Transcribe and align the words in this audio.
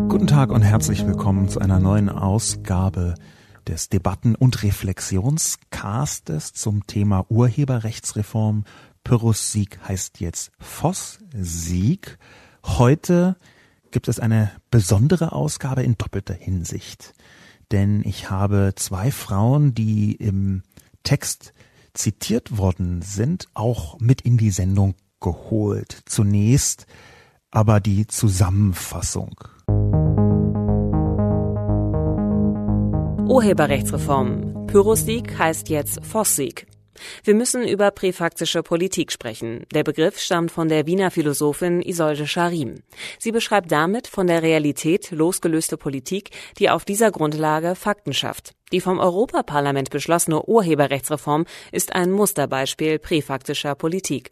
Guten 0.10 0.28
Tag 0.28 0.52
und 0.52 0.62
herzlich 0.62 1.08
willkommen 1.08 1.50
zu 1.50 1.60
einer 1.60 1.80
neuen 1.80 2.10
Ausgabe 2.10 3.16
des 3.68 3.90
Debatten- 3.90 4.36
und 4.36 4.62
Reflexionscastes 4.62 6.54
zum 6.54 6.86
Thema 6.86 7.26
Urheberrechtsreform 7.30 8.66
Pyrrhus 9.04 9.52
Sieg 9.52 9.80
heißt 9.88 10.20
jetzt 10.22 10.52
Voss 10.60 11.20
Sieg. 11.34 12.18
Heute 12.66 13.36
gibt 13.92 14.08
es 14.08 14.20
eine 14.20 14.52
besondere 14.72 15.34
Ausgabe 15.34 15.84
in 15.84 15.98
doppelter 15.98 16.34
Hinsicht. 16.34 17.14
Denn 17.72 18.02
ich 18.06 18.30
habe 18.30 18.74
zwei 18.76 19.12
Frauen, 19.12 19.74
die 19.74 20.14
im 20.14 20.64
Text 21.04 21.54
zitiert 21.94 22.58
worden 22.58 23.02
sind, 23.02 23.48
auch 23.54 24.00
mit 24.00 24.22
in 24.22 24.38
die 24.38 24.52
Sendung 24.52 24.96
geholt. 25.20 26.02
Zunächst 26.06 26.88
aber 27.52 27.80
die 27.80 28.08
Zusammenfassung. 28.08 29.36
Urheberrechtsreform. 33.28 34.68
Pyrrhus-Sieg 34.68 35.38
heißt 35.38 35.70
jetzt 35.70 36.04
Voss-Sieg. 36.06 36.68
Wir 37.24 37.36
müssen 37.36 37.68
über 37.68 37.92
präfaktische 37.92 38.64
Politik 38.64 39.12
sprechen. 39.12 39.66
Der 39.74 39.84
Begriff 39.84 40.20
stammt 40.20 40.52
von 40.52 40.70
der 40.70 40.86
Wiener 40.86 41.12
Philosophin 41.12 41.82
Isolde 41.82 42.28
Scharim. 42.28 42.84
Sie 43.20 43.32
beschreibt 43.32 43.72
damit 43.72 44.08
von 44.08 44.28
der 44.28 44.44
Realität 44.44 45.12
losgelöste 45.12 45.78
Politik, 45.78 46.32
die 46.60 46.70
auf 46.70 46.86
dieser 46.86 47.12
Grundlage 47.12 47.76
Fakten 47.76 48.14
schafft. 48.14 48.54
Die 48.72 48.82
vom 48.82 49.00
Europaparlament 49.00 49.90
beschlossene 49.90 50.44
Urheberrechtsreform 50.44 51.46
ist 51.72 51.94
ein 51.94 52.12
Musterbeispiel 52.12 53.00
präfaktischer 53.00 53.76
Politik. 53.76 54.32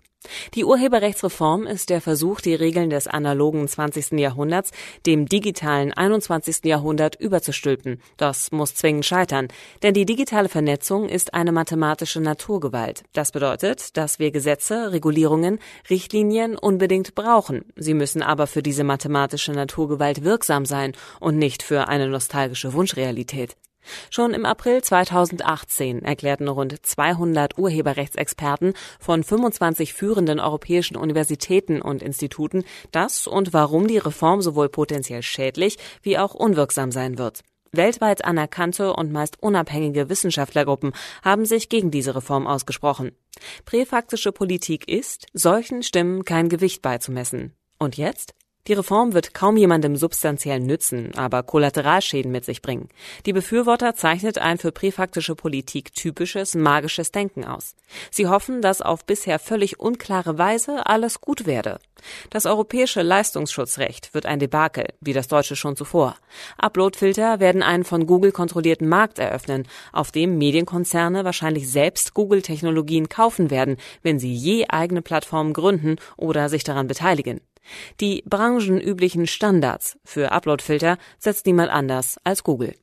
Die 0.54 0.66
Urheberrechtsreform 0.66 1.66
ist 1.66 1.90
der 1.90 2.02
Versuch, 2.02 2.42
die 2.42 2.56
Regeln 2.56 2.90
des 2.90 3.08
analogen 3.08 3.68
20. 3.68 4.20
Jahrhunderts 4.20 4.72
dem 5.06 5.28
digitalen 5.28 5.94
21. 5.94 6.66
Jahrhundert 6.66 7.16
überzustülpen. 7.16 8.02
Das 8.18 8.52
muss 8.52 8.76
zwingend 8.76 9.06
scheitern, 9.06 9.48
denn 9.82 9.94
die 9.94 10.06
digitale 10.06 10.50
Vernetzung 10.50 11.08
ist 11.08 11.34
eine 11.34 11.54
mathematische 11.54 12.20
Naturgewalt. 12.20 13.04
Das 13.14 13.32
bedeutet, 13.32 13.96
dass 13.96 14.20
wir 14.20 14.32
Gesetze, 14.32 14.92
Regulierungen, 14.92 15.60
Richtlinien 15.90 16.58
unbedingt 16.58 17.16
brauchen. 17.16 17.64
Sie 17.78 17.94
müssen 17.94 18.22
aber 18.22 18.46
für 18.46 18.62
diese 18.62 18.84
mathematische 18.84 19.54
Naturgewalt 19.54 20.24
wirksam 20.24 20.66
sein 20.66 20.92
und 21.22 21.38
nicht 21.38 21.64
für 21.64 21.88
eine 21.88 22.10
nostalgische 22.10 22.74
Wunschrealität. 22.74 23.56
Schon 24.10 24.34
im 24.34 24.46
April 24.46 24.82
2018 24.82 26.04
erklärten 26.04 26.48
rund 26.48 26.86
200 26.86 27.58
Urheberrechtsexperten 27.58 28.74
von 29.00 29.24
25 29.24 29.94
führenden 29.94 30.40
europäischen 30.40 30.98
Universitäten 30.98 31.82
und 31.82 32.02
Instituten, 32.02 32.64
dass 32.92 33.28
und 33.28 33.54
warum 33.54 33.88
die 33.88 33.98
Reform 33.98 34.42
sowohl 34.42 34.70
potenziell 34.70 35.24
schädlich 35.24 35.78
wie 36.02 36.18
auch 36.18 36.34
unwirksam 36.34 36.92
sein 36.92 37.18
wird. 37.18 37.42
Weltweit 37.74 38.26
anerkannte 38.26 38.94
und 38.94 39.14
meist 39.14 39.42
unabhängige 39.42 40.10
Wissenschaftlergruppen 40.10 40.92
haben 41.24 41.46
sich 41.46 41.70
gegen 41.70 41.90
diese 41.90 42.16
Reform 42.16 42.46
ausgesprochen. 42.46 43.14
Präfaktische 43.66 44.34
Politik 44.34 44.90
ist, 44.90 45.28
solchen 45.34 45.82
Stimmen 45.82 46.26
kein 46.26 46.50
Gewicht 46.50 46.82
beizumessen. 46.82 47.54
Und 47.80 47.96
jetzt? 47.96 48.34
Die 48.68 48.74
Reform 48.74 49.14
wird 49.14 49.34
kaum 49.34 49.58
jemandem 49.58 49.96
substanziell 49.96 50.60
nützen, 50.60 51.12
aber 51.16 51.42
Kollateralschäden 51.42 52.32
mit 52.32 52.46
sich 52.46 52.62
bringen. 52.62 52.90
Die 53.26 53.34
Befürworter 53.34 53.96
zeichnet 53.96 54.38
ein 54.38 54.60
für 54.60 54.72
präfaktische 54.72 55.36
Politik 55.36 55.96
typisches 55.96 56.54
magisches 56.54 57.12
Denken 57.12 57.44
aus. 57.44 57.76
Sie 58.12 58.28
hoffen, 58.28 58.62
dass 58.62 58.82
auf 58.82 59.06
bisher 59.06 59.40
völlig 59.40 59.80
unklare 59.80 60.38
Weise 60.38 60.86
alles 60.86 61.22
gut 61.22 61.48
werde. 61.48 61.80
Das 62.30 62.46
europäische 62.46 63.02
Leistungsschutzrecht 63.02 64.14
wird 64.14 64.26
ein 64.26 64.40
Debakel, 64.40 64.86
wie 65.02 65.14
das 65.14 65.28
deutsche 65.28 65.56
schon 65.56 65.76
zuvor. 65.76 66.16
Uploadfilter 66.58 67.40
werden 67.40 67.64
einen 67.64 67.84
von 67.84 68.06
Google 68.06 68.32
kontrollierten 68.32 68.88
Markt 68.88 69.20
eröffnen, 69.20 69.68
auf 69.92 70.12
dem 70.12 70.38
Medienkonzerne 70.38 71.26
wahrscheinlich 71.26 71.70
selbst 71.70 72.14
Google-Technologien 72.14 73.10
kaufen 73.10 73.50
werden, 73.50 73.78
wenn 74.04 74.20
sie 74.20 74.34
je 74.34 74.68
eigene 74.68 75.02
Plattformen 75.02 75.54
gründen 75.54 75.98
oder 76.18 76.50
sich 76.50 76.64
daran 76.64 76.88
beteiligen. 76.88 77.42
Die 78.00 78.24
branchenüblichen 78.26 79.28
Standards 79.28 79.98
für 80.04 80.32
Uploadfilter 80.32 80.98
setzt 81.20 81.46
niemand 81.46 81.72
anders 81.72 82.18
als 82.24 82.44
Google. 82.44 82.76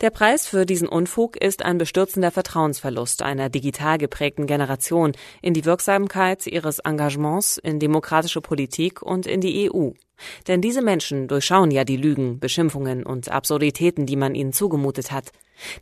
Der 0.00 0.10
Preis 0.10 0.46
für 0.46 0.66
diesen 0.66 0.88
Unfug 0.88 1.36
ist 1.36 1.64
ein 1.64 1.78
bestürzender 1.78 2.30
Vertrauensverlust 2.30 3.22
einer 3.22 3.48
digital 3.48 3.98
geprägten 3.98 4.46
Generation 4.46 5.12
in 5.42 5.54
die 5.54 5.64
Wirksamkeit 5.64 6.46
ihres 6.46 6.78
Engagements 6.78 7.58
in 7.58 7.80
demokratische 7.80 8.40
Politik 8.40 9.02
und 9.02 9.26
in 9.26 9.40
die 9.40 9.70
EU. 9.70 9.90
Denn 10.46 10.60
diese 10.60 10.82
Menschen 10.82 11.28
durchschauen 11.28 11.70
ja 11.70 11.84
die 11.84 11.96
Lügen, 11.96 12.38
Beschimpfungen 12.38 13.04
und 13.04 13.30
Absurditäten, 13.30 14.06
die 14.06 14.16
man 14.16 14.34
ihnen 14.34 14.52
zugemutet 14.52 15.10
hat. 15.10 15.32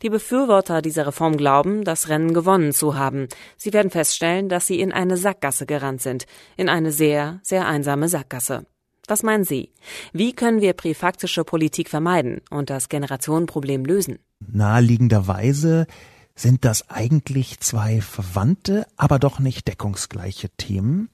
Die 0.01 0.09
Befürworter 0.09 0.81
dieser 0.81 1.07
Reform 1.07 1.37
glauben, 1.37 1.83
das 1.83 2.09
Rennen 2.09 2.33
gewonnen 2.33 2.71
zu 2.71 2.95
haben. 2.95 3.27
Sie 3.57 3.73
werden 3.73 3.91
feststellen, 3.91 4.49
dass 4.49 4.67
sie 4.67 4.79
in 4.79 4.91
eine 4.91 5.17
Sackgasse 5.17 5.65
gerannt 5.65 6.01
sind, 6.01 6.25
in 6.57 6.69
eine 6.69 6.91
sehr, 6.91 7.39
sehr 7.43 7.67
einsame 7.67 8.07
Sackgasse. 8.07 8.65
Was 9.07 9.23
meinen 9.23 9.43
Sie? 9.43 9.71
Wie 10.13 10.33
können 10.33 10.61
wir 10.61 10.73
präfaktische 10.73 11.43
Politik 11.43 11.89
vermeiden 11.89 12.41
und 12.49 12.69
das 12.69 12.87
Generationenproblem 12.87 13.83
lösen? 13.83 14.19
Naheliegenderweise 14.39 15.87
sind 16.35 16.65
das 16.65 16.89
eigentlich 16.89 17.59
zwei 17.59 18.01
verwandte, 18.01 18.87
aber 18.95 19.19
doch 19.19 19.39
nicht 19.39 19.67
deckungsgleiche 19.67 20.49
Themen. 20.57 21.09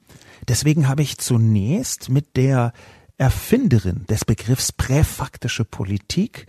Deswegen 0.48 0.88
habe 0.88 1.02
ich 1.02 1.18
zunächst 1.18 2.08
mit 2.08 2.36
der 2.36 2.72
Erfinderin 3.18 4.06
des 4.08 4.24
Begriffs 4.24 4.72
präfaktische 4.72 5.64
Politik 5.64 6.46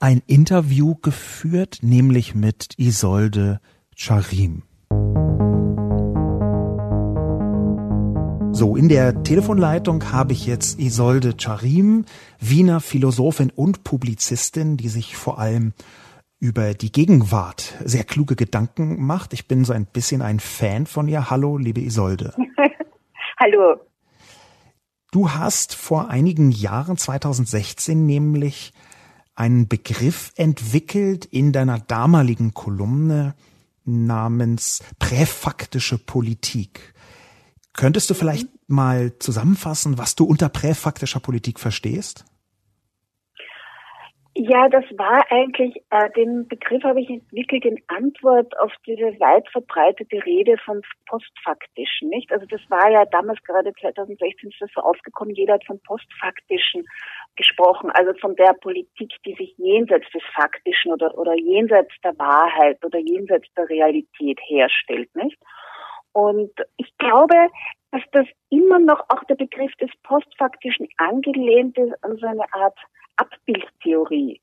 ein 0.00 0.22
Interview 0.26 0.94
geführt, 0.94 1.78
nämlich 1.82 2.34
mit 2.34 2.78
Isolde 2.78 3.60
Charim. 3.94 4.62
So, 8.54 8.76
in 8.76 8.88
der 8.88 9.24
Telefonleitung 9.24 10.12
habe 10.12 10.32
ich 10.32 10.46
jetzt 10.46 10.78
Isolde 10.78 11.34
Charim, 11.36 12.04
Wiener 12.38 12.78
Philosophin 12.78 13.50
und 13.50 13.82
Publizistin, 13.82 14.76
die 14.76 14.88
sich 14.88 15.16
vor 15.16 15.40
allem 15.40 15.72
über 16.38 16.72
die 16.72 16.92
Gegenwart 16.92 17.74
sehr 17.84 18.04
kluge 18.04 18.36
Gedanken 18.36 19.04
macht. 19.04 19.32
Ich 19.32 19.48
bin 19.48 19.64
so 19.64 19.72
ein 19.72 19.86
bisschen 19.86 20.22
ein 20.22 20.38
Fan 20.38 20.86
von 20.86 21.08
ihr. 21.08 21.30
Hallo, 21.30 21.58
liebe 21.58 21.80
Isolde. 21.80 22.32
Hallo. 23.40 23.80
Du 25.10 25.32
hast 25.32 25.74
vor 25.74 26.08
einigen 26.08 26.52
Jahren, 26.52 26.96
2016 26.96 28.06
nämlich, 28.06 28.72
einen 29.34 29.66
Begriff 29.66 30.30
entwickelt 30.36 31.24
in 31.24 31.50
deiner 31.50 31.80
damaligen 31.80 32.54
Kolumne 32.54 33.34
namens 33.84 34.80
präfaktische 35.00 35.98
Politik. 35.98 36.93
Könntest 37.76 38.08
du 38.08 38.14
vielleicht 38.14 38.48
mal 38.68 39.18
zusammenfassen, 39.18 39.98
was 39.98 40.14
du 40.14 40.24
unter 40.24 40.48
präfaktischer 40.48 41.20
Politik 41.20 41.58
verstehst? 41.58 42.24
Ja, 44.36 44.68
das 44.68 44.84
war 44.98 45.24
eigentlich, 45.30 45.76
äh, 45.90 46.10
den 46.16 46.48
Begriff 46.48 46.82
habe 46.82 47.00
ich 47.00 47.08
entwickelt 47.08 47.64
in 47.64 47.78
Antwort 47.86 48.58
auf 48.58 48.72
diese 48.84 49.14
weit 49.20 49.48
verbreitete 49.50 50.24
Rede 50.26 50.56
vom 50.64 50.80
Postfaktischen, 51.06 52.08
nicht? 52.08 52.32
Also 52.32 52.44
das 52.46 52.60
war 52.68 52.90
ja 52.90 53.04
damals 53.04 53.40
gerade 53.44 53.72
2016 53.80 54.50
ist 54.50 54.60
das 54.60 54.70
so 54.74 54.80
aufgekommen, 54.80 55.36
jeder 55.36 55.54
hat 55.54 55.64
vom 55.64 55.78
Postfaktischen 55.86 56.84
gesprochen, 57.36 57.90
also 57.92 58.12
von 58.20 58.34
der 58.34 58.54
Politik, 58.54 59.12
die 59.24 59.34
sich 59.34 59.54
jenseits 59.56 60.10
des 60.10 60.22
Faktischen 60.34 60.92
oder, 60.92 61.16
oder 61.16 61.34
jenseits 61.34 61.92
der 62.02 62.18
Wahrheit 62.18 62.84
oder 62.84 62.98
jenseits 62.98 63.46
der 63.56 63.68
Realität 63.68 64.40
herstellt, 64.48 65.14
nicht? 65.14 65.38
Und 66.14 66.52
ich 66.76 66.96
glaube, 66.98 67.34
dass 67.90 68.02
das 68.12 68.26
immer 68.48 68.78
noch 68.78 69.00
auch 69.08 69.22
der 69.24 69.34
Begriff 69.34 69.74
des 69.76 69.90
Postfaktischen 70.04 70.88
angelehnt 70.96 71.76
ist 71.76 71.92
an 72.02 72.16
so 72.16 72.26
eine 72.26 72.52
Art 72.52 72.78
Abbildtheorie 73.16 74.40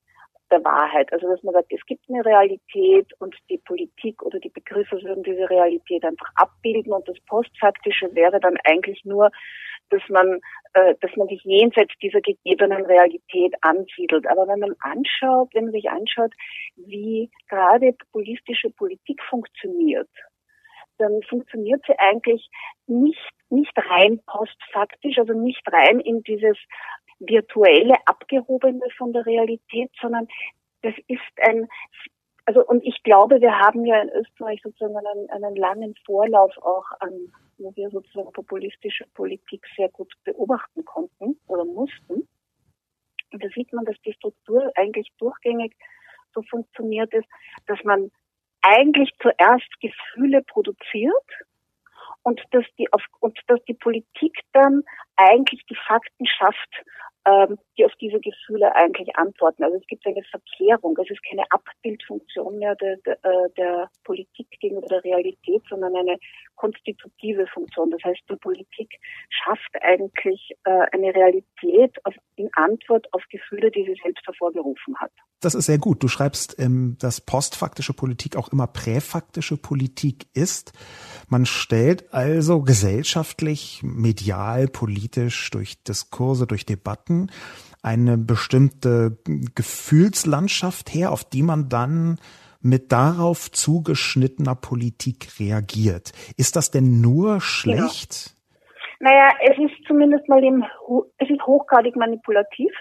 der 0.52 0.64
Wahrheit. 0.66 1.12
Also 1.14 1.28
dass 1.30 1.42
man 1.44 1.54
sagt, 1.54 1.72
es 1.72 1.86
gibt 1.86 2.04
eine 2.10 2.26
Realität 2.26 3.08
und 3.20 3.36
die 3.50 3.58
Politik 3.58 4.22
oder 4.22 4.40
die 4.40 4.50
Begriffe 4.50 5.02
würden 5.02 5.24
diese 5.24 5.50
Realität 5.50 6.04
einfach 6.04 6.30
abbilden 6.36 6.92
und 6.92 7.08
das 7.08 7.20
Postfaktische 7.22 8.14
wäre 8.14 8.40
dann 8.40 8.58
eigentlich 8.66 9.04
nur, 9.06 9.32
dass 9.90 10.02
man, 10.10 10.40
äh, 10.74 10.96
dass 11.00 11.16
man 11.16 11.28
sich 11.28 11.42
jenseits 11.44 11.94
dieser 12.02 12.22
gegebenen 12.22 12.86
Realität 12.86 13.56
ansiedelt. 13.62 14.28
Aber 14.28 14.48
wenn 14.48 14.60
man 14.60 14.76
anschaut, 14.82 15.50
wenn 15.54 15.66
man 15.66 15.74
sich 15.74 15.90
anschaut, 15.90 16.34
wie 16.76 17.30
gerade 17.50 17.94
populistische 17.94 18.70
Politik 18.72 19.22
funktioniert, 19.30 20.10
dann 21.02 21.22
funktioniert 21.24 21.84
sie 21.88 21.98
eigentlich 21.98 22.50
nicht, 22.88 23.32
nicht 23.50 23.74
rein 23.76 24.22
postfaktisch, 24.26 25.18
also 25.18 25.34
nicht 25.34 25.62
rein 25.72 26.00
in 26.00 26.24
dieses 26.24 26.58
virtuelle, 27.20 27.96
abgehobene 28.06 28.86
von 28.98 29.14
der 29.14 29.26
Realität, 29.26 29.92
sondern 30.02 30.28
das 30.82 30.94
ist 31.08 31.22
ein, 31.42 31.68
also 32.46 32.66
und 32.66 32.84
ich 32.84 33.04
glaube, 33.04 33.42
wir 33.42 33.60
haben 33.60 33.86
ja 33.86 34.02
in 34.02 34.10
Österreich 34.10 34.62
sozusagen 34.64 34.98
einen, 34.98 35.30
einen 35.30 35.56
langen 35.56 35.96
Vorlauf 36.06 36.58
auch 36.58 36.86
an, 37.00 37.32
wo 37.58 37.76
wir 37.76 37.90
sozusagen 37.90 38.32
populistische 38.32 39.06
Politik 39.14 39.66
sehr 39.76 39.90
gut 39.90 40.12
beobachten 40.24 40.84
konnten 40.86 41.40
oder 41.48 41.66
mussten. 41.66 42.28
Und 43.34 43.44
da 43.44 43.48
sieht 43.56 43.72
man, 43.72 43.86
dass 43.86 43.96
die 44.02 44.14
Struktur 44.14 44.72
eigentlich 44.76 45.08
durchgängig 45.20 45.76
so 46.34 46.42
funktioniert 46.44 47.14
ist, 47.14 47.28
dass 47.68 47.82
man 47.84 48.12
eigentlich 48.62 49.12
zuerst 49.22 49.70
Gefühle 49.80 50.42
produziert 50.44 51.14
und 52.24 52.42
dass 52.52 52.66
die 52.78 52.92
auf, 52.94 53.04
und 53.20 53.38
dass 53.48 53.64
die 53.66 53.74
Politik 53.74 54.40
dann 54.54 54.84
eigentlich 55.16 55.66
die 55.66 55.78
Fakten 55.88 56.26
schafft 56.26 56.84
ähm, 57.26 57.60
die 57.78 57.86
auf 57.86 57.94
diese 58.02 58.20
Gefühle 58.20 58.74
eigentlich 58.76 59.16
antworten. 59.16 59.64
Also 59.64 59.78
es 59.78 59.86
gibt 59.86 60.06
eine 60.08 60.24
Verkehrung, 60.24 60.98
es 60.98 61.10
ist 61.12 61.24
keine 61.24 61.44
Abbildfunktion 61.52 62.58
mehr 62.58 62.76
der, 62.76 62.98
der, 62.98 63.24
äh, 63.24 63.50
der 63.58 63.90
Politik 64.04 64.48
gegenüber 64.60 64.88
der 64.88 65.04
Realität, 65.04 65.62
sondern 65.70 65.96
eine 65.96 66.18
konstitutive 66.56 67.46
Funktion. 67.48 67.92
Das 67.92 68.04
heißt, 68.04 68.22
die 68.28 68.38
Politik 68.38 69.00
schafft 69.30 69.70
eigentlich 69.82 70.56
äh, 70.64 70.88
eine 70.92 71.14
Realität 71.14 71.96
auf, 72.06 72.16
in 72.38 72.50
Antwort 72.54 73.08
auf 73.14 73.24
Gefühle, 73.30 73.70
die 73.70 73.86
sie 73.86 74.02
selbst 74.02 74.26
hervorgerufen 74.26 75.00
hat. 75.00 75.12
Das 75.42 75.56
ist 75.56 75.66
sehr 75.66 75.80
gut. 75.80 76.04
Du 76.04 76.08
schreibst, 76.08 76.60
ähm, 76.60 76.98
dass 77.00 77.20
postfaktische 77.20 77.94
Politik 77.94 78.38
auch 78.38 78.50
immer 78.50 78.68
präfaktische 78.68 79.58
Politik 79.58 80.28
ist. 80.34 80.72
Man 81.28 81.48
stellt 81.48 82.14
also 82.14 82.62
gesellschaftlich, 82.62 83.82
medial, 83.84 84.68
politisch, 84.68 85.50
durch 85.50 85.84
Diskurse, 85.84 86.46
durch 86.46 86.66
Debatten 86.66 87.32
eine 87.82 88.18
bestimmte 88.18 89.18
Gefühlslandschaft 89.56 90.94
her, 90.94 91.12
auf 91.12 91.24
die 91.24 91.42
man 91.42 91.68
dann 91.68 92.20
mit 92.62 92.92
darauf 92.92 93.52
zugeschnittener 93.52 94.54
Politik 94.54 95.40
reagiert. 95.40 96.12
Ist 96.38 96.56
das 96.56 96.70
denn 96.70 97.02
nur 97.02 97.42
schlecht? 97.42 98.36
Genau. 99.00 99.12
Naja, 99.12 99.30
es 99.42 99.58
ist 99.58 99.88
zumindest 99.88 100.30
mal 100.30 100.44
im, 100.44 100.64
es 101.18 101.28
ist 101.28 101.42
hochgradig 101.42 101.96
manipulativ. 101.96 102.72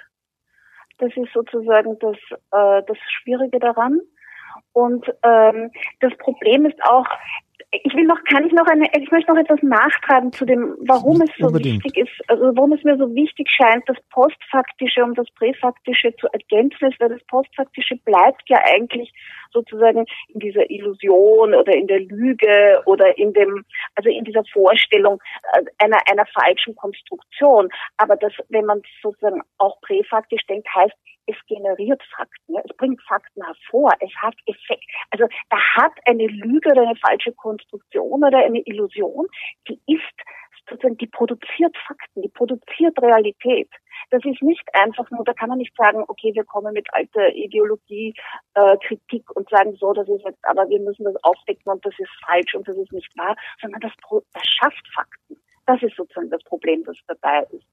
Das 1.00 1.16
ist 1.16 1.32
sozusagen 1.32 1.98
das, 1.98 2.16
äh, 2.52 2.82
das 2.86 2.98
Schwierige 3.10 3.58
daran. 3.58 4.00
Und 4.72 5.06
ähm, 5.22 5.70
das 6.00 6.16
Problem 6.18 6.66
ist 6.66 6.82
auch, 6.84 7.06
ich 7.72 7.94
will 7.94 8.04
noch, 8.04 8.18
kann 8.24 8.44
ich 8.44 8.52
noch 8.52 8.66
eine, 8.66 8.86
ich 8.98 9.10
möchte 9.12 9.32
noch 9.32 9.40
etwas 9.40 9.62
nachtragen 9.62 10.32
zu 10.32 10.44
dem, 10.44 10.76
warum 10.80 11.20
es 11.20 11.30
so 11.38 11.46
Unbedingt. 11.46 11.84
wichtig 11.84 12.04
ist, 12.04 12.30
also 12.30 12.50
warum 12.56 12.72
es 12.72 12.82
mir 12.82 12.96
so 12.96 13.14
wichtig 13.14 13.48
scheint, 13.48 13.88
das 13.88 13.96
Postfaktische 14.10 15.04
und 15.04 15.16
das 15.16 15.30
Präfaktische 15.36 16.14
zu 16.16 16.26
ergänzen 16.32 16.90
ist, 16.90 16.98
weil 16.98 17.10
das 17.10 17.24
Postfaktische 17.28 17.96
bleibt 18.04 18.42
ja 18.48 18.58
eigentlich 18.64 19.12
sozusagen 19.52 20.04
in 20.28 20.40
dieser 20.40 20.68
Illusion 20.68 21.54
oder 21.54 21.72
in 21.72 21.86
der 21.86 22.00
Lüge 22.00 22.82
oder 22.86 23.16
in 23.16 23.32
dem, 23.32 23.64
also 23.94 24.10
in 24.10 24.24
dieser 24.24 24.44
Vorstellung 24.52 25.20
äh, 25.52 25.62
einer, 25.78 25.98
einer 26.10 26.26
falschen 26.26 26.74
Konstruktion. 26.74 27.68
Aber 27.98 28.16
das, 28.16 28.32
wenn 28.48 28.64
man 28.64 28.82
sozusagen 29.00 29.42
auch 29.58 29.80
präfaktisch 29.80 30.44
denkt, 30.46 30.68
heißt, 30.74 30.94
es 31.26 31.36
generiert 31.46 32.02
Fakten, 32.16 32.56
es 32.56 32.76
bringt 32.76 33.00
Fakten 33.02 33.44
hervor, 33.44 33.92
es 34.00 34.14
hat 34.16 34.34
Effekt. 34.46 34.84
Also 35.10 35.26
da 35.48 35.58
hat 35.76 35.92
eine 36.06 36.26
Lüge 36.26 36.70
oder 36.70 36.82
eine 36.82 36.96
falsche 36.96 37.32
Konstruktion 37.32 38.24
oder 38.24 38.38
eine 38.38 38.60
Illusion, 38.60 39.26
die 39.68 39.80
ist 39.86 40.02
sozusagen, 40.68 40.96
die 40.98 41.06
produziert 41.06 41.76
Fakten, 41.86 42.22
die 42.22 42.28
produziert 42.28 43.00
Realität. 43.00 43.68
Das 44.10 44.24
ist 44.24 44.42
nicht 44.42 44.64
einfach 44.72 45.10
nur, 45.10 45.24
da 45.24 45.32
kann 45.34 45.48
man 45.48 45.58
nicht 45.58 45.74
sagen, 45.76 46.04
okay, 46.08 46.32
wir 46.34 46.44
kommen 46.44 46.72
mit 46.72 46.92
alter 46.92 47.28
Ideologie, 47.34 48.14
äh, 48.54 48.76
Kritik 48.78 49.30
und 49.36 49.48
sagen 49.50 49.74
so, 49.76 49.92
das 49.92 50.08
ist 50.08 50.24
jetzt, 50.24 50.44
aber 50.44 50.68
wir 50.68 50.80
müssen 50.80 51.04
das 51.04 51.16
aufdecken 51.22 51.72
und 51.72 51.84
das 51.84 51.94
ist 51.98 52.10
falsch 52.26 52.54
und 52.54 52.66
das 52.66 52.76
ist 52.76 52.92
nicht 52.92 53.16
wahr, 53.18 53.36
sondern 53.60 53.80
das, 53.80 53.92
das 54.32 54.46
schafft 54.46 54.88
Fakten. 54.94 55.36
Das 55.66 55.82
ist 55.82 55.96
sozusagen 55.96 56.30
das 56.30 56.42
Problem, 56.44 56.82
das 56.84 56.96
dabei 57.06 57.46
ist. 57.52 57.66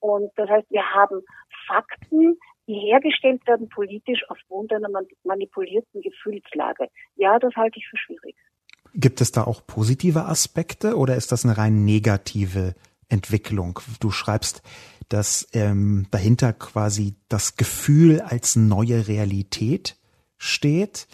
Und 0.00 0.30
das 0.36 0.48
heißt, 0.48 0.70
wir 0.70 0.94
haben 0.94 1.22
Fakten, 1.66 2.38
die 2.66 2.74
hergestellt 2.74 3.46
werden 3.46 3.68
politisch 3.68 4.20
aufgrund 4.28 4.72
einer 4.72 4.88
manipulierten 5.24 6.00
Gefühlslage. 6.02 6.88
Ja, 7.16 7.38
das 7.38 7.54
halte 7.56 7.78
ich 7.78 7.86
für 7.88 7.96
schwierig. 7.96 8.36
Gibt 8.94 9.20
es 9.20 9.32
da 9.32 9.44
auch 9.44 9.66
positive 9.66 10.26
Aspekte 10.26 10.96
oder 10.96 11.16
ist 11.16 11.32
das 11.32 11.44
eine 11.44 11.58
rein 11.58 11.84
negative 11.84 12.74
Entwicklung? 13.08 13.80
Du 14.00 14.10
schreibst, 14.10 14.62
dass 15.08 15.48
ähm, 15.52 16.06
dahinter 16.10 16.52
quasi 16.52 17.16
das 17.28 17.56
Gefühl 17.56 18.20
als 18.20 18.56
neue 18.56 19.08
Realität 19.08 19.96
steht. 20.38 21.06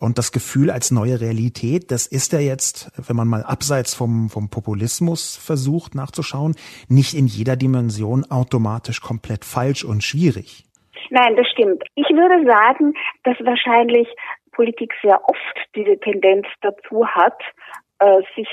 Und 0.00 0.16
das 0.16 0.30
Gefühl 0.30 0.70
als 0.70 0.92
neue 0.92 1.20
Realität, 1.20 1.90
das 1.90 2.06
ist 2.06 2.32
ja 2.32 2.38
jetzt, 2.38 2.92
wenn 2.96 3.16
man 3.16 3.26
mal 3.26 3.42
abseits 3.42 3.94
vom, 3.94 4.30
vom 4.30 4.48
Populismus 4.48 5.34
versucht 5.34 5.96
nachzuschauen, 5.96 6.54
nicht 6.86 7.14
in 7.14 7.26
jeder 7.26 7.56
Dimension 7.56 8.24
automatisch 8.24 9.00
komplett 9.00 9.44
falsch 9.44 9.82
und 9.82 10.04
schwierig. 10.04 10.67
Nein, 11.10 11.36
das 11.36 11.48
stimmt. 11.48 11.82
Ich 11.94 12.08
würde 12.10 12.44
sagen, 12.46 12.94
dass 13.24 13.36
wahrscheinlich 13.40 14.08
Politik 14.52 14.92
sehr 15.02 15.20
oft 15.28 15.68
diese 15.74 15.98
Tendenz 16.00 16.46
dazu 16.60 17.06
hat, 17.06 17.40
äh, 18.00 18.22
sich 18.34 18.48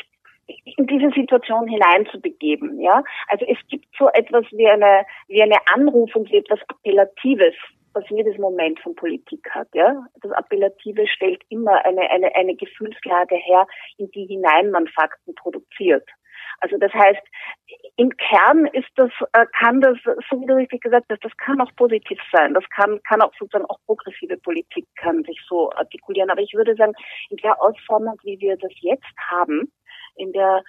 in 0.78 0.86
diese 0.86 1.10
Situation 1.12 1.68
hineinzubegeben, 1.68 2.80
ja. 2.80 3.04
Also 3.28 3.46
es 3.48 3.58
gibt 3.68 3.88
so 3.98 4.10
etwas 4.10 4.46
wie 4.52 4.68
eine, 4.68 5.06
wie 5.28 5.42
eine 5.42 5.58
Anrufung, 5.74 6.28
wie 6.30 6.38
etwas 6.38 6.60
Appellatives, 6.68 7.56
was 7.94 8.04
jedes 8.10 8.38
Moment 8.38 8.80
von 8.82 8.96
Politik 8.96 9.50
hat, 9.50 9.68
ja. 9.74 10.06
Das 10.22 10.32
Appellative 10.34 11.08
stellt 11.08 11.42
immer 11.50 11.84
eine, 11.86 12.10
eine, 12.12 12.36
eine 12.36 12.56
Gefühlslage 12.56 13.36
her, 13.36 13.66
in 13.98 14.12
die 14.12 14.26
hinein 14.26 14.70
man 14.70 14.88
Fakten 14.88 15.34
produziert. 15.34 16.08
Also 16.60 16.78
das 16.78 16.94
heißt, 16.94 17.22
im 17.98 18.10
Kern 18.18 18.66
ist 18.68 18.90
das, 18.96 19.12
äh, 19.34 19.46
kann 19.60 19.82
das, 19.82 19.98
so 20.04 20.42
wie 20.42 20.46
du 20.46 20.56
richtig 20.56 20.82
gesagt 20.82 21.06
hast, 21.10 21.24
das 21.24 21.36
kann 21.38 21.62
auch 21.62 21.74
positiv 21.76 22.20
sein. 22.32 22.54
Das 22.54 22.64
kann, 22.70 23.02
kann 23.04 23.22
auch 23.22 23.32
sozusagen 23.38 23.66
auch 23.66 23.80
progressive 23.86 24.38
Politik 24.38 24.86
kann 24.96 25.24
sich 25.24 25.40
so 25.48 25.72
artikulieren. 25.72 26.30
Aber 26.30 26.42
ich 26.42 26.54
würde 26.54 26.76
sagen, 26.76 26.94
in 27.30 27.38
der 27.38 27.62
Ausformung, 27.62 28.20
wie 28.24 28.40
wir 28.40 28.58
das 28.58 28.72
jetzt 28.82 29.18
haben, 29.30 29.72
in 30.16 30.32
der, 30.34 30.64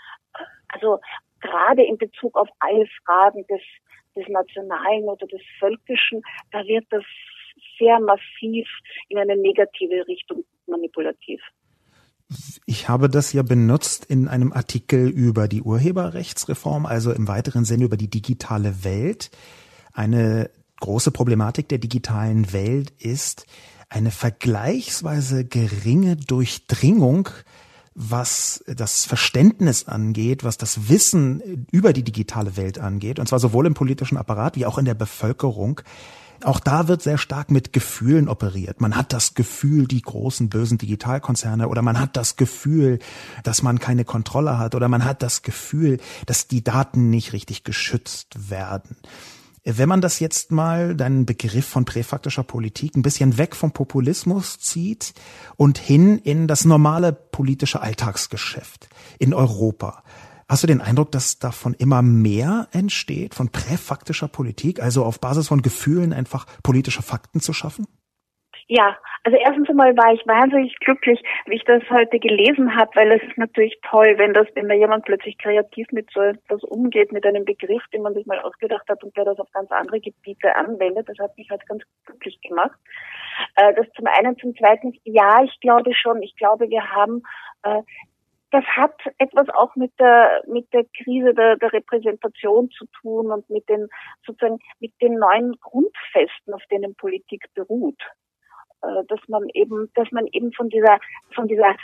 also 0.69 1.00
gerade 1.40 1.85
in 1.85 1.99
Bezug 1.99 2.37
auf 2.37 2.49
alle 2.61 2.87
Fragen 3.05 3.47
des, 3.47 3.62
des 4.16 4.28
Nationalen 4.28 5.05
oder 5.05 5.26
des 5.26 5.43
Völkischen, 5.59 6.23
da 6.52 6.64
wird 6.64 6.87
das 6.90 7.05
sehr 7.78 7.99
massiv 8.00 8.69
in 9.09 9.19
eine 9.19 9.37
negative 9.37 10.07
Richtung 10.07 10.45
manipulativ. 10.66 11.43
Ich 12.64 12.88
habe 12.88 13.09
das 13.09 13.33
ja 13.33 13.42
benutzt 13.42 14.04
in 14.04 14.26
einem 14.26 14.52
Artikel 14.52 15.09
über 15.09 15.47
die 15.47 15.62
Urheberrechtsreform, 15.62 16.87
also 16.87 17.12
im 17.12 17.28
weiteren 17.28 17.64
Sinne 17.64 17.85
über 17.85 17.97
die 17.97 18.11
digitale 18.11 18.85
Welt. 18.85 19.30
Eine 19.92 20.50
große 20.80 21.12
Problematik 21.12 21.68
der 21.68 21.78
digitalen 21.78 22.52
Welt 22.52 22.92
ist 22.99 23.47
eine 23.88 24.11
vergleichsweise 24.11 25.45
geringe 25.45 26.16
Durchdringung 26.16 27.30
was 27.97 28.62
das 28.66 29.06
Verständnis 29.06 29.88
angeht, 29.88 30.45
was 30.45 30.59
das 30.59 30.90
Wissen 30.90 31.66
über 31.73 31.95
die 31.95 32.02
digitale 32.02 32.59
Welt 32.59 32.78
angeht, 32.78 33.18
und 33.18 33.26
zwar 33.26 33.38
sowohl 33.38 33.66
im 33.66 33.73
politischen 33.73 34.18
Apparat 34.18 34.54
wie 34.54 34.66
auch 34.66 34.76
in 34.76 34.85
der 34.85 34.95
Bevölkerung. 34.95 35.80
Auch 36.43 36.61
da 36.61 36.88
wird 36.88 37.02
sehr 37.02 37.19
stark 37.19 37.50
mit 37.50 37.73
Gefühlen 37.73 38.28
operiert. 38.28 38.81
Man 38.81 38.97
hat 38.97 39.12
das 39.12 39.35
Gefühl, 39.35 39.87
die 39.87 40.02
großen 40.02 40.49
bösen 40.49 40.78
Digitalkonzerne 40.78 41.69
oder 41.69 41.83
man 41.83 41.99
hat 41.99 42.16
das 42.16 42.37
Gefühl, 42.37 42.99
dass 43.43 43.62
man 43.62 43.78
keine 43.78 44.05
Kontrolle 44.05 44.59
hat 44.59 44.75
oder 44.75 44.88
man 44.88 45.05
hat 45.05 45.23
das 45.23 45.43
Gefühl, 45.43 45.99
dass 46.26 46.49
die 46.49 46.62
Daten 46.62 47.11
nicht 47.11 47.33
richtig 47.33 47.64
geschützt 47.64 48.50
werden. 48.50 48.97
Wenn 49.69 49.88
man 49.88 50.00
das 50.00 50.21
jetzt 50.21 50.52
mal, 50.52 50.95
deinen 50.95 51.26
Begriff 51.26 51.66
von 51.66 51.85
präfaktischer 51.85 52.45
Politik, 52.45 52.97
ein 52.97 53.02
bisschen 53.02 53.37
weg 53.37 53.57
vom 53.57 53.73
Populismus 53.73 54.61
zieht 54.61 55.12
und 55.57 55.78
hin 55.78 56.19
in 56.19 56.47
das 56.47 56.64
normale 56.64 57.12
politische 57.12 57.81
Alltagsgeschäft 57.81 58.88
in 59.19 59.35
Europa, 59.35 60.05
Hast 60.48 60.62
du 60.62 60.68
den 60.68 60.80
Eindruck, 60.80 61.10
dass 61.10 61.40
davon 61.40 61.74
immer 61.74 62.02
mehr 62.02 62.68
entsteht, 62.72 63.34
von 63.34 63.50
präfaktischer 63.50 64.28
Politik, 64.28 64.80
also 64.80 65.04
auf 65.04 65.20
Basis 65.20 65.48
von 65.48 65.60
Gefühlen 65.60 66.12
einfach 66.12 66.46
politische 66.62 67.02
Fakten 67.02 67.40
zu 67.40 67.52
schaffen? 67.52 67.86
Ja, 68.68 68.96
also 69.22 69.38
erstens 69.38 69.68
einmal 69.68 69.96
war 69.96 70.12
ich 70.12 70.26
wahnsinnig 70.26 70.74
glücklich, 70.80 71.20
wie 71.46 71.54
ich 71.54 71.64
das 71.64 71.82
heute 71.90 72.18
gelesen 72.18 72.74
habe, 72.76 72.90
weil 72.94 73.12
es 73.12 73.22
ist 73.22 73.38
natürlich 73.38 73.78
toll, 73.88 74.14
wenn 74.18 74.34
das, 74.34 74.46
wenn 74.54 74.68
da 74.68 74.74
jemand 74.74 75.04
plötzlich 75.04 75.38
kreativ 75.38 75.86
mit 75.92 76.08
so 76.12 76.20
etwas 76.20 76.62
umgeht, 76.64 77.12
mit 77.12 77.24
einem 77.26 77.44
Begriff, 77.44 77.82
den 77.92 78.02
man 78.02 78.14
sich 78.14 78.26
mal 78.26 78.40
ausgedacht 78.40 78.88
hat 78.88 79.02
und 79.04 79.16
der 79.16 79.24
das 79.24 79.38
auf 79.38 79.50
ganz 79.52 79.70
andere 79.70 80.00
Gebiete 80.00 80.54
anwendet. 80.54 81.08
Das 81.08 81.18
hat 81.18 81.36
mich 81.36 81.48
halt 81.50 81.64
ganz 81.66 81.82
glücklich 82.06 82.40
gemacht. 82.40 82.78
Äh, 83.54 83.74
das 83.74 83.86
zum 83.96 84.06
einen, 84.06 84.36
zum 84.38 84.56
zweiten, 84.56 84.94
ja, 85.04 85.42
ich 85.44 85.58
glaube 85.60 85.94
schon, 85.94 86.22
ich 86.22 86.34
glaube, 86.36 86.68
wir 86.68 86.90
haben 86.90 87.22
äh, 87.62 87.82
das 88.50 88.64
hat 88.64 88.94
etwas 89.18 89.48
auch 89.50 89.74
mit 89.76 89.92
der 89.98 90.42
mit 90.46 90.72
der 90.72 90.84
Krise 91.02 91.34
der, 91.34 91.56
der 91.56 91.72
Repräsentation 91.72 92.70
zu 92.70 92.86
tun 93.00 93.30
und 93.32 93.48
mit 93.50 93.68
den 93.68 93.88
sozusagen 94.24 94.58
mit 94.80 94.92
den 95.02 95.14
neuen 95.18 95.56
Grundfesten, 95.60 96.54
auf 96.54 96.62
denen 96.70 96.94
Politik 96.94 97.44
beruht. 97.54 98.00
Äh, 98.82 99.04
dass 99.08 99.20
man 99.28 99.48
eben, 99.54 99.90
dass 99.94 100.10
man 100.12 100.26
eben 100.32 100.52
von 100.52 100.68
dieser, 100.68 100.98
von 101.34 101.48
dieser 101.48 101.74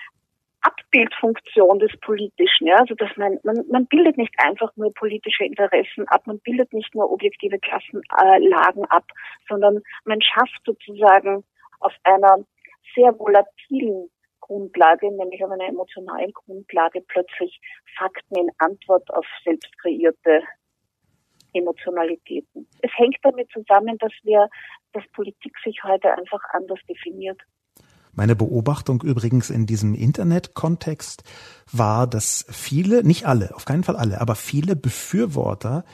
Abbildfunktion 0.60 1.78
des 1.80 1.90
Politischen, 2.00 2.68
ja, 2.68 2.76
also 2.76 2.94
dass 2.94 3.10
man, 3.16 3.38
man, 3.42 3.64
man 3.68 3.86
bildet 3.86 4.16
nicht 4.16 4.34
einfach 4.38 4.70
nur 4.76 4.92
politische 4.94 5.44
Interessen 5.44 6.06
ab, 6.08 6.26
man 6.26 6.38
bildet 6.40 6.72
nicht 6.72 6.94
nur 6.94 7.10
objektive 7.10 7.58
Klassenlagen 7.58 8.84
ab, 8.86 9.04
sondern 9.48 9.82
man 10.04 10.20
schafft 10.22 10.60
sozusagen 10.64 11.44
auf 11.80 11.92
einer 12.04 12.44
sehr 12.94 13.18
volatilen 13.18 14.08
Grundlage, 14.42 15.10
nämlich 15.10 15.42
auf 15.42 15.50
einer 15.50 15.68
emotionalen 15.68 16.32
Grundlage 16.32 17.00
plötzlich 17.08 17.58
Fakten 17.96 18.36
in 18.36 18.50
Antwort 18.58 19.08
auf 19.14 19.24
selbst 19.44 19.76
kreierte 19.78 20.42
Emotionalitäten. 21.54 22.68
Es 22.82 22.90
hängt 22.96 23.16
damit 23.22 23.50
zusammen, 23.50 23.96
dass 23.98 24.12
wir, 24.22 24.48
dass 24.92 25.04
Politik 25.12 25.54
sich 25.64 25.82
heute 25.84 26.12
einfach 26.12 26.42
anders 26.52 26.80
definiert. 26.88 27.40
Meine 28.14 28.36
Beobachtung 28.36 29.00
übrigens 29.02 29.48
in 29.48 29.64
diesem 29.64 29.94
Internet-Kontext 29.94 31.24
war, 31.72 32.06
dass 32.06 32.44
viele, 32.50 33.04
nicht 33.04 33.24
alle, 33.24 33.54
auf 33.56 33.64
keinen 33.64 33.84
Fall 33.84 33.96
alle, 33.96 34.20
aber 34.20 34.34
viele 34.34 34.76
Befürworter 34.76 35.84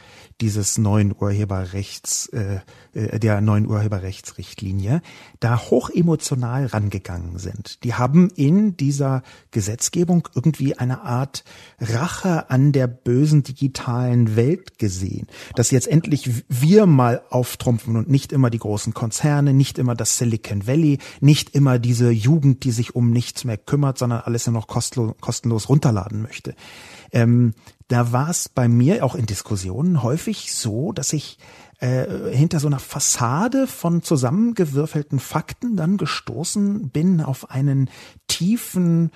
dieses 0.41 0.79
neuen 0.79 1.15
Urheberrechts, 1.19 2.29
äh, 2.29 2.61
äh, 2.93 3.19
der 3.19 3.41
neuen 3.41 3.67
Urheberrechtsrichtlinie, 3.67 5.03
da 5.41 5.59
hoch 5.59 5.91
emotional 5.91 6.67
rangegangen 6.67 7.39
sind. 7.39 7.83
Die 7.83 7.95
haben 7.95 8.31
in 8.31 8.77
dieser 8.77 9.23
Gesetzgebung 9.51 10.29
irgendwie 10.35 10.79
eine 10.79 11.03
Art 11.03 11.45
Rache 11.81 12.51
an 12.51 12.73
der 12.73 12.87
bösen 12.87 13.43
digitalen 13.43 14.37
Welt 14.37 14.79
gesehen. 14.79 15.27
Dass 15.57 15.71
jetzt 15.71 15.89
endlich 15.89 16.31
wir 16.49 16.87
mal 16.87 17.23
auftrumpfen 17.31 17.97
und 17.97 18.09
nicht 18.09 18.33
immer 18.33 18.51
die 18.51 18.59
großen 18.59 18.95
Konzerne, 18.95 19.53
nicht 19.53 19.79
immer 19.79 19.95
das 19.95 20.19
Silicon 20.19 20.67
Valley, 20.67 20.99
nicht 21.21 21.55
immer 21.55 21.79
diese 21.79 22.11
Jugend, 22.11 22.65
die 22.65 22.71
sich 22.71 22.95
um 22.95 23.11
nichts 23.11 23.45
mehr 23.45 23.59
kümmert, 23.59 23.99
sondern 23.99 24.21
alles 24.21 24.47
nur 24.47 24.55
noch 24.55 24.69
kostenlos, 24.69 25.17
kostenlos 25.21 25.69
runterladen 25.69 26.23
möchte. 26.23 26.55
Ähm, 27.13 27.55
da 27.89 28.13
war 28.13 28.29
es 28.29 28.49
bei 28.49 28.69
mir 28.69 29.05
auch 29.05 29.15
in 29.15 29.27
Diskussionen 29.27 30.03
häufig 30.03 30.55
so, 30.55 30.93
dass 30.93 31.13
ich 31.13 31.39
äh, 31.81 32.07
hinter 32.31 32.61
so 32.61 32.67
einer 32.67 32.79
Fassade 32.79 33.67
von 33.67 34.03
zusammengewürfelten 34.03 35.19
Fakten 35.19 35.77
dann 35.77 35.97
gestoßen 35.97 36.91
bin 36.91 37.23
auf 37.23 37.51
einen 37.51 37.91
tiefen, 38.27 39.11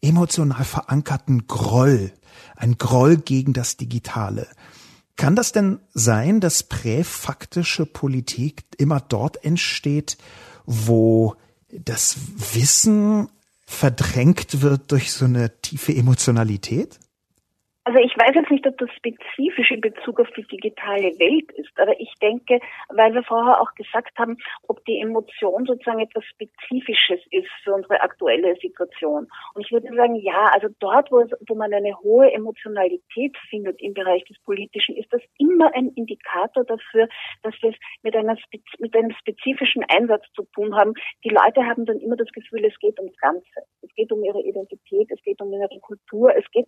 emotional 0.00 0.64
verankerten 0.64 1.46
Groll. 1.46 2.12
Ein 2.56 2.78
Groll 2.78 3.18
gegen 3.18 3.52
das 3.52 3.76
Digitale. 3.76 4.46
Kann 5.16 5.36
das 5.36 5.52
denn 5.52 5.80
sein, 5.92 6.40
dass 6.40 6.62
präfaktische 6.64 7.86
Politik 7.86 8.64
immer 8.78 9.00
dort 9.00 9.44
entsteht, 9.44 10.16
wo 10.66 11.36
das 11.70 12.16
Wissen 12.54 13.28
verdrängt 13.66 14.62
wird 14.62 14.92
durch 14.92 15.12
so 15.12 15.26
eine 15.26 15.60
tiefe 15.60 15.94
Emotionalität? 15.94 16.98
Also 17.86 17.98
ich 17.98 18.16
weiß 18.16 18.34
jetzt 18.34 18.50
nicht, 18.50 18.66
ob 18.66 18.78
das 18.78 18.88
spezifisch 18.96 19.70
in 19.70 19.82
Bezug 19.82 20.18
auf 20.18 20.30
die 20.34 20.46
digitale 20.46 21.12
Welt 21.18 21.52
ist, 21.52 21.78
aber 21.78 22.00
ich 22.00 22.10
denke, 22.22 22.58
weil 22.88 23.12
wir 23.12 23.22
vorher 23.24 23.60
auch 23.60 23.74
gesagt 23.74 24.18
haben, 24.18 24.38
ob 24.68 24.82
die 24.86 25.00
Emotion 25.00 25.66
sozusagen 25.66 26.00
etwas 26.00 26.24
Spezifisches 26.24 27.20
ist 27.30 27.50
für 27.62 27.74
unsere 27.74 28.00
aktuelle 28.00 28.56
Situation. 28.56 29.28
Und 29.52 29.66
ich 29.66 29.70
würde 29.70 29.94
sagen, 29.94 30.14
ja, 30.16 30.48
also 30.54 30.68
dort, 30.80 31.12
wo, 31.12 31.20
es, 31.20 31.30
wo 31.46 31.54
man 31.56 31.74
eine 31.74 31.94
hohe 32.00 32.32
Emotionalität 32.32 33.36
findet 33.50 33.78
im 33.82 33.92
Bereich 33.92 34.24
des 34.24 34.38
Politischen, 34.44 34.96
ist 34.96 35.12
das 35.12 35.20
immer 35.36 35.70
ein 35.74 35.88
Indikator 35.94 36.64
dafür, 36.64 37.06
dass 37.42 37.54
wir 37.60 37.68
es 37.68 37.76
mit, 38.02 38.16
einer, 38.16 38.38
mit 38.78 38.96
einem 38.96 39.10
spezifischen 39.10 39.84
Einsatz 39.88 40.24
zu 40.34 40.44
tun 40.54 40.74
haben. 40.74 40.94
Die 41.22 41.28
Leute 41.28 41.66
haben 41.66 41.84
dann 41.84 42.00
immer 42.00 42.16
das 42.16 42.32
Gefühl, 42.32 42.64
es 42.64 42.78
geht 42.78 42.98
ums 42.98 43.16
Ganze. 43.18 43.60
Es 43.82 43.94
geht 43.94 44.10
um 44.10 44.24
ihre 44.24 44.40
Identität, 44.40 45.10
es 45.10 45.22
geht 45.22 45.42
um 45.42 45.52
ihre 45.52 45.68
Kultur, 45.80 46.34
es 46.34 46.50
geht, 46.50 46.66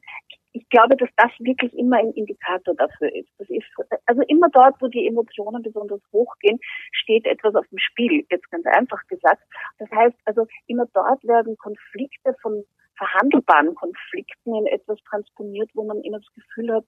ich 0.52 0.68
glaube, 0.68 0.96
dass 1.06 1.30
das 1.30 1.46
wirklich 1.46 1.72
immer 1.74 1.98
ein 1.98 2.12
Indikator 2.12 2.74
dafür 2.74 3.14
ist. 3.14 3.28
Das 3.38 3.48
ist 3.50 3.66
also 4.06 4.22
immer 4.28 4.48
dort, 4.50 4.80
wo 4.80 4.88
die 4.88 5.06
Emotionen 5.06 5.62
besonders 5.62 6.00
hochgehen, 6.12 6.58
steht 6.92 7.26
etwas 7.26 7.54
auf 7.54 7.66
dem 7.68 7.78
Spiel, 7.78 8.24
jetzt 8.30 8.50
ganz 8.50 8.66
einfach 8.66 9.02
gesagt. 9.08 9.42
Das 9.78 9.90
heißt 9.90 10.16
also, 10.24 10.46
immer 10.66 10.86
dort 10.94 11.22
werden 11.24 11.56
Konflikte 11.58 12.34
von 12.40 12.64
verhandelbaren 12.96 13.74
Konflikten 13.74 14.54
in 14.54 14.66
etwas 14.66 14.98
transponiert, 15.08 15.70
wo 15.74 15.84
man 15.84 16.00
immer 16.02 16.18
das 16.18 16.32
Gefühl 16.34 16.74
hat, 16.74 16.84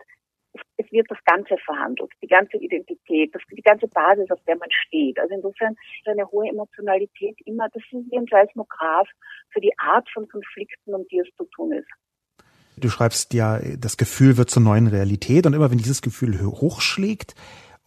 es 0.78 0.90
wird 0.90 1.08
das 1.10 1.18
Ganze 1.24 1.56
verhandelt, 1.58 2.10
die 2.22 2.26
ganze 2.26 2.56
Identität, 2.56 3.34
die 3.52 3.62
ganze 3.62 3.86
Basis, 3.86 4.30
auf 4.30 4.42
der 4.46 4.56
man 4.56 4.70
steht. 4.70 5.18
Also 5.18 5.34
insofern 5.34 5.76
ist 5.98 6.08
eine 6.08 6.28
hohe 6.30 6.48
Emotionalität 6.48 7.36
immer, 7.44 7.68
das 7.68 7.82
ist 7.92 8.10
wie 8.10 8.18
ein 8.18 8.26
Seismograph 8.26 9.08
für 9.50 9.60
die 9.60 9.78
Art 9.78 10.08
von 10.10 10.26
Konflikten, 10.28 10.94
um 10.94 11.06
die 11.08 11.18
es 11.18 11.28
zu 11.36 11.44
tun 11.54 11.72
ist. 11.72 11.88
Du 12.80 12.90
schreibst 12.90 13.34
ja, 13.34 13.58
das 13.58 13.96
Gefühl 13.96 14.36
wird 14.36 14.50
zur 14.50 14.62
neuen 14.62 14.86
Realität 14.86 15.46
und 15.46 15.54
immer 15.54 15.70
wenn 15.70 15.78
dieses 15.78 16.02
Gefühl 16.02 16.40
hochschlägt, 16.40 17.34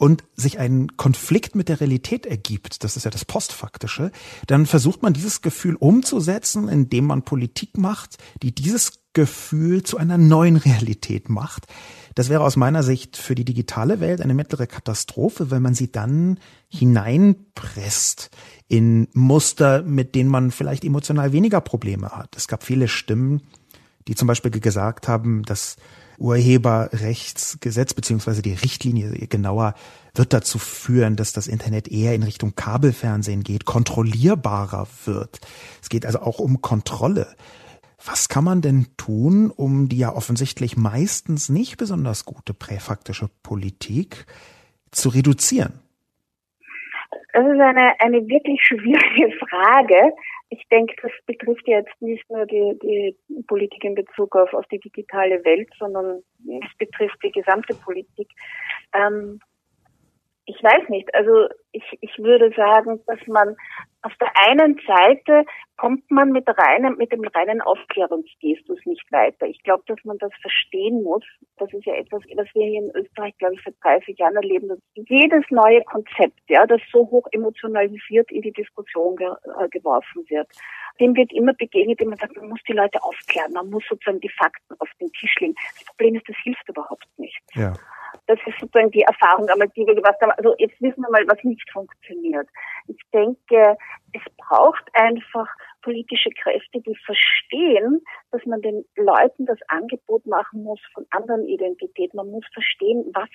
und 0.01 0.23
sich 0.35 0.57
ein 0.57 0.97
Konflikt 0.97 1.53
mit 1.53 1.69
der 1.69 1.79
Realität 1.79 2.25
ergibt, 2.25 2.83
das 2.83 2.97
ist 2.97 3.03
ja 3.03 3.11
das 3.11 3.23
Postfaktische, 3.23 4.11
dann 4.47 4.65
versucht 4.65 5.03
man 5.03 5.13
dieses 5.13 5.43
Gefühl 5.43 5.75
umzusetzen, 5.75 6.69
indem 6.69 7.05
man 7.05 7.21
Politik 7.21 7.77
macht, 7.77 8.17
die 8.41 8.51
dieses 8.51 8.93
Gefühl 9.13 9.83
zu 9.83 9.97
einer 9.97 10.17
neuen 10.17 10.55
Realität 10.55 11.29
macht. 11.29 11.67
Das 12.15 12.29
wäre 12.29 12.41
aus 12.41 12.55
meiner 12.55 12.81
Sicht 12.81 13.15
für 13.15 13.35
die 13.35 13.45
digitale 13.45 13.99
Welt 13.99 14.21
eine 14.21 14.33
mittlere 14.33 14.65
Katastrophe, 14.65 15.51
weil 15.51 15.59
man 15.59 15.75
sie 15.75 15.91
dann 15.91 16.39
hineinpresst 16.67 18.31
in 18.67 19.07
Muster, 19.13 19.83
mit 19.83 20.15
denen 20.15 20.31
man 20.31 20.49
vielleicht 20.49 20.83
emotional 20.83 21.31
weniger 21.31 21.61
Probleme 21.61 22.09
hat. 22.09 22.35
Es 22.35 22.47
gab 22.47 22.63
viele 22.63 22.87
Stimmen, 22.87 23.43
die 24.07 24.15
zum 24.15 24.27
Beispiel 24.27 24.51
gesagt 24.51 25.07
haben, 25.07 25.43
das 25.43 25.77
Urheberrechtsgesetz 26.17 27.93
beziehungsweise 27.93 28.41
die 28.41 28.53
Richtlinie 28.53 29.27
genauer 29.27 29.73
wird 30.13 30.33
dazu 30.33 30.59
führen, 30.59 31.15
dass 31.15 31.33
das 31.33 31.47
Internet 31.47 31.87
eher 31.87 32.13
in 32.13 32.23
Richtung 32.23 32.53
Kabelfernsehen 32.55 33.43
geht, 33.43 33.65
kontrollierbarer 33.65 34.87
wird. 35.05 35.39
Es 35.81 35.89
geht 35.89 36.05
also 36.05 36.19
auch 36.19 36.39
um 36.39 36.61
Kontrolle. 36.61 37.27
Was 38.03 38.29
kann 38.29 38.43
man 38.43 38.61
denn 38.61 38.87
tun, 38.97 39.51
um 39.51 39.89
die 39.89 39.97
ja 39.97 40.13
offensichtlich 40.13 40.77
meistens 40.77 41.49
nicht 41.49 41.77
besonders 41.77 42.25
gute 42.25 42.53
präfaktische 42.53 43.29
Politik 43.43 44.25
zu 44.91 45.09
reduzieren? 45.09 45.79
Das 47.33 47.45
ist 47.45 47.59
eine, 47.59 47.99
eine 47.99 48.27
wirklich 48.27 48.59
schwierige 48.63 49.37
Frage 49.49 50.13
ich 50.51 50.67
denke, 50.69 50.93
das 51.01 51.11
betrifft 51.25 51.65
jetzt 51.65 52.01
nicht 52.01 52.29
nur 52.29 52.45
die, 52.45 52.77
die 52.83 53.43
Politik 53.47 53.85
in 53.85 53.95
Bezug 53.95 54.35
auf, 54.35 54.53
auf 54.53 54.65
die 54.67 54.79
digitale 54.79 55.43
Welt, 55.45 55.69
sondern 55.79 56.21
es 56.45 56.77
betrifft 56.77 57.17
die 57.23 57.31
gesamte 57.31 57.73
Politik. 57.73 58.27
Ähm, 58.93 59.39
ich 60.51 60.61
weiß 60.61 60.89
nicht. 60.89 61.13
Also 61.15 61.47
ich, 61.71 61.83
ich 62.01 62.17
würde 62.17 62.51
sagen, 62.55 62.99
dass 63.07 63.19
man 63.27 63.55
auf 64.01 64.13
der 64.19 64.31
einen 64.35 64.79
Seite 64.85 65.45
kommt 65.77 66.09
man 66.11 66.31
mit, 66.31 66.47
reinem, 66.47 66.97
mit 66.97 67.11
dem 67.11 67.23
reinen 67.23 67.61
Aufklärungsgestus 67.61 68.79
nicht 68.85 69.09
weiter. 69.11 69.45
Ich 69.45 69.63
glaube, 69.63 69.83
dass 69.87 70.03
man 70.03 70.17
das 70.17 70.31
verstehen 70.41 71.03
muss. 71.03 71.23
Das 71.57 71.71
ist 71.71 71.85
ja 71.85 71.93
etwas, 71.93 72.21
was 72.35 72.47
wir 72.53 72.65
hier 72.65 72.81
in 72.81 72.91
Österreich, 72.95 73.37
glaube 73.37 73.53
ich, 73.53 73.61
seit 73.63 73.75
30 73.81 74.17
Jahren 74.17 74.35
erleben. 74.35 74.67
Dass 74.67 74.79
jedes 74.95 75.45
neue 75.51 75.81
Konzept, 75.83 76.41
ja, 76.49 76.65
das 76.65 76.81
so 76.91 77.09
hoch 77.09 77.27
emotionalisiert 77.31 78.29
in 78.31 78.41
die 78.41 78.51
Diskussion 78.51 79.15
ge 79.15 79.29
äh, 79.59 79.69
geworfen 79.69 80.25
wird, 80.29 80.47
dem 80.99 81.15
wird 81.15 81.31
immer 81.31 81.53
begegnet, 81.53 82.01
indem 82.01 82.09
man 82.09 82.17
sagt, 82.17 82.35
man 82.35 82.49
muss 82.49 82.61
die 82.67 82.73
Leute 82.73 83.01
aufklären, 83.01 83.53
man 83.53 83.69
muss 83.69 83.83
sozusagen 83.87 84.19
die 84.19 84.29
Fakten 84.29 84.75
auf 84.79 84.89
den 84.99 85.11
Tisch 85.13 85.35
legen. 85.39 85.55
Das 85.75 85.85
Problem 85.85 86.15
ist, 86.15 86.27
das 86.27 86.37
hilft 86.43 86.67
überhaupt 86.67 87.07
nicht. 87.17 87.39
Ja. 87.53 87.73
Das 88.27 88.39
ist 88.45 88.59
sozusagen 88.59 88.91
die 88.91 89.01
Erfahrung, 89.01 89.47
die 89.75 89.85
wir 89.85 89.95
gemacht 89.95 90.17
haben. 90.21 90.31
Also 90.31 90.55
jetzt 90.57 90.79
wissen 90.81 91.01
wir 91.01 91.11
mal, 91.11 91.25
was 91.27 91.43
nicht 91.43 91.69
funktioniert. 91.71 92.47
Ich 92.87 92.99
denke, 93.13 93.77
es 94.13 94.21
braucht 94.37 94.83
einfach 94.93 95.47
politische 95.81 96.29
Kräfte, 96.31 96.81
die 96.81 96.95
verstehen, 97.05 98.01
dass 98.31 98.45
man 98.45 98.61
den 98.61 98.85
Leuten 98.95 99.45
das 99.45 99.59
Angebot 99.67 100.25
machen 100.25 100.63
muss 100.63 100.79
von 100.93 101.05
anderen 101.09 101.47
Identitäten. 101.47 102.17
Man 102.17 102.31
muss 102.31 102.45
verstehen, 102.53 103.05
was 103.13 103.29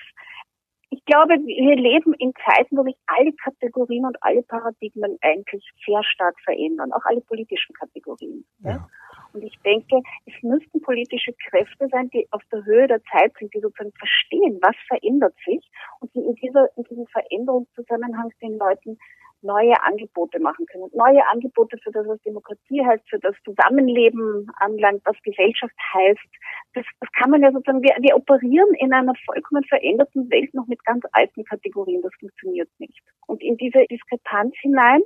ich 0.90 1.04
glaube, 1.04 1.34
wir 1.34 1.76
leben 1.76 2.14
in 2.14 2.32
Zeiten, 2.48 2.76
wo 2.76 2.84
sich 2.84 2.96
alle 3.06 3.32
Kategorien 3.32 4.06
und 4.06 4.16
alle 4.22 4.42
Paradigmen 4.42 5.18
eigentlich 5.20 5.64
sehr 5.84 6.02
stark 6.04 6.38
verändern, 6.44 6.92
auch 6.92 7.04
alle 7.04 7.20
politischen 7.22 7.74
Kategorien. 7.74 8.44
Ja. 8.60 8.88
Und 9.32 9.42
ich 9.42 9.58
denke, 9.64 10.00
es 10.26 10.34
müssten 10.42 10.80
politische 10.80 11.32
Kräfte 11.48 11.88
sein, 11.90 12.10
die 12.10 12.26
auf 12.30 12.42
der 12.52 12.64
Höhe 12.64 12.86
der 12.86 13.02
Zeit 13.04 13.32
sind, 13.38 13.52
die 13.54 13.60
sozusagen 13.60 13.92
verstehen, 13.98 14.58
was 14.62 14.76
verändert 14.88 15.34
sich 15.44 15.68
und 16.00 16.14
die 16.14 16.20
in, 16.20 16.34
dieser, 16.36 16.68
in 16.76 16.84
diesem 16.84 17.06
Veränderungszusammenhang 17.08 18.30
den 18.40 18.58
Leuten 18.58 18.98
neue 19.42 19.80
Angebote 19.82 20.40
machen 20.40 20.66
können. 20.66 20.90
Neue 20.92 21.26
Angebote 21.28 21.78
für 21.78 21.90
das, 21.92 22.06
was 22.06 22.20
Demokratie 22.22 22.84
heißt, 22.84 23.08
für 23.08 23.18
das 23.18 23.34
Zusammenleben 23.44 24.50
anlangt, 24.56 25.02
was 25.04 25.16
Gesellschaft 25.22 25.74
heißt. 25.94 26.28
Das, 26.74 26.84
das 27.00 27.10
kann 27.12 27.30
man 27.30 27.42
ja 27.42 27.52
sozusagen, 27.52 27.82
wir, 27.82 27.94
wir 28.00 28.16
operieren 28.16 28.74
in 28.78 28.92
einer 28.92 29.14
vollkommen 29.24 29.64
veränderten 29.64 30.28
Welt 30.30 30.52
noch 30.54 30.66
mit 30.66 30.84
ganz 30.84 31.04
alten 31.12 31.44
Kategorien. 31.44 32.02
Das 32.02 32.12
funktioniert 32.18 32.68
nicht. 32.78 33.00
Und 33.26 33.42
in 33.42 33.56
diese 33.56 33.86
Diskrepanz 33.86 34.54
hinein 34.60 35.02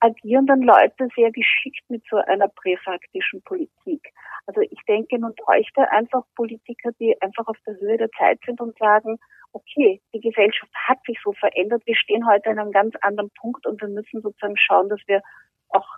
agieren 0.00 0.46
dann 0.46 0.62
Leute 0.62 1.08
sehr 1.14 1.30
geschickt 1.30 1.82
mit 1.88 2.04
so 2.10 2.16
einer 2.16 2.48
präfaktischen 2.48 3.42
Politik. 3.42 4.12
Also 4.46 4.60
ich 4.60 4.80
denke, 4.86 5.18
man 5.18 5.34
bräuchte 5.34 5.90
einfach 5.90 6.22
Politiker, 6.34 6.90
die 7.00 7.20
einfach 7.20 7.46
auf 7.46 7.56
der 7.66 7.78
Höhe 7.80 7.98
der 7.98 8.10
Zeit 8.12 8.38
sind 8.46 8.60
und 8.60 8.76
sagen, 8.78 9.18
okay, 9.52 10.00
die 10.14 10.20
Gesellschaft 10.20 10.72
hat 10.74 10.98
sich 11.06 11.18
so 11.22 11.32
verändert, 11.32 11.82
wir 11.86 11.96
stehen 11.96 12.26
heute 12.28 12.50
an 12.50 12.58
einem 12.58 12.72
ganz 12.72 12.94
anderen 13.00 13.30
Punkt 13.40 13.66
und 13.66 13.80
wir 13.80 13.88
müssen 13.88 14.20
sozusagen 14.20 14.56
schauen, 14.56 14.88
dass 14.88 15.00
wir 15.06 15.22
auch 15.70 15.88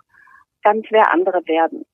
ganz 0.63 0.85
wer 0.89 1.11
andere 1.13 1.45
werden. 1.47 1.85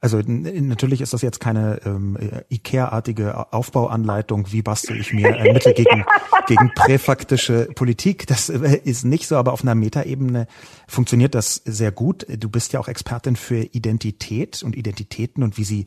Also 0.00 0.20
natürlich 0.24 1.00
ist 1.00 1.12
das 1.12 1.22
jetzt 1.22 1.40
keine 1.40 1.80
ähm, 1.84 2.16
IKEA-artige 2.50 3.52
Aufbauanleitung, 3.52 4.52
wie 4.52 4.62
bastel 4.62 5.00
ich 5.00 5.12
mir 5.12 5.36
ein 5.36 5.52
Mittel 5.52 5.74
gegen, 5.74 6.04
gegen 6.46 6.72
präfaktische 6.74 7.68
Politik. 7.74 8.26
Das 8.28 8.48
äh, 8.48 8.80
ist 8.84 9.04
nicht 9.04 9.26
so, 9.26 9.36
aber 9.36 9.52
auf 9.52 9.62
einer 9.62 9.74
Metaebene 9.74 10.46
funktioniert 10.86 11.34
das 11.34 11.56
sehr 11.64 11.90
gut. 11.90 12.26
Du 12.28 12.48
bist 12.48 12.72
ja 12.72 12.80
auch 12.80 12.86
Expertin 12.86 13.34
für 13.34 13.58
Identität 13.58 14.62
und 14.62 14.76
Identitäten 14.76 15.42
und 15.42 15.58
wie 15.58 15.64
sie 15.64 15.86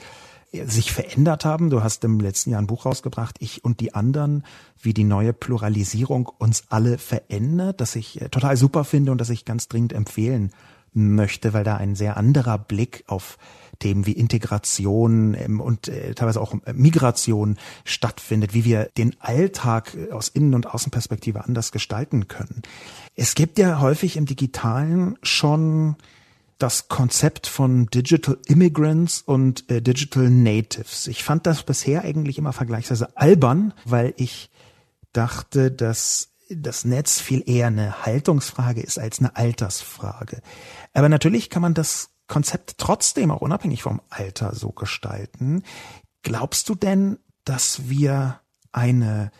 äh, 0.51 0.65
sich 0.65 0.91
verändert 0.91 1.45
haben. 1.45 1.69
Du 1.69 1.81
hast 1.81 2.03
im 2.03 2.19
letzten 2.19 2.51
Jahr 2.51 2.61
ein 2.61 2.67
Buch 2.67 2.85
rausgebracht, 2.85 3.37
Ich 3.39 3.63
und 3.63 3.79
die 3.79 3.93
anderen, 3.93 4.43
wie 4.81 4.93
die 4.93 5.05
neue 5.05 5.31
Pluralisierung 5.31 6.29
uns 6.37 6.63
alle 6.69 6.97
verändert, 6.97 7.79
das 7.79 7.95
ich 7.95 8.21
äh, 8.21 8.27
total 8.27 8.57
super 8.57 8.83
finde 8.83 9.13
und 9.13 9.19
das 9.19 9.29
ich 9.29 9.45
ganz 9.45 9.69
dringend 9.69 9.93
empfehlen 9.93 10.51
möchte, 10.93 11.53
weil 11.53 11.63
da 11.63 11.77
ein 11.77 11.95
sehr 11.95 12.17
anderer 12.17 12.57
Blick 12.57 13.05
auf 13.07 13.37
Themen 13.81 14.05
wie 14.05 14.13
Integration 14.13 15.33
ähm, 15.33 15.59
und 15.59 15.89
äh, 15.89 16.13
teilweise 16.13 16.39
auch 16.39 16.55
äh, 16.65 16.71
Migration 16.73 17.57
stattfindet, 17.83 18.53
wie 18.53 18.63
wir 18.63 18.89
den 18.97 19.15
Alltag 19.19 19.93
äh, 19.95 20.13
aus 20.13 20.29
Innen- 20.29 20.55
und 20.55 20.67
Außenperspektive 20.67 21.43
anders 21.43 21.73
gestalten 21.73 22.29
können. 22.29 22.61
Es 23.15 23.35
gibt 23.35 23.59
ja 23.59 23.81
häufig 23.81 24.15
im 24.15 24.25
Digitalen 24.25 25.17
schon 25.21 25.97
das 26.57 26.87
Konzept 26.87 27.47
von 27.47 27.87
Digital 27.87 28.37
Immigrants 28.45 29.23
und 29.23 29.69
Digital 29.69 30.29
Natives. 30.29 31.07
Ich 31.07 31.23
fand 31.23 31.47
das 31.47 31.63
bisher 31.63 32.03
eigentlich 32.03 32.37
immer 32.37 32.53
vergleichsweise 32.53 33.17
albern, 33.17 33.73
weil 33.83 34.13
ich 34.15 34.51
dachte, 35.11 35.71
dass 35.71 36.29
das 36.55 36.85
Netz 36.85 37.19
viel 37.19 37.43
eher 37.45 37.67
eine 37.67 38.05
Haltungsfrage 38.05 38.81
ist 38.81 38.99
als 38.99 39.19
eine 39.19 39.35
Altersfrage. 39.35 40.41
Aber 40.93 41.09
natürlich 41.09 41.49
kann 41.49 41.61
man 41.61 41.73
das 41.73 42.10
Konzept 42.31 42.77
trotzdem 42.77 43.29
auch 43.29 43.41
unabhängig 43.41 43.83
vom 43.83 44.01
Alter 44.09 44.55
so 44.55 44.71
gestalten. 44.71 45.63
Glaubst 46.23 46.69
du 46.69 46.75
denn, 46.75 47.19
dass 47.43 47.89
wir 47.89 48.39
eine 48.71 49.31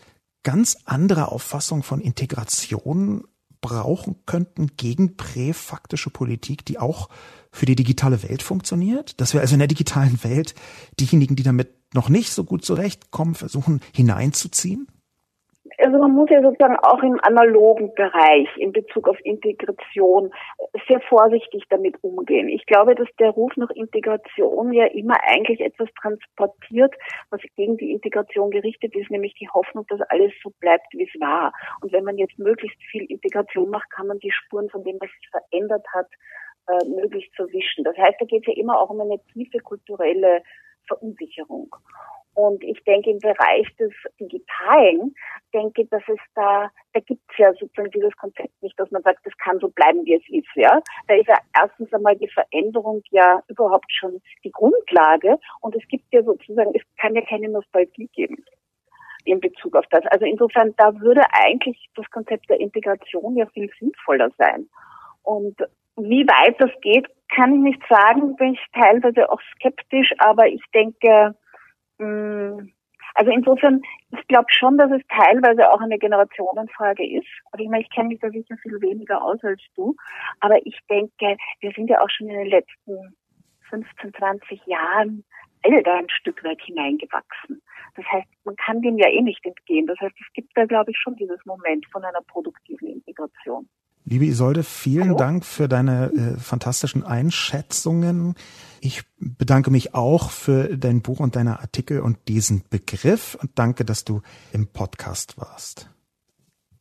ganz 0.43 0.77
andere 0.83 1.31
Auffassung 1.31 1.83
von 1.83 2.01
Integration 2.01 3.23
brauchen 3.61 4.17
könnten 4.25 4.75
gegen 4.75 5.15
präfaktische 5.15 6.09
Politik, 6.09 6.65
die 6.65 6.79
auch 6.79 7.07
für 7.53 7.65
die 7.65 7.77
digitale 7.77 8.23
Welt 8.23 8.43
funktioniert? 8.43 9.21
Dass 9.21 9.33
wir 9.33 9.39
also 9.39 9.55
in 9.55 9.59
der 9.59 9.69
digitalen 9.69 10.21
Welt 10.25 10.53
diejenigen, 10.99 11.37
die 11.37 11.43
damit 11.43 11.73
noch 11.93 12.09
nicht 12.09 12.33
so 12.33 12.43
gut 12.43 12.65
zurechtkommen, 12.65 13.35
versuchen 13.35 13.79
hineinzuziehen? 13.93 14.87
Also 15.81 15.97
man 15.97 16.11
muss 16.11 16.29
ja 16.29 16.41
sozusagen 16.41 16.77
auch 16.77 17.01
im 17.03 17.19
analogen 17.21 17.93
Bereich 17.95 18.47
in 18.57 18.71
Bezug 18.71 19.07
auf 19.07 19.17
Integration 19.23 20.31
sehr 20.87 21.01
vorsichtig 21.01 21.63
damit 21.69 21.95
umgehen. 22.01 22.47
Ich 22.49 22.65
glaube, 22.65 22.95
dass 22.95 23.07
der 23.19 23.31
Ruf 23.31 23.55
nach 23.57 23.69
Integration 23.71 24.73
ja 24.73 24.85
immer 24.85 25.15
eigentlich 25.23 25.59
etwas 25.59 25.89
transportiert, 26.01 26.93
was 27.29 27.41
gegen 27.55 27.77
die 27.77 27.91
Integration 27.91 28.51
gerichtet 28.51 28.95
ist, 28.95 29.09
nämlich 29.09 29.33
die 29.35 29.49
Hoffnung, 29.49 29.85
dass 29.89 30.01
alles 30.09 30.31
so 30.43 30.51
bleibt, 30.59 30.87
wie 30.93 31.03
es 31.03 31.21
war. 31.21 31.53
Und 31.81 31.91
wenn 31.91 32.03
man 32.03 32.17
jetzt 32.17 32.37
möglichst 32.37 32.81
viel 32.91 33.03
Integration 33.05 33.69
macht, 33.69 33.89
kann 33.91 34.07
man 34.07 34.19
die 34.19 34.31
Spuren 34.31 34.69
von 34.69 34.83
dem, 34.83 34.97
was 34.99 35.09
sich 35.09 35.29
verändert 35.29 35.85
hat, 35.93 36.07
äh, 36.67 36.85
möglichst 36.87 37.35
verwischen. 37.35 37.83
Das 37.83 37.97
heißt, 37.97 38.15
da 38.19 38.25
geht 38.25 38.47
es 38.47 38.53
ja 38.53 38.61
immer 38.61 38.79
auch 38.79 38.89
um 38.89 39.01
eine 39.01 39.19
tiefe 39.33 39.59
kulturelle 39.59 40.43
Verunsicherung. 40.87 41.75
Und 42.33 42.63
ich 42.63 42.81
denke, 42.85 43.09
im 43.11 43.19
Bereich 43.19 43.67
des 43.77 43.91
Digitalen, 44.19 45.13
denke, 45.53 45.85
dass 45.85 46.03
es 46.07 46.19
da, 46.33 46.71
da 46.93 46.99
gibt 47.01 47.21
es 47.29 47.37
ja 47.37 47.51
sozusagen 47.53 47.91
dieses 47.91 48.15
Konzept 48.17 48.53
nicht, 48.61 48.79
dass 48.79 48.89
man 48.91 49.01
sagt, 49.03 49.25
das 49.25 49.37
kann 49.37 49.59
so 49.59 49.69
bleiben, 49.69 50.05
wie 50.05 50.15
es 50.15 50.29
ist, 50.29 50.55
ja. 50.55 50.81
Da 51.07 51.15
ist 51.15 51.27
ja 51.27 51.37
erstens 51.55 51.93
einmal 51.93 52.15
die 52.15 52.29
Veränderung 52.29 53.01
ja 53.09 53.43
überhaupt 53.47 53.91
schon 53.91 54.21
die 54.43 54.51
Grundlage 54.51 55.37
und 55.59 55.75
es 55.75 55.85
gibt 55.89 56.05
ja 56.13 56.23
sozusagen, 56.23 56.71
es 56.73 56.83
kann 56.97 57.15
ja 57.15 57.21
keine 57.21 57.49
Nostalgie 57.49 58.09
geben 58.13 58.43
in 59.25 59.39
Bezug 59.39 59.75
auf 59.75 59.85
das. 59.91 60.05
Also 60.07 60.25
insofern, 60.25 60.73
da 60.77 60.99
würde 60.99 61.21
eigentlich 61.31 61.89
das 61.95 62.09
Konzept 62.09 62.49
der 62.49 62.59
Integration 62.59 63.35
ja 63.35 63.45
viel 63.47 63.69
sinnvoller 63.79 64.29
sein. 64.37 64.67
Und 65.23 65.57
wie 65.97 66.25
weit 66.27 66.59
das 66.59 66.71
geht, 66.81 67.07
kann 67.35 67.55
ich 67.55 67.61
nicht 67.61 67.81
sagen, 67.87 68.35
bin 68.35 68.53
ich 68.53 68.65
teilweise 68.73 69.29
auch 69.31 69.41
skeptisch, 69.55 70.11
aber 70.17 70.47
ich 70.47 70.63
denke, 70.73 71.35
also 72.01 73.31
insofern, 73.31 73.81
ich 74.11 74.27
glaube 74.27 74.47
schon, 74.49 74.77
dass 74.77 74.91
es 74.91 75.01
teilweise 75.09 75.69
auch 75.71 75.81
eine 75.81 75.97
Generationenfrage 75.97 77.05
ist. 77.17 77.27
Aber 77.51 77.61
ich 77.61 77.69
meine, 77.69 77.83
ich 77.83 77.89
kenne 77.89 78.09
mich 78.09 78.19
da 78.19 78.29
sicher 78.29 78.55
viel 78.61 78.81
weniger 78.81 79.21
aus 79.21 79.43
als 79.43 79.61
du. 79.75 79.95
Aber 80.39 80.65
ich 80.65 80.77
denke, 80.89 81.37
wir 81.59 81.71
sind 81.71 81.89
ja 81.89 82.01
auch 82.01 82.09
schon 82.09 82.29
in 82.29 82.37
den 82.37 82.47
letzten 82.47 83.15
15, 83.69 84.13
20 84.13 84.65
Jahren 84.65 85.23
da 85.63 85.95
ein 85.95 86.09
Stück 86.09 86.43
weit 86.43 86.61
hineingewachsen. 86.61 87.61
Das 87.95 88.05
heißt, 88.05 88.27
man 88.45 88.55
kann 88.55 88.81
dem 88.81 88.97
ja 88.97 89.07
eh 89.09 89.21
nicht 89.21 89.45
entgehen. 89.45 89.85
Das 89.85 89.99
heißt, 89.99 90.15
es 90.19 90.33
gibt 90.33 90.51
da, 90.55 90.65
glaube 90.65 90.91
ich, 90.91 90.97
schon 90.97 91.15
dieses 91.15 91.43
Moment 91.45 91.85
von 91.91 92.03
einer 92.03 92.21
produktiven 92.27 92.87
Integration. 92.87 93.69
Liebe 94.03 94.25
Isolde, 94.25 94.63
vielen 94.63 95.09
Hallo? 95.09 95.17
Dank 95.17 95.45
für 95.45 95.67
deine 95.67 96.11
äh, 96.11 96.39
fantastischen 96.39 97.03
Einschätzungen. 97.03 98.35
Ich 98.79 99.03
bedanke 99.19 99.69
mich 99.69 99.93
auch 99.93 100.31
für 100.31 100.75
dein 100.75 101.01
Buch 101.01 101.19
und 101.19 101.35
deine 101.35 101.59
Artikel 101.59 101.99
und 101.99 102.17
diesen 102.27 102.63
Begriff 102.69 103.37
und 103.41 103.51
danke, 103.55 103.85
dass 103.85 104.03
du 104.03 104.21
im 104.53 104.67
Podcast 104.67 105.37
warst. 105.37 105.89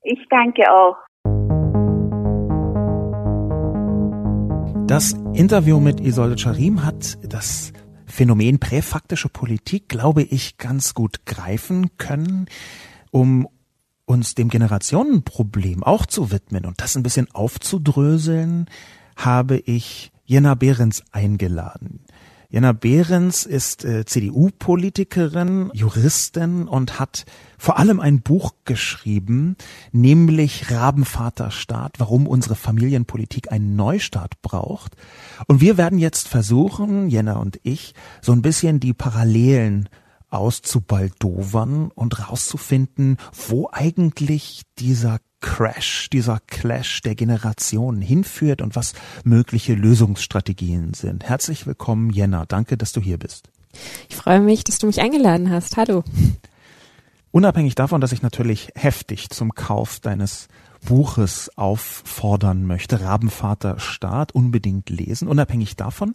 Ich 0.02 0.18
danke 0.30 0.62
auch. 0.72 0.96
Das 4.87 5.12
Interview 5.35 5.78
mit 5.78 6.00
Isolde 6.00 6.38
Charim 6.38 6.85
hat 6.85 7.18
das 7.33 7.72
Phänomen 8.06 8.59
präfaktische 8.59 9.28
Politik, 9.28 9.88
glaube 9.88 10.22
ich, 10.22 10.56
ganz 10.56 10.94
gut 10.94 11.26
greifen 11.26 11.96
können, 11.98 12.46
um 13.11 13.46
uns 14.11 14.35
dem 14.35 14.49
Generationenproblem 14.49 15.85
auch 15.85 16.05
zu 16.05 16.33
widmen 16.33 16.66
und 16.66 16.81
das 16.81 16.96
ein 16.96 17.05
bisschen 17.05 17.31
aufzudröseln, 17.33 18.66
habe 19.14 19.57
ich 19.59 20.11
Jenna 20.25 20.57
Behrens 20.57 21.05
eingeladen. 21.12 22.01
Jana 22.49 22.73
Behrens 22.73 23.46
ist 23.46 23.85
äh, 23.85 24.05
CDU-Politikerin, 24.05 25.70
Juristin 25.73 26.66
und 26.66 26.99
hat 26.99 27.25
vor 27.57 27.79
allem 27.79 28.01
ein 28.01 28.23
Buch 28.23 28.55
geschrieben, 28.64 29.55
nämlich 29.92 30.73
Rabenvaterstaat, 30.73 32.01
warum 32.01 32.27
unsere 32.27 32.57
Familienpolitik 32.57 33.53
einen 33.53 33.77
Neustart 33.77 34.42
braucht. 34.42 34.96
Und 35.46 35.61
wir 35.61 35.79
werden 35.79 36.01
jetzt 36.01 36.27
versuchen, 36.27 37.09
Jana 37.09 37.35
und 37.35 37.61
ich, 37.62 37.94
so 38.20 38.33
ein 38.33 38.42
bisschen 38.42 38.81
die 38.81 38.94
Parallelen 38.94 39.88
auszubaldowern 40.31 41.90
und 41.95 42.29
rauszufinden, 42.29 43.19
wo 43.49 43.69
eigentlich 43.73 44.62
dieser 44.79 45.19
Crash, 45.40 46.09
dieser 46.11 46.38
Clash 46.47 47.01
der 47.01 47.14
Generationen 47.14 48.03
hinführt 48.03 48.62
und 48.62 48.77
was 48.77 48.93
mögliche 49.25 49.75
Lösungsstrategien 49.75 50.95
sind. 50.95 51.25
Herzlich 51.25 51.66
willkommen, 51.66 52.11
Jenna. 52.11 52.45
Danke, 52.47 52.77
dass 52.77 52.93
du 52.93 53.01
hier 53.01 53.19
bist. 53.19 53.51
Ich 54.09 54.16
freue 54.16 54.40
mich, 54.40 54.64
dass 54.64 54.79
du 54.79 54.87
mich 54.87 55.01
eingeladen 55.01 55.51
hast. 55.51 55.77
Hallo. 55.77 56.05
Unabhängig 57.33 57.75
davon, 57.75 58.01
dass 58.01 58.12
ich 58.12 58.23
natürlich 58.23 58.71
heftig 58.75 59.31
zum 59.31 59.55
Kauf 59.55 60.01
deines 60.01 60.49
Buches 60.85 61.51
auffordern 61.57 62.66
möchte, 62.66 63.01
Rabenvater 63.01 63.79
Staat, 63.79 64.33
unbedingt 64.33 64.90
lesen. 64.90 65.29
Unabhängig 65.29 65.77
davon 65.77 66.14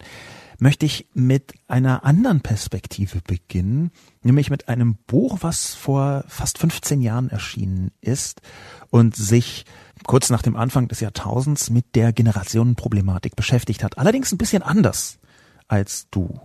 möchte 0.59 0.85
ich 0.85 1.07
mit 1.13 1.53
einer 1.67 2.05
anderen 2.05 2.41
Perspektive 2.41 3.21
beginnen, 3.21 3.91
nämlich 4.21 4.49
mit 4.49 4.69
einem 4.69 4.95
Buch, 5.07 5.39
was 5.41 5.73
vor 5.73 6.23
fast 6.27 6.57
15 6.57 7.01
Jahren 7.01 7.29
erschienen 7.29 7.91
ist 8.01 8.41
und 8.89 9.15
sich 9.15 9.65
kurz 10.05 10.29
nach 10.29 10.41
dem 10.41 10.55
Anfang 10.55 10.87
des 10.87 10.99
Jahrtausends 10.99 11.69
mit 11.69 11.95
der 11.95 12.13
Generationenproblematik 12.13 13.35
beschäftigt 13.35 13.83
hat. 13.83 13.97
Allerdings 13.97 14.31
ein 14.31 14.37
bisschen 14.37 14.63
anders 14.63 15.19
als 15.67 16.09
du. 16.09 16.39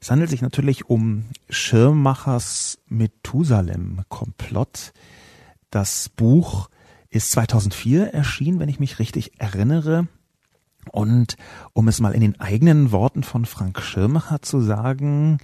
Es 0.00 0.10
handelt 0.10 0.30
sich 0.30 0.42
natürlich 0.42 0.88
um 0.88 1.26
Schirmmachers 1.48 2.78
Methusalem-Komplott. 2.88 4.92
Das 5.70 6.08
Buch 6.08 6.70
ist 7.10 7.32
2004 7.32 8.14
erschienen, 8.14 8.60
wenn 8.60 8.68
ich 8.68 8.80
mich 8.80 8.98
richtig 8.98 9.40
erinnere. 9.40 10.08
Und 10.90 11.36
um 11.72 11.88
es 11.88 12.00
mal 12.00 12.14
in 12.14 12.20
den 12.20 12.40
eigenen 12.40 12.92
Worten 12.92 13.22
von 13.22 13.44
Frank 13.44 13.80
Schirmacher 13.80 14.42
zu 14.42 14.60
sagen, 14.60 15.38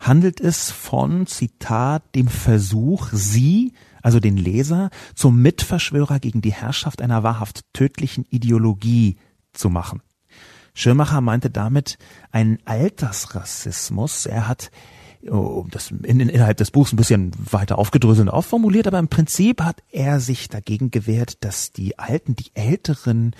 handelt 0.00 0.40
es 0.40 0.70
von, 0.70 1.26
Zitat, 1.26 2.02
dem 2.14 2.28
Versuch, 2.28 3.08
sie, 3.12 3.72
also 4.02 4.20
den 4.20 4.36
Leser, 4.36 4.90
zum 5.14 5.42
Mitverschwörer 5.42 6.18
gegen 6.18 6.42
die 6.42 6.52
Herrschaft 6.52 7.02
einer 7.02 7.22
wahrhaft 7.22 7.62
tödlichen 7.72 8.24
Ideologie 8.30 9.16
zu 9.52 9.70
machen. 9.70 10.02
Schirmacher 10.74 11.20
meinte 11.20 11.50
damit 11.50 11.98
einen 12.30 12.58
Altersrassismus. 12.66 14.26
Er 14.26 14.46
hat 14.46 14.70
oh, 15.30 15.66
das 15.70 15.90
in, 15.90 16.20
innerhalb 16.20 16.58
des 16.58 16.70
Buchs 16.70 16.92
ein 16.92 16.96
bisschen 16.96 17.32
weiter 17.38 17.78
aufgedröselt 17.78 18.28
und 18.28 18.34
aufformuliert, 18.34 18.86
aber 18.86 18.98
im 18.98 19.08
Prinzip 19.08 19.62
hat 19.62 19.82
er 19.90 20.20
sich 20.20 20.48
dagegen 20.48 20.90
gewehrt, 20.90 21.44
dass 21.44 21.72
die 21.72 21.98
Alten, 21.98 22.36
die 22.36 22.50
Älteren 22.54 23.34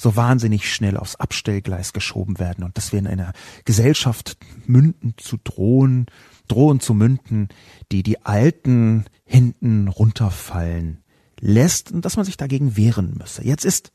so 0.00 0.16
wahnsinnig 0.16 0.72
schnell 0.72 0.96
aufs 0.96 1.16
Abstellgleis 1.16 1.92
geschoben 1.92 2.38
werden 2.38 2.64
und 2.64 2.78
dass 2.78 2.90
wir 2.90 2.98
in 2.98 3.06
einer 3.06 3.34
Gesellschaft 3.66 4.38
münden 4.66 5.12
zu 5.18 5.36
drohen, 5.36 6.06
drohen 6.48 6.80
zu 6.80 6.94
münden, 6.94 7.48
die 7.92 8.02
die 8.02 8.24
Alten 8.24 9.04
hinten 9.26 9.88
runterfallen 9.88 11.02
lässt 11.38 11.92
und 11.92 12.06
dass 12.06 12.16
man 12.16 12.24
sich 12.24 12.38
dagegen 12.38 12.78
wehren 12.78 13.14
müsse. 13.18 13.44
Jetzt 13.44 13.66
ist 13.66 13.92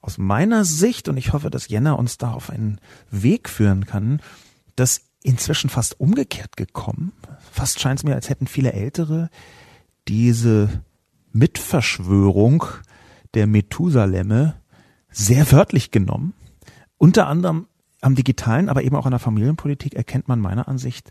aus 0.00 0.18
meiner 0.18 0.64
Sicht, 0.64 1.08
und 1.08 1.16
ich 1.16 1.32
hoffe, 1.32 1.50
dass 1.50 1.66
Jenna 1.66 1.94
uns 1.94 2.18
da 2.18 2.30
auf 2.30 2.48
einen 2.48 2.80
Weg 3.10 3.48
führen 3.48 3.86
kann, 3.86 4.22
das 4.76 5.00
inzwischen 5.24 5.68
fast 5.68 5.98
umgekehrt 5.98 6.56
gekommen. 6.56 7.12
Fast 7.50 7.80
scheint 7.80 7.98
es 7.98 8.04
mir, 8.04 8.14
als 8.14 8.28
hätten 8.28 8.46
viele 8.46 8.72
Ältere 8.72 9.30
diese 10.06 10.84
Mitverschwörung 11.32 12.64
der 13.34 13.48
Methusalemme 13.48 14.57
sehr 15.18 15.50
wörtlich 15.50 15.90
genommen. 15.90 16.32
Unter 16.96 17.26
anderem 17.26 17.66
am 18.00 18.14
digitalen, 18.14 18.68
aber 18.68 18.84
eben 18.84 18.96
auch 18.96 19.04
an 19.04 19.10
der 19.10 19.18
Familienpolitik 19.18 19.94
erkennt 19.94 20.28
man 20.28 20.38
meiner 20.38 20.68
Ansicht, 20.68 21.10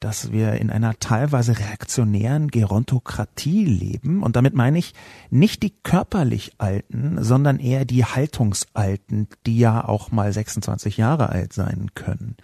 dass 0.00 0.30
wir 0.30 0.52
in 0.52 0.70
einer 0.70 0.98
teilweise 1.00 1.58
reaktionären 1.58 2.48
Gerontokratie 2.48 3.64
leben. 3.64 4.22
Und 4.22 4.36
damit 4.36 4.54
meine 4.54 4.78
ich 4.78 4.94
nicht 5.30 5.62
die 5.62 5.72
körperlich 5.82 6.52
Alten, 6.58 7.24
sondern 7.24 7.58
eher 7.58 7.84
die 7.84 8.04
Haltungsalten, 8.04 9.28
die 9.46 9.58
ja 9.58 9.84
auch 9.84 10.12
mal 10.12 10.32
26 10.32 10.98
Jahre 10.98 11.30
alt 11.30 11.52
sein 11.52 11.90
können. 11.94 12.36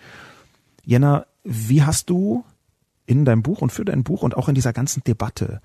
Jenna, 0.85 1.27
wie 1.45 1.83
hast 1.83 2.11
du 2.11 2.45
in 3.07 3.25
deinem 3.25 3.43
Buch 3.43 3.61
und 3.61 3.71
für 3.71 3.85
dein 3.85 4.05
Buch 4.05 4.23
und 4.23 4.37
auch 4.37 4.49
in 4.49 4.55
dieser 4.55 4.73
ganzen 4.73 5.05
Debatte 5.05 5.61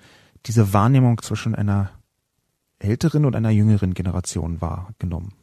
diese 0.46 0.74
Wahrnehmung 0.74 1.22
zwischen 1.22 1.56
einer 1.56 1.92
älteren 2.80 3.26
und 3.26 3.36
einer 3.36 3.52
jüngeren 3.52 3.94
Generation 3.94 4.62
wahrgenommen? 4.62 5.34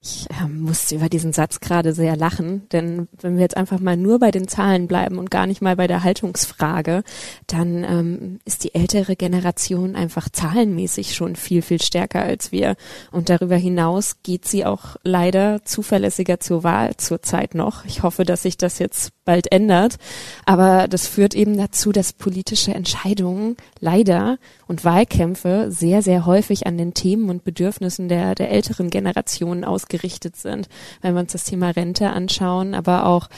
Ich 0.00 0.28
äh, 0.30 0.46
musste 0.46 0.94
über 0.94 1.08
diesen 1.08 1.32
Satz 1.32 1.58
gerade 1.58 1.92
sehr 1.92 2.16
lachen, 2.16 2.68
denn 2.70 3.08
wenn 3.20 3.34
wir 3.34 3.42
jetzt 3.42 3.56
einfach 3.56 3.80
mal 3.80 3.96
nur 3.96 4.20
bei 4.20 4.30
den 4.30 4.46
Zahlen 4.46 4.86
bleiben 4.86 5.18
und 5.18 5.28
gar 5.28 5.48
nicht 5.48 5.60
mal 5.60 5.74
bei 5.74 5.88
der 5.88 6.04
Haltungsfrage, 6.04 7.02
dann 7.48 7.82
ähm, 7.82 8.38
ist 8.44 8.62
die 8.62 8.76
ältere 8.76 9.16
Generation 9.16 9.96
einfach 9.96 10.28
zahlenmäßig 10.28 11.16
schon 11.16 11.34
viel, 11.34 11.62
viel 11.62 11.82
stärker 11.82 12.22
als 12.22 12.52
wir. 12.52 12.76
Und 13.10 13.28
darüber 13.28 13.56
hinaus 13.56 14.22
geht 14.22 14.46
sie 14.46 14.64
auch 14.64 14.96
leider 15.02 15.64
zuverlässiger 15.64 16.38
zur 16.38 16.62
Wahl 16.62 16.96
zurzeit 16.96 17.56
noch. 17.56 17.84
Ich 17.84 18.04
hoffe, 18.04 18.24
dass 18.24 18.42
sich 18.42 18.56
das 18.56 18.78
jetzt 18.78 19.12
bald 19.28 19.52
ändert. 19.52 19.98
Aber 20.46 20.88
das 20.88 21.06
führt 21.06 21.34
eben 21.34 21.58
dazu, 21.58 21.92
dass 21.92 22.14
politische 22.14 22.72
Entscheidungen 22.72 23.58
leider 23.78 24.38
und 24.66 24.86
Wahlkämpfe 24.86 25.66
sehr, 25.68 26.00
sehr 26.00 26.24
häufig 26.24 26.66
an 26.66 26.78
den 26.78 26.94
Themen 26.94 27.28
und 27.28 27.44
Bedürfnissen 27.44 28.08
der, 28.08 28.34
der 28.34 28.50
älteren 28.50 28.88
Generationen 28.88 29.64
ausgerichtet 29.64 30.36
sind. 30.36 30.70
Wenn 31.02 31.12
wir 31.12 31.20
uns 31.20 31.32
das 31.32 31.44
Thema 31.44 31.68
Rente 31.68 32.08
anschauen, 32.08 32.74
aber 32.74 33.04
auch 33.04 33.28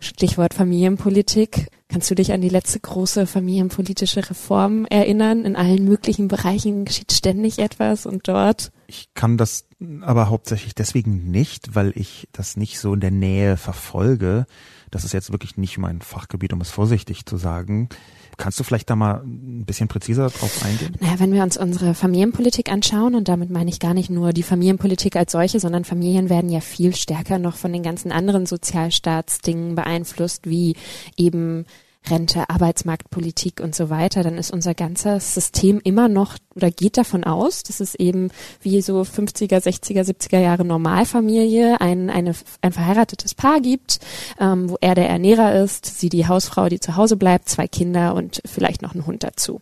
Stichwort 0.00 0.54
Familienpolitik. 0.54 1.68
Kannst 1.88 2.10
du 2.10 2.14
dich 2.14 2.32
an 2.32 2.40
die 2.40 2.48
letzte 2.48 2.80
große 2.80 3.26
familienpolitische 3.26 4.30
Reform 4.30 4.86
erinnern? 4.86 5.44
In 5.44 5.56
allen 5.56 5.84
möglichen 5.84 6.28
Bereichen 6.28 6.84
geschieht 6.84 7.12
ständig 7.12 7.58
etwas 7.58 8.06
und 8.06 8.26
dort. 8.28 8.70
Ich 8.86 9.08
kann 9.14 9.36
das 9.36 9.66
aber 10.00 10.28
hauptsächlich 10.30 10.74
deswegen 10.74 11.30
nicht, 11.30 11.74
weil 11.74 11.92
ich 11.94 12.28
das 12.32 12.56
nicht 12.56 12.78
so 12.78 12.94
in 12.94 13.00
der 13.00 13.10
Nähe 13.10 13.56
verfolge. 13.56 14.46
Das 14.90 15.04
ist 15.04 15.12
jetzt 15.12 15.30
wirklich 15.32 15.56
nicht 15.56 15.78
mein 15.78 16.00
Fachgebiet, 16.00 16.52
um 16.52 16.60
es 16.60 16.70
vorsichtig 16.70 17.26
zu 17.26 17.36
sagen. 17.36 17.88
Kannst 18.36 18.58
du 18.58 18.64
vielleicht 18.64 18.88
da 18.88 18.96
mal 18.96 19.22
ein 19.22 19.64
bisschen 19.66 19.88
präziser 19.88 20.30
drauf 20.30 20.64
eingehen? 20.64 20.96
Naja, 21.00 21.20
wenn 21.20 21.32
wir 21.32 21.42
uns 21.42 21.56
unsere 21.56 21.94
Familienpolitik 21.94 22.70
anschauen, 22.72 23.14
und 23.14 23.28
damit 23.28 23.50
meine 23.50 23.70
ich 23.70 23.80
gar 23.80 23.92
nicht 23.92 24.08
nur 24.08 24.32
die 24.32 24.42
Familienpolitik 24.42 25.14
als 25.16 25.32
solche, 25.32 25.60
sondern 25.60 25.84
Familien 25.84 26.30
werden 26.30 26.50
ja 26.50 26.60
viel 26.60 26.94
stärker 26.94 27.38
noch 27.38 27.56
von 27.56 27.72
den 27.72 27.82
ganzen 27.82 28.12
anderen 28.12 28.46
Sozialstaatsdingen 28.46 29.74
beeinflusst, 29.74 30.48
wie 30.48 30.74
eben 31.16 31.66
Rente, 32.08 32.48
Arbeitsmarktpolitik 32.48 33.60
und 33.60 33.74
so 33.74 33.90
weiter, 33.90 34.22
dann 34.22 34.38
ist 34.38 34.52
unser 34.52 34.74
ganzes 34.74 35.34
System 35.34 35.80
immer 35.84 36.08
noch 36.08 36.36
oder 36.56 36.70
geht 36.70 36.96
davon 36.96 37.24
aus, 37.24 37.62
dass 37.62 37.78
es 37.80 37.94
eben 37.94 38.30
wie 38.60 38.82
so 38.82 39.02
50er, 39.02 39.58
60er, 39.58 40.02
70er 40.02 40.40
Jahre 40.40 40.64
Normalfamilie 40.64 41.80
ein, 41.80 42.10
eine, 42.10 42.34
ein 42.62 42.72
verheiratetes 42.72 43.34
Paar 43.34 43.60
gibt, 43.60 44.00
ähm, 44.40 44.70
wo 44.70 44.76
er 44.80 44.94
der 44.94 45.08
Ernährer 45.08 45.62
ist, 45.62 45.86
sie 45.86 46.08
die 46.08 46.26
Hausfrau, 46.26 46.68
die 46.68 46.80
zu 46.80 46.96
Hause 46.96 47.16
bleibt, 47.16 47.48
zwei 47.48 47.68
Kinder 47.68 48.14
und 48.14 48.42
vielleicht 48.44 48.82
noch 48.82 48.94
einen 48.94 49.06
Hund 49.06 49.22
dazu. 49.22 49.60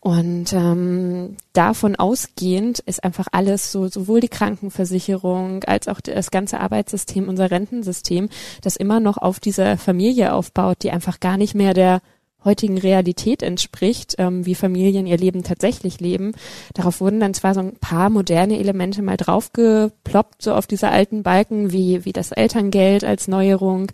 Und 0.00 0.52
ähm, 0.52 1.36
davon 1.54 1.96
ausgehend 1.96 2.80
ist 2.80 3.02
einfach 3.02 3.28
alles 3.32 3.72
so, 3.72 3.88
sowohl 3.88 4.20
die 4.20 4.28
Krankenversicherung 4.28 5.64
als 5.64 5.88
auch 5.88 6.00
das 6.00 6.30
ganze 6.30 6.60
Arbeitssystem, 6.60 7.28
unser 7.28 7.50
Rentensystem, 7.50 8.28
das 8.60 8.76
immer 8.76 9.00
noch 9.00 9.16
auf 9.16 9.40
dieser 9.40 9.78
Familie 9.78 10.34
aufbaut, 10.34 10.78
die 10.82 10.90
einfach 10.90 11.18
gar 11.20 11.38
nicht 11.38 11.54
mehr 11.54 11.72
der 11.76 12.00
heutigen 12.46 12.78
Realität 12.78 13.42
entspricht, 13.42 14.14
ähm, 14.16 14.46
wie 14.46 14.54
Familien 14.54 15.06
ihr 15.06 15.18
Leben 15.18 15.42
tatsächlich 15.42 16.00
leben. 16.00 16.32
Darauf 16.72 17.00
wurden 17.00 17.20
dann 17.20 17.34
zwar 17.34 17.52
so 17.52 17.60
ein 17.60 17.76
paar 17.76 18.08
moderne 18.08 18.58
Elemente 18.58 19.02
mal 19.02 19.18
draufgeploppt, 19.18 20.40
so 20.40 20.54
auf 20.54 20.66
diese 20.66 20.88
alten 20.88 21.22
Balken, 21.22 21.72
wie, 21.72 22.06
wie 22.06 22.14
das 22.14 22.32
Elterngeld 22.32 23.04
als 23.04 23.28
Neuerung, 23.28 23.92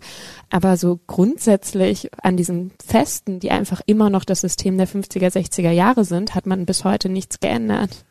aber 0.49 0.77
so 0.77 0.99
grundsätzlich 1.07 2.11
an 2.23 2.37
diesen 2.37 2.71
Festen, 2.85 3.41
die 3.41 3.51
einfach 3.51 3.81
immer 3.85 4.09
noch 4.09 4.23
das 4.23 4.41
System 4.41 4.77
der 4.77 4.87
50er, 4.87 5.33
60er 5.33 5.71
Jahre 5.71 6.05
sind, 6.05 6.35
hat 6.35 6.45
man 6.45 6.65
bis 6.65 6.85
heute 6.85 7.09
nichts 7.09 7.41
geändert. 7.41 8.05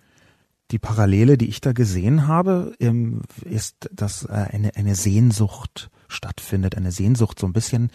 Die 0.73 0.79
Parallele, 0.79 1.39
die 1.39 1.49
ich 1.49 1.61
da 1.61 1.73
gesehen 1.73 2.27
habe, 2.27 2.75
ähm, 2.81 3.23
ist, 3.45 3.91
dass 3.93 4.25
äh, 4.25 4.33
eine, 4.33 4.75
eine 4.75 4.95
Sehnsucht 4.95 5.91
stattfindet, 6.09 6.77
eine 6.77 6.93
Sehnsucht 6.93 7.39
so 7.39 7.47
ein 7.47 7.53
bisschen 7.53 7.91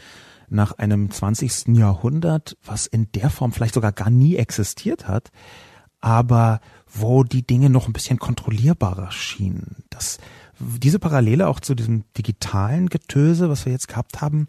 nach 0.50 0.74
einem 0.74 1.12
20. 1.12 1.76
Jahrhundert, 1.78 2.58
was 2.64 2.88
in 2.88 3.12
der 3.12 3.30
Form 3.30 3.52
vielleicht 3.52 3.74
sogar 3.74 3.92
gar 3.92 4.10
nie 4.10 4.36
existiert 4.36 5.08
hat, 5.08 5.32
aber 6.00 6.62
wo 6.86 7.24
die 7.24 7.46
Dinge 7.46 7.70
noch 7.70 7.88
ein 7.88 7.94
bisschen 7.94 8.20
kontrollierbarer 8.20 9.12
schienen. 9.12 9.84
Das 9.90 10.20
diese 10.60 11.00
Parallele 11.00 11.48
auch 11.48 11.60
zu 11.60 11.76
diesem 11.76 12.04
digitalen 12.18 12.90
Getöse, 12.90 13.50
was 13.50 13.66
wir 13.66 13.74
jetzt 13.74 13.88
gehabt 13.88 14.22
haben, 14.22 14.48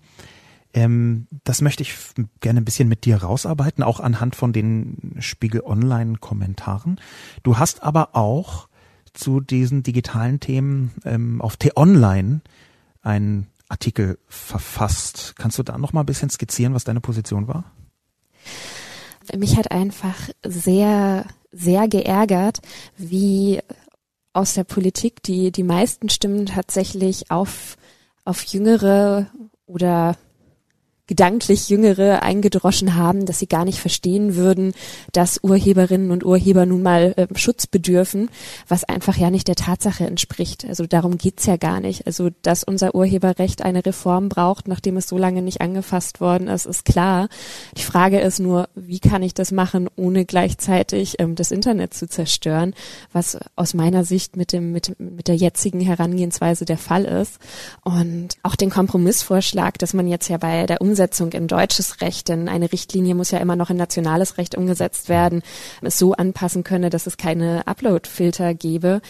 ähm, 0.74 1.26
das 1.44 1.62
möchte 1.62 1.82
ich 1.82 1.94
gerne 2.40 2.60
ein 2.60 2.64
bisschen 2.64 2.88
mit 2.88 3.04
dir 3.04 3.18
rausarbeiten, 3.18 3.82
auch 3.82 4.00
anhand 4.00 4.36
von 4.36 4.52
den 4.52 5.16
Spiegel 5.18 5.62
Online 5.62 6.18
Kommentaren. 6.18 7.00
Du 7.42 7.58
hast 7.58 7.82
aber 7.82 8.14
auch 8.14 8.68
zu 9.12 9.40
diesen 9.40 9.82
digitalen 9.82 10.40
Themen 10.40 10.92
ähm, 11.04 11.40
auf 11.40 11.56
T-Online 11.56 12.42
einen 13.02 13.48
Artikel 13.68 14.18
verfasst. 14.26 15.34
Kannst 15.36 15.58
du 15.58 15.62
da 15.62 15.78
noch 15.78 15.92
mal 15.92 16.00
ein 16.00 16.06
bisschen 16.06 16.30
skizzieren, 16.30 16.74
was 16.74 16.84
deine 16.84 17.00
Position 17.00 17.48
war? 17.48 17.64
Mich 19.36 19.56
hat 19.56 19.70
einfach 19.70 20.16
sehr, 20.44 21.26
sehr 21.52 21.88
geärgert, 21.88 22.60
wie 22.96 23.60
aus 24.32 24.54
der 24.54 24.64
Politik 24.64 25.22
die, 25.22 25.52
die 25.52 25.62
meisten 25.62 26.08
Stimmen 26.08 26.46
tatsächlich 26.46 27.30
auf, 27.30 27.76
auf 28.24 28.42
jüngere 28.44 29.26
oder 29.66 30.16
gedanklich 31.08 31.70
Jüngere 31.70 32.22
eingedroschen 32.22 32.94
haben, 32.94 33.26
dass 33.26 33.40
sie 33.40 33.48
gar 33.48 33.64
nicht 33.64 33.80
verstehen 33.80 34.36
würden, 34.36 34.74
dass 35.12 35.40
Urheberinnen 35.42 36.10
und 36.10 36.24
Urheber 36.24 36.66
nun 36.66 36.82
mal 36.82 37.14
äh, 37.16 37.26
Schutz 37.34 37.66
bedürfen, 37.66 38.30
was 38.68 38.84
einfach 38.84 39.16
ja 39.16 39.30
nicht 39.30 39.48
der 39.48 39.56
Tatsache 39.56 40.06
entspricht. 40.06 40.66
Also 40.68 40.86
darum 40.86 41.16
geht's 41.18 41.46
ja 41.46 41.56
gar 41.56 41.80
nicht. 41.80 42.06
Also 42.06 42.28
dass 42.42 42.62
unser 42.62 42.94
Urheberrecht 42.94 43.62
eine 43.62 43.84
Reform 43.84 44.28
braucht, 44.28 44.68
nachdem 44.68 44.98
es 44.98 45.08
so 45.08 45.16
lange 45.16 45.40
nicht 45.40 45.62
angefasst 45.62 46.20
worden 46.20 46.46
ist, 46.46 46.66
ist 46.66 46.84
klar. 46.84 47.28
Die 47.76 47.82
Frage 47.82 48.20
ist 48.20 48.38
nur, 48.38 48.68
wie 48.74 49.00
kann 49.00 49.22
ich 49.22 49.32
das 49.32 49.50
machen, 49.50 49.88
ohne 49.96 50.26
gleichzeitig 50.26 51.16
ähm, 51.18 51.34
das 51.34 51.50
Internet 51.50 51.94
zu 51.94 52.06
zerstören, 52.06 52.74
was 53.14 53.38
aus 53.56 53.72
meiner 53.72 54.04
Sicht 54.04 54.36
mit 54.36 54.52
dem 54.52 54.72
mit, 54.72 55.00
mit 55.00 55.26
der 55.28 55.36
jetzigen 55.36 55.80
Herangehensweise 55.80 56.66
der 56.66 56.78
Fall 56.78 57.06
ist. 57.06 57.38
Und 57.82 58.36
auch 58.42 58.56
den 58.56 58.68
Kompromissvorschlag, 58.68 59.78
dass 59.78 59.94
man 59.94 60.06
jetzt 60.06 60.28
ja 60.28 60.36
bei 60.36 60.66
der 60.66 60.82
Umsetzung 60.82 60.97
Umsetzung 60.98 61.30
in 61.30 61.46
deutsches 61.46 62.00
Recht, 62.00 62.28
denn 62.28 62.48
eine 62.48 62.72
Richtlinie 62.72 63.14
muss 63.14 63.30
ja 63.30 63.38
immer 63.38 63.54
noch 63.54 63.70
in 63.70 63.76
nationales 63.76 64.36
Recht 64.36 64.56
umgesetzt 64.56 65.08
werden, 65.08 65.42
es 65.80 65.96
so 65.96 66.12
anpassen 66.12 66.64
könne, 66.64 66.90
dass 66.90 67.06
es 67.06 67.16
keine 67.16 67.68
Upload-Filter 67.68 68.52
gebe, 68.54 69.00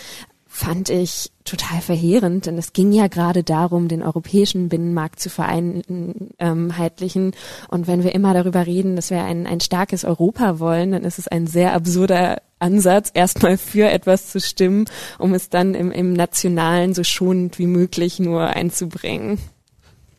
fand 0.47 0.91
ich 0.91 1.33
total 1.47 1.81
verheerend, 1.81 2.45
denn 2.45 2.59
es 2.59 2.75
ging 2.75 2.93
ja 2.93 3.07
gerade 3.07 3.43
darum, 3.43 3.89
den 3.89 4.03
europäischen 4.03 4.69
Binnenmarkt 4.69 5.19
zu 5.19 5.31
vereinheitlichen. 5.31 7.33
Und 7.69 7.87
wenn 7.87 8.05
wir 8.05 8.15
immer 8.15 8.35
darüber 8.35 8.67
reden, 8.67 8.95
dass 8.95 9.09
wir 9.09 9.25
ein, 9.25 9.47
ein 9.47 9.61
starkes 9.61 10.05
Europa 10.05 10.59
wollen, 10.59 10.93
dann 10.93 11.05
ist 11.05 11.19
es 11.19 11.27
ein 11.27 11.47
sehr 11.47 11.73
absurder 11.73 12.43
Ansatz, 12.59 13.11
erstmal 13.15 13.57
für 13.57 13.89
etwas 13.89 14.31
zu 14.31 14.41
stimmen, 14.41 14.85
um 15.19 15.33
es 15.33 15.49
dann 15.49 15.75
im, 15.75 15.91
im 15.91 16.13
Nationalen 16.13 16.93
so 16.93 17.03
schonend 17.03 17.59
wie 17.59 17.67
möglich 17.67 18.21
nur 18.21 18.43
einzubringen 18.43 19.39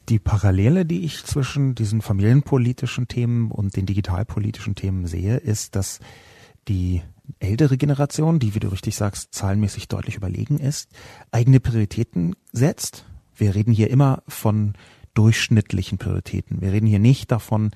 die 0.09 0.19
Parallele, 0.19 0.85
die 0.85 1.05
ich 1.05 1.23
zwischen 1.23 1.75
diesen 1.75 2.01
familienpolitischen 2.01 3.07
Themen 3.07 3.51
und 3.51 3.75
den 3.75 3.85
digitalpolitischen 3.85 4.75
Themen 4.75 5.05
sehe, 5.05 5.37
ist, 5.37 5.75
dass 5.75 5.99
die 6.67 7.01
ältere 7.39 7.77
Generation, 7.77 8.39
die, 8.39 8.55
wie 8.55 8.59
du 8.59 8.69
richtig 8.69 8.95
sagst, 8.95 9.33
zahlenmäßig 9.33 9.87
deutlich 9.87 10.15
überlegen 10.15 10.57
ist, 10.57 10.89
eigene 11.31 11.59
Prioritäten 11.59 12.35
setzt. 12.51 13.05
Wir 13.35 13.55
reden 13.55 13.71
hier 13.71 13.89
immer 13.89 14.23
von 14.27 14.73
durchschnittlichen 15.13 15.97
Prioritäten. 15.97 16.61
Wir 16.61 16.71
reden 16.71 16.87
hier 16.87 16.99
nicht 16.99 17.31
davon, 17.31 17.71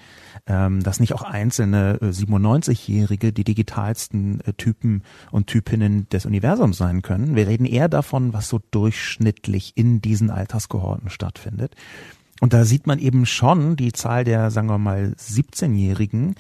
ähm, 0.48 0.82
dass 0.82 1.00
nicht 1.00 1.14
auch 1.14 1.24
einzelne 1.24 1.98
97-Jährige 1.98 3.28
äh, 3.28 3.32
die 3.32 3.44
digitalsten 3.44 4.42
äh, 4.42 4.54
Typen 4.54 5.04
und 5.32 5.48
Typinnen 5.48 6.08
des 6.10 6.26
Universums 6.26 6.78
sein 6.78 7.02
können. 7.02 7.36
Wir 7.36 7.48
reden 7.48 7.66
eher 7.66 7.90
davon, 7.90 8.34
was 8.34 8.50
so 8.50 8.60
durchschnittlich 8.72 9.74
in 9.76 10.02
diesen 10.02 10.30
Alterskohorten 10.30 11.10
stattfindet. 11.10 11.76
Und 12.44 12.52
da 12.52 12.66
sieht 12.66 12.88
man 12.88 13.00
eben 13.00 13.26
schon 13.26 13.78
die 13.78 13.94
Zahl 13.94 14.26
der, 14.26 14.52
sagen 14.52 14.68
wir 14.68 14.78
mal, 14.78 15.16
17-Jährigen, 15.18 16.36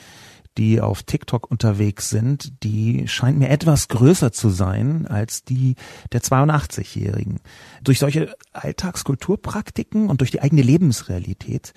die 0.57 0.81
auf 0.81 1.03
TikTok 1.03 1.49
unterwegs 1.49 2.09
sind, 2.09 2.61
die 2.61 3.07
scheint 3.07 3.39
mir 3.39 3.47
etwas 3.47 3.87
größer 3.87 4.33
zu 4.33 4.49
sein 4.49 5.07
als 5.07 5.45
die 5.45 5.75
der 6.11 6.21
82-Jährigen. 6.21 7.39
Durch 7.85 7.99
solche 7.99 8.35
Alltagskulturpraktiken 8.51 10.09
und 10.09 10.19
durch 10.19 10.31
die 10.31 10.41
eigene 10.41 10.61
Lebensrealität 10.61 11.71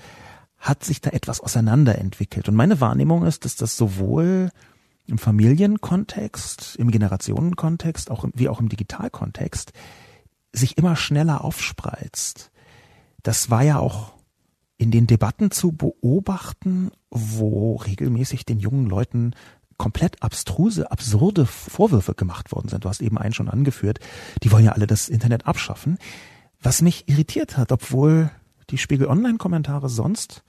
hat 0.59 0.83
sich 0.83 1.01
da 1.01 1.11
etwas 1.11 1.41
auseinanderentwickelt. 1.41 2.49
Und 2.49 2.57
meine 2.57 2.81
Wahrnehmung 2.81 3.25
ist, 3.25 3.45
dass 3.45 3.55
das 3.55 3.77
sowohl 3.77 4.51
im 5.07 5.19
Familienkontext, 5.19 6.75
im 6.81 6.91
Generationenkontext, 6.91 8.11
auch 8.11 8.25
im, 8.25 8.33
wie 8.35 8.49
auch 8.49 8.59
im 8.59 8.71
Digitalkontext 8.71 9.73
sich 10.53 10.79
immer 10.79 10.97
schneller 10.97 11.45
aufspreizt. 11.45 12.51
Das 13.23 13.51
war 13.51 13.63
ja 13.63 13.79
auch 13.79 14.16
in 14.79 14.91
den 14.91 15.07
Debatten 15.07 15.51
zu 15.51 15.73
beobachten, 15.73 16.91
wo 17.11 17.77
regelmäßig 17.77 18.45
den 18.45 18.59
jungen 18.59 18.87
Leuten 18.87 19.35
komplett 19.79 20.23
abstruse, 20.23 20.91
absurde 20.91 21.47
Vorwürfe 21.47 22.15
gemacht 22.15 22.53
worden 22.53 22.69
sind. 22.69 22.85
Du 22.85 22.89
hast 22.89 23.03
eben 23.03 23.19
einen 23.19 23.35
schon 23.35 23.49
angeführt. 23.49 24.01
Die 24.43 24.53
wollen 24.53 24.65
ja 24.65 24.73
alle 24.73 24.87
das 24.87 25.09
Internet 25.09 25.47
abschaffen. 25.47 25.99
Was 26.61 26.83
mich 26.83 27.09
irritiert 27.09 27.57
hat, 27.57 27.73
obwohl 27.73 28.31
die 28.71 28.79
Spiegel 28.79 29.07
Online-Kommentare 29.07 29.89
sonst 29.89 30.43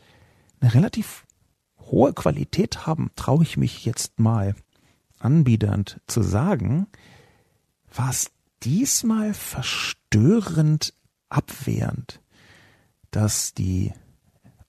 eine 0.60 0.74
relativ 0.74 1.26
hohe 1.80 2.14
Qualität 2.14 2.86
haben, 2.86 3.12
traue 3.16 3.44
ich 3.44 3.58
mich 3.58 3.86
jetzt 3.86 4.20
mal 4.20 4.56
anbiedernd 5.20 6.02
zu 6.08 6.22
sagen, 6.22 6.88
war 7.94 8.10
es 8.10 8.32
diesmal 8.64 9.34
verstörend 9.34 10.94
abwehrend, 11.30 12.22
dass 13.12 13.54
die 13.54 13.94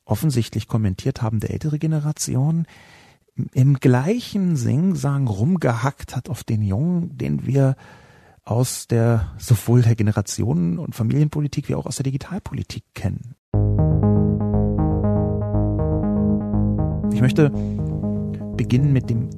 offensichtlich 0.09 0.67
kommentiert 0.67 1.23
haben, 1.23 1.41
der 1.41 1.51
ältere 1.51 1.79
Generation 1.79 2.67
im 3.53 3.75
gleichen 3.75 4.57
Singsang 4.57 5.29
rumgehackt 5.29 6.17
hat 6.17 6.29
auf 6.29 6.43
den 6.43 6.63
Jungen, 6.63 7.17
den 7.17 7.47
wir 7.47 7.77
aus 8.45 8.89
der 8.89 9.33
sowohl 9.39 9.83
der 9.83 9.95
Generationen- 9.95 10.79
und 10.79 10.95
Familienpolitik 10.95 11.69
wie 11.69 11.75
auch 11.75 11.87
aus 11.87 11.97
der 11.97 12.05
Digitalpolitik 12.05 12.85
kennen. 12.95 13.35
Ich 17.13 17.21
möchte 17.21 17.51
beginnen 18.57 18.93
mit 18.93 19.11
dem 19.11 19.29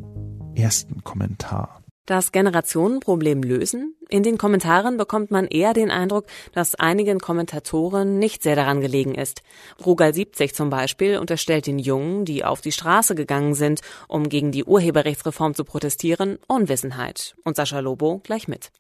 ersten 0.55 1.03
Kommentar. 1.03 1.80
Das 2.07 2.33
Generationenproblem 2.33 3.43
lösen? 3.43 3.95
In 4.09 4.23
den 4.23 4.39
Kommentaren 4.39 4.97
bekommt 4.97 5.31
man 5.31 5.47
eher 5.47 5.75
den 5.75 5.91
Eindruck, 5.91 6.27
dass 6.53 6.75
einigen 6.75 7.21
Kommentatoren 7.21 8.19
nicht 8.19 8.43
sehr 8.43 8.57
daran 8.57 8.81
gelegen 8.81 9.15
ist. 9.15 9.43
Rugal 9.85 10.13
70 10.13 10.55
zum 10.55 10.71
Beispiel 10.71 11.19
unterstellt 11.19 11.67
den 11.67 11.79
Jungen, 11.79 12.25
die 12.25 12.45
auf 12.45 12.61
die 12.61 12.73
Straße 12.73 13.15
gegangen 13.15 13.55
sind, 13.55 13.81
um 14.09 14.29
gegen 14.29 14.51
die 14.51 14.65
Urheberrechtsreform 14.65 15.55
zu 15.55 15.65
protestieren, 15.65 16.39
Unwissenheit. 16.49 17.37
Und 17.45 17.57
Sascha 17.57 17.79
Lobo 17.79 18.21
gleich 18.25 18.49
mit. 18.49 18.73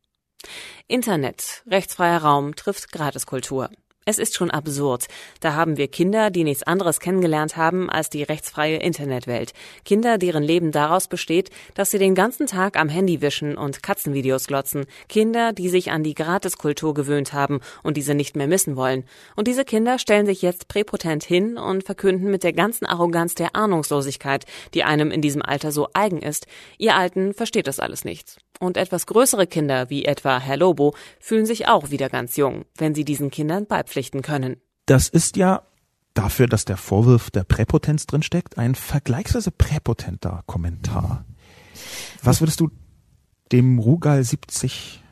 Internet, 0.89 1.63
rechtsfreier 1.69 2.23
Raum 2.23 2.57
trifft 2.57 2.91
Gratiskultur. 2.91 3.71
Es 4.11 4.19
ist 4.19 4.35
schon 4.35 4.51
absurd. 4.51 5.07
Da 5.39 5.55
haben 5.55 5.77
wir 5.77 5.87
Kinder, 5.87 6.31
die 6.31 6.43
nichts 6.43 6.65
anderes 6.65 6.99
kennengelernt 6.99 7.57
haben 7.57 7.89
als 7.89 8.11
die 8.11 8.25
rechtsfreie 8.25 8.79
Internetwelt. 8.79 9.53
Kinder, 9.85 10.19
deren 10.19 10.43
Leben 10.43 10.73
daraus 10.73 11.07
besteht, 11.07 11.51
dass 11.75 11.93
sie 11.93 12.01
den 12.01 12.17
ganzen 12.17 12.49
Tag 12.49 12.77
am 12.77 12.89
Handy 12.89 13.21
wischen 13.21 13.57
und 13.57 13.85
Katzenvideos 13.85 14.49
glotzen. 14.49 14.87
Kinder, 15.09 15.53
die 15.53 15.69
sich 15.69 15.93
an 15.93 16.03
die 16.03 16.17
Gratiskultur 16.17 16.93
gewöhnt 16.93 17.33
haben 17.35 17.61
und 17.85 17.97
diese 17.97 18.17
nicht 18.17 18.35
mehr 18.35 18.49
missen 18.49 18.75
wollen. 18.75 19.05
Und 19.37 19.47
diese 19.47 19.65
Kinder 19.65 20.01
stellen 20.01 20.27
sich 20.27 20.43
jetzt 20.43 20.67
präpotent 20.67 21.23
hin 21.23 21.57
und 21.57 21.85
verkünden 21.85 22.33
mit 22.33 22.43
der 22.43 22.53
ganzen 22.53 22.87
Arroganz 22.87 23.37
der 23.37 23.55
Ahnungslosigkeit, 23.55 24.45
die 24.75 24.83
einem 24.83 25.13
in 25.13 25.23
diesem 25.23 25.43
Alter 25.43 25.71
so 25.71 25.87
eigen 25.95 26.21
ist. 26.21 26.49
Ihr 26.79 26.97
Alten 26.97 27.33
versteht 27.33 27.69
das 27.69 27.79
alles 27.79 28.05
nicht. 28.05 28.39
Und 28.59 28.77
etwas 28.77 29.07
größere 29.07 29.47
Kinder, 29.47 29.89
wie 29.89 30.05
etwa 30.05 30.39
Herr 30.39 30.59
Lobo, 30.59 30.95
fühlen 31.19 31.47
sich 31.47 31.69
auch 31.69 31.91
wieder 31.91 32.11
ganz 32.11 32.37
jung, 32.37 32.67
wenn 32.77 32.95
sie 32.95 33.07
diesen 33.07 33.31
Kindern 33.31 33.67
beipflichten 33.67 34.00
können. 34.23 34.57
Das 34.87 35.09
ist 35.09 35.37
ja 35.37 35.63
dafür, 36.15 36.47
dass 36.47 36.65
der 36.65 36.77
Vorwurf 36.77 37.31
der 37.31 37.45
Präpotenz 37.45 38.07
drinsteckt, 38.07 38.59
ein 38.59 38.75
vergleichsweise 38.75 39.51
präpotenter 39.51 40.43
Kommentar. 40.47 41.25
Was 42.23 42.41
würdest 42.41 42.61
du 42.61 42.71
dem 43.53 43.79
Rugal 43.79 44.23
70 44.23 45.03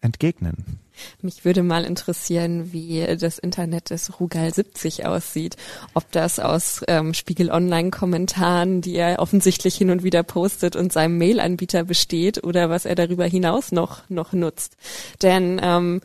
entgegnen? 0.00 0.80
Mich 1.20 1.44
würde 1.44 1.62
mal 1.62 1.84
interessieren, 1.84 2.72
wie 2.72 3.04
das 3.18 3.38
Internet 3.38 3.90
des 3.90 4.18
Rugal 4.18 4.52
70 4.52 5.04
aussieht. 5.04 5.56
Ob 5.92 6.10
das 6.10 6.38
aus 6.38 6.82
ähm, 6.88 7.12
Spiegel 7.12 7.50
Online-Kommentaren, 7.50 8.80
die 8.80 8.96
er 8.96 9.18
offensichtlich 9.18 9.76
hin 9.76 9.90
und 9.90 10.02
wieder 10.02 10.22
postet 10.22 10.74
und 10.74 10.92
seinem 10.92 11.18
Mail-Anbieter 11.18 11.84
besteht 11.84 12.44
oder 12.44 12.70
was 12.70 12.86
er 12.86 12.94
darüber 12.94 13.26
hinaus 13.26 13.72
noch, 13.72 14.08
noch 14.08 14.32
nutzt. 14.32 14.76
Denn 15.20 15.60
ähm, 15.62 16.00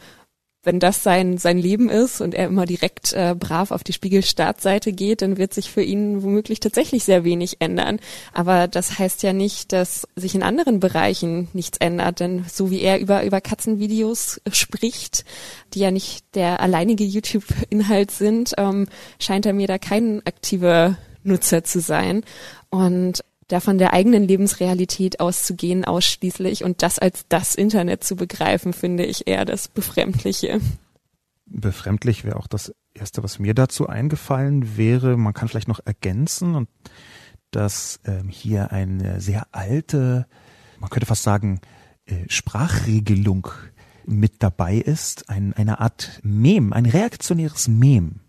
wenn 0.63 0.79
das 0.79 1.01
sein, 1.01 1.37
sein 1.37 1.57
Leben 1.57 1.89
ist 1.89 2.21
und 2.21 2.35
er 2.35 2.45
immer 2.45 2.65
direkt 2.65 3.13
äh, 3.13 3.35
brav 3.37 3.71
auf 3.71 3.83
die 3.83 3.93
Spiegel-Startseite 3.93 4.93
geht, 4.93 5.21
dann 5.23 5.37
wird 5.37 5.53
sich 5.53 5.71
für 5.71 5.81
ihn 5.81 6.21
womöglich 6.21 6.59
tatsächlich 6.59 7.03
sehr 7.03 7.23
wenig 7.23 7.57
ändern. 7.61 7.99
Aber 8.31 8.67
das 8.67 8.99
heißt 8.99 9.23
ja 9.23 9.33
nicht, 9.33 9.71
dass 9.73 10.07
sich 10.15 10.35
in 10.35 10.43
anderen 10.43 10.79
Bereichen 10.79 11.47
nichts 11.53 11.79
ändert. 11.79 12.19
Denn 12.19 12.45
so 12.47 12.69
wie 12.69 12.81
er 12.81 12.99
über, 12.99 13.23
über 13.23 13.41
Katzenvideos 13.41 14.39
spricht, 14.51 15.25
die 15.73 15.79
ja 15.79 15.89
nicht 15.89 16.25
der 16.35 16.59
alleinige 16.59 17.05
YouTube-Inhalt 17.05 18.11
sind, 18.11 18.53
ähm, 18.57 18.87
scheint 19.19 19.47
er 19.47 19.53
mir 19.53 19.67
da 19.67 19.79
kein 19.79 20.21
aktiver 20.25 20.97
Nutzer 21.23 21.63
zu 21.63 21.79
sein. 21.79 22.23
Und 22.69 23.21
da 23.51 23.59
von 23.59 23.77
der 23.77 23.93
eigenen 23.93 24.27
Lebensrealität 24.27 25.19
auszugehen 25.19 25.85
ausschließlich 25.85 26.63
und 26.63 26.81
das 26.81 26.99
als 26.99 27.25
das 27.29 27.55
Internet 27.55 28.03
zu 28.03 28.15
begreifen, 28.15 28.73
finde 28.73 29.05
ich 29.05 29.27
eher 29.27 29.45
das 29.45 29.67
Befremdliche. 29.67 30.61
Befremdlich 31.45 32.23
wäre 32.23 32.37
auch 32.37 32.47
das 32.47 32.73
Erste, 32.93 33.23
was 33.23 33.39
mir 33.39 33.53
dazu 33.53 33.87
eingefallen 33.87 34.77
wäre. 34.77 35.17
Man 35.17 35.33
kann 35.33 35.49
vielleicht 35.49 35.67
noch 35.67 35.81
ergänzen 35.83 36.55
und 36.55 36.69
dass 37.51 37.99
ähm, 38.05 38.29
hier 38.29 38.71
eine 38.71 39.19
sehr 39.19 39.47
alte, 39.51 40.27
man 40.79 40.89
könnte 40.89 41.05
fast 41.05 41.23
sagen, 41.23 41.59
äh, 42.05 42.25
Sprachregelung 42.29 43.49
mit 44.05 44.41
dabei 44.41 44.75
ist, 44.75 45.29
ein, 45.29 45.53
eine 45.53 45.79
Art 45.79 46.21
Mem, 46.23 46.73
ein 46.73 46.85
reaktionäres 46.85 47.67
Mem 47.67 48.21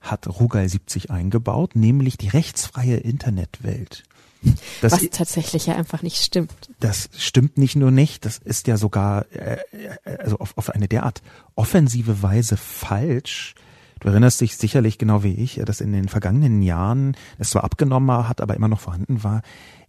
hat 0.00 0.28
Rugal 0.28 0.68
70 0.68 1.10
eingebaut, 1.10 1.74
nämlich 1.74 2.16
die 2.16 2.28
rechtsfreie 2.28 2.96
Internetwelt. 2.96 4.04
Das 4.80 4.92
Was 4.92 5.10
tatsächlich 5.10 5.66
ja 5.66 5.74
einfach 5.74 6.02
nicht 6.02 6.22
stimmt. 6.22 6.70
Das 6.78 7.10
stimmt 7.16 7.58
nicht 7.58 7.74
nur 7.74 7.90
nicht, 7.90 8.24
das 8.24 8.38
ist 8.38 8.68
ja 8.68 8.76
sogar 8.76 9.26
äh, 9.32 9.58
äh, 9.72 10.16
also 10.18 10.38
auf, 10.38 10.56
auf 10.56 10.70
eine 10.70 10.86
derart 10.86 11.20
offensive 11.56 12.22
Weise 12.22 12.56
falsch. 12.56 13.56
Du 13.98 14.08
erinnerst 14.08 14.40
dich 14.40 14.56
sicherlich 14.56 14.98
genau 14.98 15.24
wie 15.24 15.34
ich, 15.34 15.60
dass 15.64 15.80
in 15.80 15.92
den 15.92 16.08
vergangenen 16.08 16.62
Jahren 16.62 17.16
es 17.38 17.50
zwar 17.50 17.64
abgenommen 17.64 18.28
hat, 18.28 18.40
aber 18.40 18.54
immer 18.54 18.68
noch 18.68 18.78
vorhanden 18.78 19.24
war, 19.24 19.42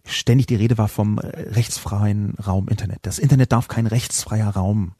ständig 0.04 0.46
die 0.46 0.56
Rede 0.56 0.78
war 0.78 0.88
vom 0.88 1.18
äh, 1.18 1.26
rechtsfreien 1.26 2.34
Raum 2.44 2.68
Internet. 2.68 3.00
Das 3.02 3.18
Internet 3.18 3.52
darf 3.52 3.68
kein 3.68 3.86
rechtsfreier 3.86 4.48
Raum 4.48 4.94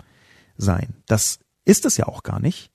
sein. 0.56 0.94
Das 1.06 1.40
ist 1.64 1.84
es 1.86 1.96
ja 1.96 2.06
auch 2.06 2.22
gar 2.22 2.40
nicht. 2.40 2.70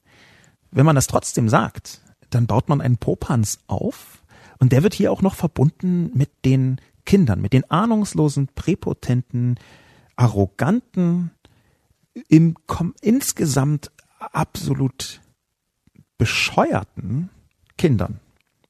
Wenn 0.72 0.86
man 0.86 0.96
das 0.96 1.08
trotzdem 1.08 1.48
sagt, 1.48 2.02
dann 2.30 2.48
baut 2.48 2.68
man 2.68 2.82
einen 2.82 2.98
Popanz 2.98 3.60
auf, 3.68 4.24
und 4.60 4.72
der 4.72 4.84
wird 4.84 4.94
hier 4.94 5.12
auch 5.12 5.22
noch 5.22 5.36
verbunden 5.36 6.12
mit 6.14 6.30
den 6.46 6.80
Kindern, 7.06 7.42
mit 7.42 7.54
den 7.54 7.70
ahnungslosen, 7.70 8.50
präpotenten, 8.56 9.60
arroganten, 10.16 11.32
im, 12.30 12.56
insgesamt 13.02 13.92
absolut 14.20 15.22
bescheuerten 16.18 17.30
Kindern. 17.78 18.20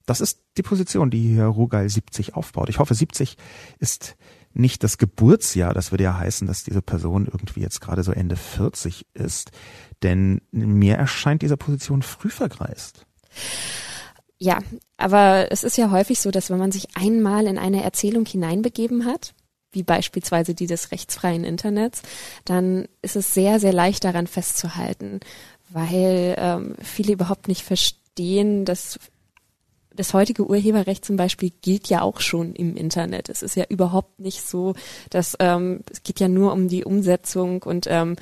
Das 0.06 0.22
ist 0.22 0.42
die 0.58 0.64
Position, 0.64 1.10
die 1.10 1.22
hier 1.22 1.46
Rugal 1.46 1.88
70 1.90 2.36
aufbaut. 2.36 2.70
Ich 2.70 2.80
hoffe, 2.80 2.94
70 2.94 3.38
ist 3.80 4.16
nicht 4.54 4.84
das 4.84 4.98
Geburtsjahr. 4.98 5.74
Das 5.74 5.92
würde 5.92 6.06
ja 6.06 6.18
heißen, 6.18 6.48
dass 6.48 6.64
diese 6.64 6.82
Person 6.82 7.26
irgendwie 7.26 7.62
jetzt 7.62 7.82
gerade 7.82 8.04
so 8.04 8.12
Ende 8.12 8.36
40 8.36 9.06
ist. 9.14 9.52
Denn 10.04 10.42
mir 10.52 10.96
erscheint 10.96 11.42
diese 11.42 11.58
Position 11.58 12.02
früh 12.02 12.30
vergreist. 12.30 13.06
Ja, 14.38 14.60
aber 14.98 15.48
es 15.52 15.64
ist 15.64 15.78
ja 15.78 15.92
häufig 15.92 16.20
so, 16.20 16.32
dass 16.32 16.50
wenn 16.50 16.58
man 16.58 16.72
sich 16.72 16.88
einmal 16.96 17.48
in 17.48 17.58
eine 17.58 17.84
Erzählung 17.84 18.26
hineinbegeben 18.26 19.06
hat, 19.06 19.34
wie 19.72 19.84
beispielsweise 19.84 20.54
die 20.54 20.68
des 20.68 20.92
rechtsfreien 20.92 21.44
Internets, 21.44 22.02
dann 22.46 22.88
ist 23.02 23.16
es 23.16 23.34
sehr, 23.34 23.60
sehr 23.60 23.74
leicht 23.74 24.04
daran 24.04 24.28
festzuhalten, 24.28 25.20
weil 25.70 26.36
ähm, 26.38 26.76
viele 26.82 27.14
überhaupt 27.14 27.48
nicht 27.48 27.62
verstehen, 27.62 28.66
dass 28.66 29.00
das 29.94 30.14
heutige 30.14 30.46
Urheberrecht 30.46 31.06
zum 31.06 31.16
Beispiel 31.16 31.52
gilt 31.62 31.88
ja 31.88 32.02
auch 32.02 32.20
schon 32.20 32.54
im 32.54 32.76
Internet. 32.76 33.30
Es 33.30 33.42
ist 33.42 33.56
ja 33.56 33.66
überhaupt 33.70 34.20
nicht 34.20 34.42
so, 34.42 34.76
dass 35.10 35.38
ähm, 35.40 35.82
es 35.90 36.04
geht 36.04 36.20
ja 36.20 36.28
nur 36.28 36.52
um 36.52 36.68
die 36.68 36.84
Umsetzung 36.84 37.64
und 37.64 37.88
ähm, 37.90 38.18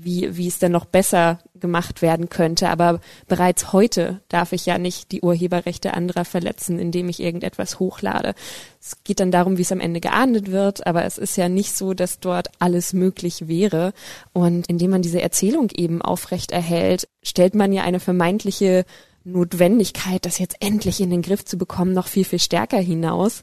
wie, 0.00 0.36
wie 0.36 0.48
es 0.48 0.58
denn 0.58 0.72
noch 0.72 0.84
besser 0.84 1.38
gemacht 1.54 2.02
werden 2.02 2.28
könnte. 2.28 2.68
Aber 2.68 3.00
bereits 3.26 3.72
heute 3.72 4.20
darf 4.28 4.52
ich 4.52 4.66
ja 4.66 4.78
nicht 4.78 5.12
die 5.12 5.22
Urheberrechte 5.22 5.94
anderer 5.94 6.24
verletzen, 6.24 6.78
indem 6.78 7.08
ich 7.08 7.20
irgendetwas 7.20 7.78
hochlade. 7.78 8.34
Es 8.80 9.02
geht 9.04 9.20
dann 9.20 9.30
darum, 9.30 9.58
wie 9.58 9.62
es 9.62 9.72
am 9.72 9.80
Ende 9.80 10.00
geahndet 10.00 10.50
wird, 10.50 10.86
aber 10.86 11.04
es 11.04 11.18
ist 11.18 11.36
ja 11.36 11.48
nicht 11.48 11.76
so, 11.76 11.94
dass 11.94 12.20
dort 12.20 12.48
alles 12.58 12.92
möglich 12.92 13.48
wäre. 13.48 13.92
Und 14.32 14.68
indem 14.68 14.92
man 14.92 15.02
diese 15.02 15.20
Erzählung 15.20 15.70
eben 15.74 16.00
aufrecht 16.00 16.52
erhält, 16.52 17.08
stellt 17.22 17.54
man 17.54 17.72
ja 17.72 17.82
eine 17.82 18.00
vermeintliche 18.00 18.84
Notwendigkeit, 19.24 20.24
das 20.24 20.38
jetzt 20.38 20.56
endlich 20.60 21.00
in 21.00 21.10
den 21.10 21.22
Griff 21.22 21.44
zu 21.44 21.58
bekommen, 21.58 21.92
noch 21.92 22.06
viel, 22.06 22.24
viel 22.24 22.38
stärker 22.38 22.78
hinaus, 22.78 23.42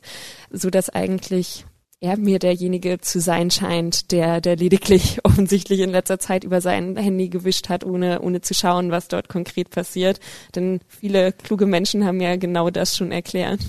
so 0.50 0.70
dass 0.70 0.90
eigentlich 0.90 1.66
er 2.02 2.18
mir 2.18 2.40
derjenige 2.40 3.00
zu 3.00 3.20
sein 3.20 3.50
scheint, 3.52 4.12
der, 4.12 4.42
der 4.42 4.56
lediglich 4.56 5.20
offensichtlich 5.24 5.80
in 5.80 5.90
letzter 5.90 6.20
Zeit 6.20 6.44
über 6.44 6.62
sein 6.62 6.96
Handy 6.98 7.30
gewischt 7.30 7.70
hat, 7.70 7.84
ohne, 7.84 8.22
ohne 8.22 8.42
zu 8.42 8.54
schauen, 8.54 8.92
was 8.92 9.08
dort 9.08 9.30
konkret 9.30 9.70
passiert. 9.70 10.20
Denn 10.56 10.80
viele 10.88 11.32
kluge 11.32 11.66
Menschen 11.66 12.06
haben 12.06 12.22
ja 12.22 12.36
genau 12.36 12.70
das 12.70 12.96
schon 12.96 13.12
erklärt. 13.12 13.60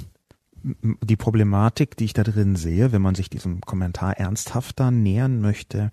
Die 0.63 1.17
Problematik, 1.17 1.97
die 1.97 2.07
ich 2.07 2.13
da 2.13 2.25
drin 2.25 2.57
sehe, 2.57 2.91
wenn 2.91 3.03
man 3.03 3.15
sich 3.15 3.31
diesem 3.31 3.61
Kommentar 3.61 4.17
ernsthafter 4.19 4.91
nähern 4.91 5.41
möchte, 5.41 5.91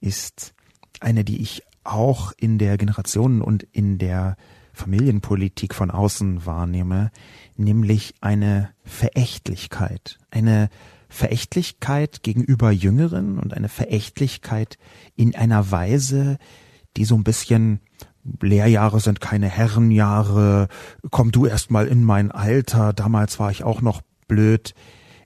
ist 0.00 0.54
eine, 1.00 1.22
die 1.22 1.40
ich 1.40 1.62
auch 1.84 2.32
in 2.36 2.58
der 2.58 2.76
Generationen- 2.78 3.42
und 3.42 3.62
in 3.62 3.98
der 3.98 4.36
Familienpolitik 4.72 5.74
von 5.74 5.90
außen 5.90 6.46
wahrnehme, 6.46 7.10
nämlich 7.56 8.14
eine 8.20 8.70
Verächtlichkeit, 8.84 10.18
eine 10.30 10.68
Verächtlichkeit 11.08 12.22
gegenüber 12.22 12.70
Jüngeren 12.70 13.38
und 13.38 13.54
eine 13.54 13.68
Verächtlichkeit 13.68 14.78
in 15.16 15.34
einer 15.34 15.70
Weise, 15.70 16.38
die 16.96 17.04
so 17.04 17.14
ein 17.14 17.24
bisschen 17.24 17.80
Lehrjahre 18.42 19.00
sind 19.00 19.20
keine 19.20 19.48
Herrenjahre, 19.48 20.68
komm 21.10 21.32
du 21.32 21.46
erst 21.46 21.70
mal 21.70 21.86
in 21.86 22.04
mein 22.04 22.30
Alter, 22.30 22.92
damals 22.92 23.38
war 23.38 23.50
ich 23.50 23.64
auch 23.64 23.80
noch 23.80 24.02
blöd, 24.26 24.74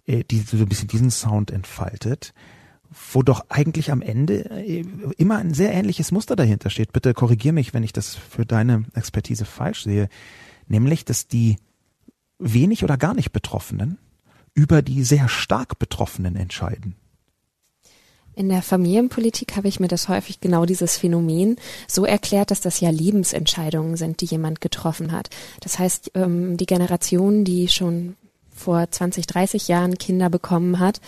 äh, 0.07 0.25
die 0.25 0.39
so 0.39 0.57
ein 0.59 0.69
bisschen 0.69 0.89
diesen 0.89 1.11
Sound 1.11 1.51
entfaltet, 1.51 2.33
wo 3.13 3.23
doch 3.23 3.47
eigentlich 3.49 3.91
am 3.91 4.03
Ende 4.03 4.51
äh, 4.51 4.85
immer 5.17 5.39
ein 5.39 5.55
sehr 5.55 5.73
ähnliches 5.73 6.13
Muster 6.13 6.37
dahinter 6.37 6.71
steht. 6.71 6.93
Bitte 6.93 7.15
korrigier 7.15 7.53
mich, 7.53 7.75
wenn 7.75 7.83
ich 7.83 7.93
das 7.93 8.15
für 8.15 8.47
deine 8.47 8.85
Expertise 8.95 9.45
falsch 9.45 9.85
sehe, 9.85 10.09
nämlich, 10.69 11.05
dass 11.05 11.27
die 11.27 11.57
wenig 12.39 12.85
oder 12.85 12.97
gar 12.97 13.15
nicht 13.15 13.33
Betroffenen 13.33 13.99
über 14.55 14.83
die 14.83 15.05
sehr 15.05 15.29
stark 15.29 15.79
Betroffenen 15.79 16.37
entscheiden. 16.37 16.97
In 18.35 18.49
der 18.49 18.63
Familienpolitik 18.63 19.57
habe 19.57 19.69
ich 19.69 19.79
mir 19.79 19.89
das 19.89 20.09
häufig 20.09 20.41
genau 20.41 20.65
dieses 20.65 20.97
Phänomen 20.97 21.57
so 21.87 22.07
erklärt, 22.07 22.51
dass 22.51 22.63
das 22.63 22.81
ja 22.81 22.89
Lebensentscheidungen 22.89 23.97
sind, 23.97 24.23
die 24.23 24.27
jemand 24.27 24.63
getroffen 24.63 25.13
hat. 25.13 25.29
Das 25.61 25.79
heißt, 25.79 26.13
ähm, 26.15 26.57
die 26.57 26.67
Generation, 26.67 27.45
die 27.45 27.69
schon 27.69 28.17
vor 28.55 28.91
20, 28.91 29.27
30 29.27 29.69
Jahren 29.69 29.99
Kinder 29.99 30.31
bekommen 30.31 30.79
hat, 30.79 31.01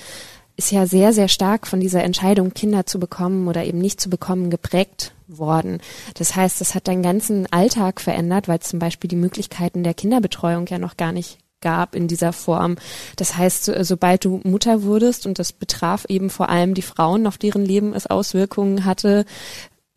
ist 0.57 0.70
ja 0.70 0.87
sehr, 0.87 1.12
sehr 1.12 1.28
stark 1.28 1.66
von 1.66 1.80
dieser 1.80 2.04
Entscheidung, 2.04 2.52
Kinder 2.52 2.87
zu 2.87 3.00
bekommen 3.00 3.48
oder 3.48 3.64
eben 3.64 3.78
nicht 3.78 4.00
zu 4.00 4.11
bekommen, 4.11 4.50
geprägt 4.50 5.12
worden. 5.26 5.80
Das 6.14 6.37
heißt, 6.37 6.61
das 6.61 6.74
hat 6.74 6.87
deinen 6.88 7.02
ganzen 7.02 7.50
Alltag 7.52 8.00
verändert, 8.00 8.48
weil 8.48 8.61
zum 8.61 8.78
Beispiel 8.78 9.09
die 9.09 9.16
Möglichkeiten 9.16 9.83
der 9.83 9.94
Kinderbetreuung 9.94 10.66
ja 10.66 10.78
noch 10.78 10.96
gar 10.96 11.12
nicht 11.12 11.38
gab 11.64 11.96
in 11.96 12.07
dieser 12.07 12.33
Form. 12.33 12.77
Das 13.16 13.37
heißt, 13.37 13.64
so, 13.64 13.83
sobald 13.83 14.24
du 14.24 14.40
Mutter 14.44 14.85
wurdest, 14.85 15.27
und 15.27 15.40
das 15.40 15.53
betraf 15.53 16.05
eben 16.09 16.31
vor 16.31 16.48
allem 16.48 16.74
die 16.74 16.83
Frauen, 16.83 17.27
auf 17.27 17.38
deren 17.38 17.64
Leben 17.64 17.92
es 17.92 18.07
Auswirkungen 18.07 18.85
hatte, 18.85 19.24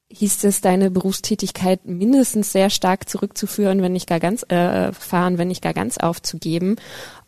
hieß 0.09 0.45
es, 0.45 0.61
deine 0.61 0.89
Berufstätigkeit 0.89 1.85
mindestens 1.85 2.53
sehr 2.53 2.69
stark 2.69 3.09
zurückzuführen, 3.09 3.81
wenn 3.81 3.91
nicht 3.91 4.07
gar 4.07 4.21
ganz 4.21 4.43
äh, 4.49 4.93
fahren, 4.93 5.37
wenn 5.37 5.49
nicht 5.49 5.61
gar 5.61 5.73
ganz 5.73 5.97
aufzugeben. 5.97 6.77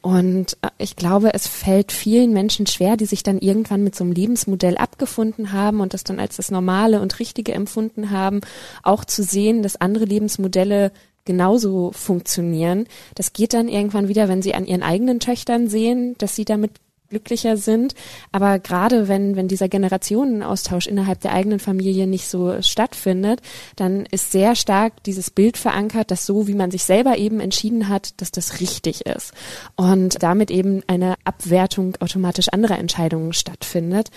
Und 0.01 0.57
äh, 0.61 0.69
ich 0.77 0.95
glaube, 0.95 1.33
es 1.33 1.45
fällt 1.45 1.91
vielen 1.91 2.31
Menschen 2.31 2.67
schwer, 2.67 2.95
die 2.95 3.05
sich 3.05 3.21
dann 3.21 3.39
irgendwann 3.39 3.83
mit 3.83 3.95
so 3.95 4.05
einem 4.05 4.13
Lebensmodell 4.13 4.77
abgefunden 4.77 5.51
haben 5.51 5.81
und 5.81 5.93
das 5.93 6.05
dann 6.05 6.21
als 6.21 6.37
das 6.37 6.51
Normale 6.51 7.01
und 7.01 7.19
Richtige 7.19 7.53
empfunden 7.53 8.11
haben, 8.11 8.39
auch 8.81 9.03
zu 9.03 9.23
sehen, 9.23 9.61
dass 9.61 9.81
andere 9.81 10.05
Lebensmodelle 10.05 10.93
genauso 11.29 11.91
funktionieren. 11.91 12.87
Das 13.13 13.33
geht 13.33 13.53
dann 13.53 13.67
irgendwann 13.67 14.07
wieder, 14.07 14.27
wenn 14.27 14.41
sie 14.41 14.55
an 14.55 14.65
ihren 14.65 14.81
eigenen 14.81 15.19
Töchtern 15.19 15.67
sehen, 15.67 16.15
dass 16.17 16.35
sie 16.35 16.43
damit 16.43 16.71
glücklicher 17.07 17.55
sind. 17.55 17.93
Aber 18.31 18.57
gerade 18.57 19.07
wenn, 19.07 19.35
wenn 19.35 19.47
dieser 19.47 19.69
Generationenaustausch 19.69 20.87
innerhalb 20.87 21.21
der 21.21 21.33
eigenen 21.33 21.59
Familie 21.59 22.07
nicht 22.07 22.27
so 22.27 22.63
stattfindet, 22.63 23.41
dann 23.75 24.07
ist 24.07 24.31
sehr 24.31 24.55
stark 24.55 25.03
dieses 25.03 25.29
Bild 25.29 25.57
verankert, 25.57 26.09
dass 26.09 26.25
so, 26.25 26.47
wie 26.47 26.55
man 26.55 26.71
sich 26.71 26.83
selber 26.83 27.19
eben 27.19 27.39
entschieden 27.39 27.89
hat, 27.89 28.19
dass 28.21 28.31
das 28.31 28.59
richtig 28.59 29.05
ist. 29.05 29.31
Und 29.75 30.23
damit 30.23 30.49
eben 30.49 30.81
eine 30.87 31.13
Abwertung 31.25 31.95
automatisch 31.99 32.49
anderer 32.49 32.79
Entscheidungen 32.79 33.33
stattfindet. 33.33 34.09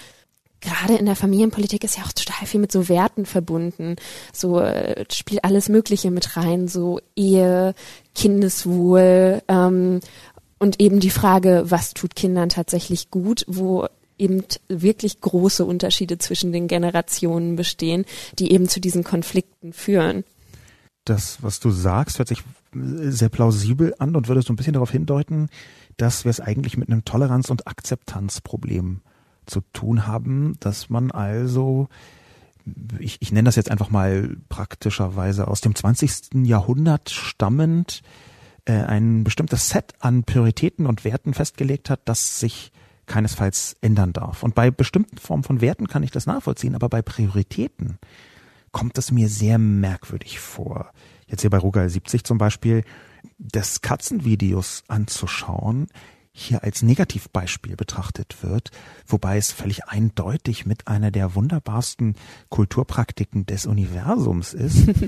Gerade 0.62 0.94
in 0.94 1.06
der 1.06 1.16
Familienpolitik 1.16 1.84
ist 1.84 1.98
ja 1.98 2.04
auch 2.04 2.12
total 2.12 2.46
viel 2.46 2.60
mit 2.60 2.72
so 2.72 2.88
Werten 2.88 3.26
verbunden. 3.26 3.96
So 4.32 4.60
äh, 4.60 5.04
spielt 5.12 5.44
alles 5.44 5.68
Mögliche 5.68 6.10
mit 6.10 6.36
rein, 6.36 6.68
so 6.68 7.00
Ehe, 7.14 7.74
Kindeswohl 8.14 9.42
ähm, 9.48 10.00
und 10.58 10.80
eben 10.80 11.00
die 11.00 11.10
Frage, 11.10 11.64
was 11.66 11.92
tut 11.92 12.14
Kindern 12.14 12.48
tatsächlich 12.48 13.10
gut, 13.10 13.44
wo 13.48 13.86
eben 14.16 14.44
wirklich 14.68 15.20
große 15.20 15.64
Unterschiede 15.64 16.18
zwischen 16.18 16.52
den 16.52 16.68
Generationen 16.68 17.56
bestehen, 17.56 18.04
die 18.38 18.52
eben 18.52 18.68
zu 18.68 18.80
diesen 18.80 19.02
Konflikten 19.02 19.72
führen. 19.72 20.24
Das, 21.04 21.42
was 21.42 21.58
du 21.58 21.70
sagst, 21.70 22.18
hört 22.18 22.28
sich 22.28 22.44
sehr 22.72 23.28
plausibel 23.28 23.94
an 23.98 24.14
und 24.14 24.28
würde 24.28 24.42
so 24.42 24.52
ein 24.52 24.56
bisschen 24.56 24.74
darauf 24.74 24.92
hindeuten, 24.92 25.48
dass 25.96 26.24
wir 26.24 26.30
es 26.30 26.40
eigentlich 26.40 26.76
mit 26.76 26.88
einem 26.88 27.04
Toleranz- 27.04 27.50
und 27.50 27.66
Akzeptanzproblem 27.66 29.00
zu 29.46 29.60
tun 29.72 30.06
haben, 30.06 30.54
dass 30.60 30.90
man 30.90 31.10
also, 31.10 31.88
ich, 32.98 33.18
ich 33.20 33.32
nenne 33.32 33.46
das 33.46 33.56
jetzt 33.56 33.70
einfach 33.70 33.90
mal 33.90 34.36
praktischerweise 34.48 35.48
aus 35.48 35.60
dem 35.60 35.74
20. 35.74 36.44
Jahrhundert 36.44 37.10
stammend, 37.10 38.02
äh, 38.64 38.74
ein 38.74 39.24
bestimmtes 39.24 39.68
Set 39.68 39.94
an 40.00 40.24
Prioritäten 40.24 40.86
und 40.86 41.04
Werten 41.04 41.34
festgelegt 41.34 41.90
hat, 41.90 42.00
das 42.04 42.38
sich 42.38 42.72
keinesfalls 43.06 43.76
ändern 43.80 44.12
darf. 44.12 44.42
Und 44.42 44.54
bei 44.54 44.70
bestimmten 44.70 45.18
Formen 45.18 45.42
von 45.42 45.60
Werten 45.60 45.88
kann 45.88 46.02
ich 46.02 46.10
das 46.10 46.26
nachvollziehen, 46.26 46.74
aber 46.74 46.88
bei 46.88 47.02
Prioritäten 47.02 47.98
kommt 48.70 48.96
es 48.98 49.10
mir 49.10 49.28
sehr 49.28 49.58
merkwürdig 49.58 50.38
vor. 50.38 50.92
Jetzt 51.26 51.42
hier 51.42 51.50
bei 51.50 51.58
Rugal 51.58 51.88
70 51.88 52.24
zum 52.24 52.38
Beispiel, 52.38 52.84
des 53.38 53.80
Katzenvideos 53.82 54.84
anzuschauen, 54.88 55.88
hier 56.32 56.64
als 56.64 56.82
Negativbeispiel 56.82 57.76
betrachtet 57.76 58.42
wird, 58.42 58.70
wobei 59.06 59.36
es 59.36 59.52
völlig 59.52 59.84
eindeutig 59.84 60.64
mit 60.66 60.88
einer 60.88 61.10
der 61.10 61.34
wunderbarsten 61.34 62.16
Kulturpraktiken 62.48 63.46
des 63.46 63.66
Universums 63.66 64.54
ist. 64.54 64.88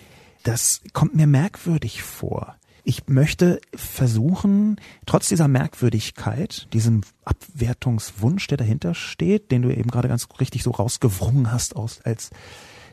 Das 0.44 0.82
kommt 0.92 1.14
mir 1.14 1.26
merkwürdig 1.26 2.02
vor. 2.02 2.56
Ich 2.84 3.08
möchte 3.08 3.62
versuchen, 3.74 4.76
trotz 5.06 5.30
dieser 5.30 5.48
Merkwürdigkeit, 5.48 6.68
diesem 6.74 7.00
Abwertungswunsch, 7.24 8.46
der 8.48 8.58
dahinter 8.58 8.94
steht, 8.94 9.50
den 9.50 9.62
du 9.62 9.74
eben 9.74 9.90
gerade 9.90 10.08
ganz 10.08 10.28
richtig 10.38 10.62
so 10.62 10.70
rausgewrungen 10.70 11.50
hast, 11.50 11.76
aus 11.76 12.02
als 12.02 12.28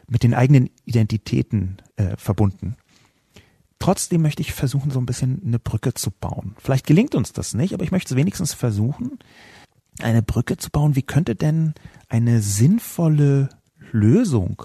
mit 0.07 0.23
den 0.23 0.34
eigenen 0.34 0.69
Identitäten 0.86 1.82
äh, 1.97 2.15
verbunden. 2.15 2.77
Trotzdem 3.82 4.21
möchte 4.21 4.43
ich 4.43 4.53
versuchen, 4.53 4.91
so 4.91 4.99
ein 4.99 5.07
bisschen 5.07 5.41
eine 5.43 5.57
Brücke 5.57 5.95
zu 5.95 6.11
bauen. 6.11 6.55
Vielleicht 6.59 6.86
gelingt 6.86 7.15
uns 7.15 7.34
das 7.34 7.55
nicht, 7.55 7.73
aber 7.73 7.84
ich 7.84 7.91
möchte 7.91 8.13
es 8.13 8.15
wenigstens 8.15 8.53
versuchen, 8.53 9.17
eine 9.99 10.21
Brücke 10.21 10.57
zu 10.57 10.69
bauen. 10.69 10.95
Wie 10.95 11.01
könnte 11.01 11.36
denn 11.36 11.73
eine 12.07 12.41
sinnvolle 12.41 13.49
Lösung 13.91 14.61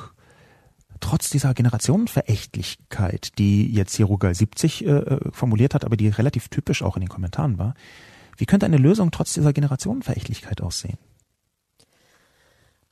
trotz 1.01 1.31
dieser 1.31 1.55
Generationenverächtlichkeit, 1.55 3.39
die 3.39 3.73
jetzt 3.73 3.97
hier 3.97 4.05
Rugal 4.05 4.35
70 4.35 4.85
äh, 4.85 4.91
äh, 4.91 5.33
formuliert 5.33 5.73
hat, 5.73 5.87
aber 5.87 5.97
die 5.97 6.09
relativ 6.09 6.49
typisch 6.49 6.83
auch 6.83 6.97
in 6.97 7.01
den 7.01 7.09
Kommentaren 7.09 7.57
war, 7.57 7.73
wie 8.37 8.45
könnte 8.45 8.67
eine 8.67 8.77
Lösung 8.77 9.12
trotz 9.12 9.33
dieser 9.33 9.55
Generationenverächtlichkeit 9.55 10.61
aussehen? 10.61 10.99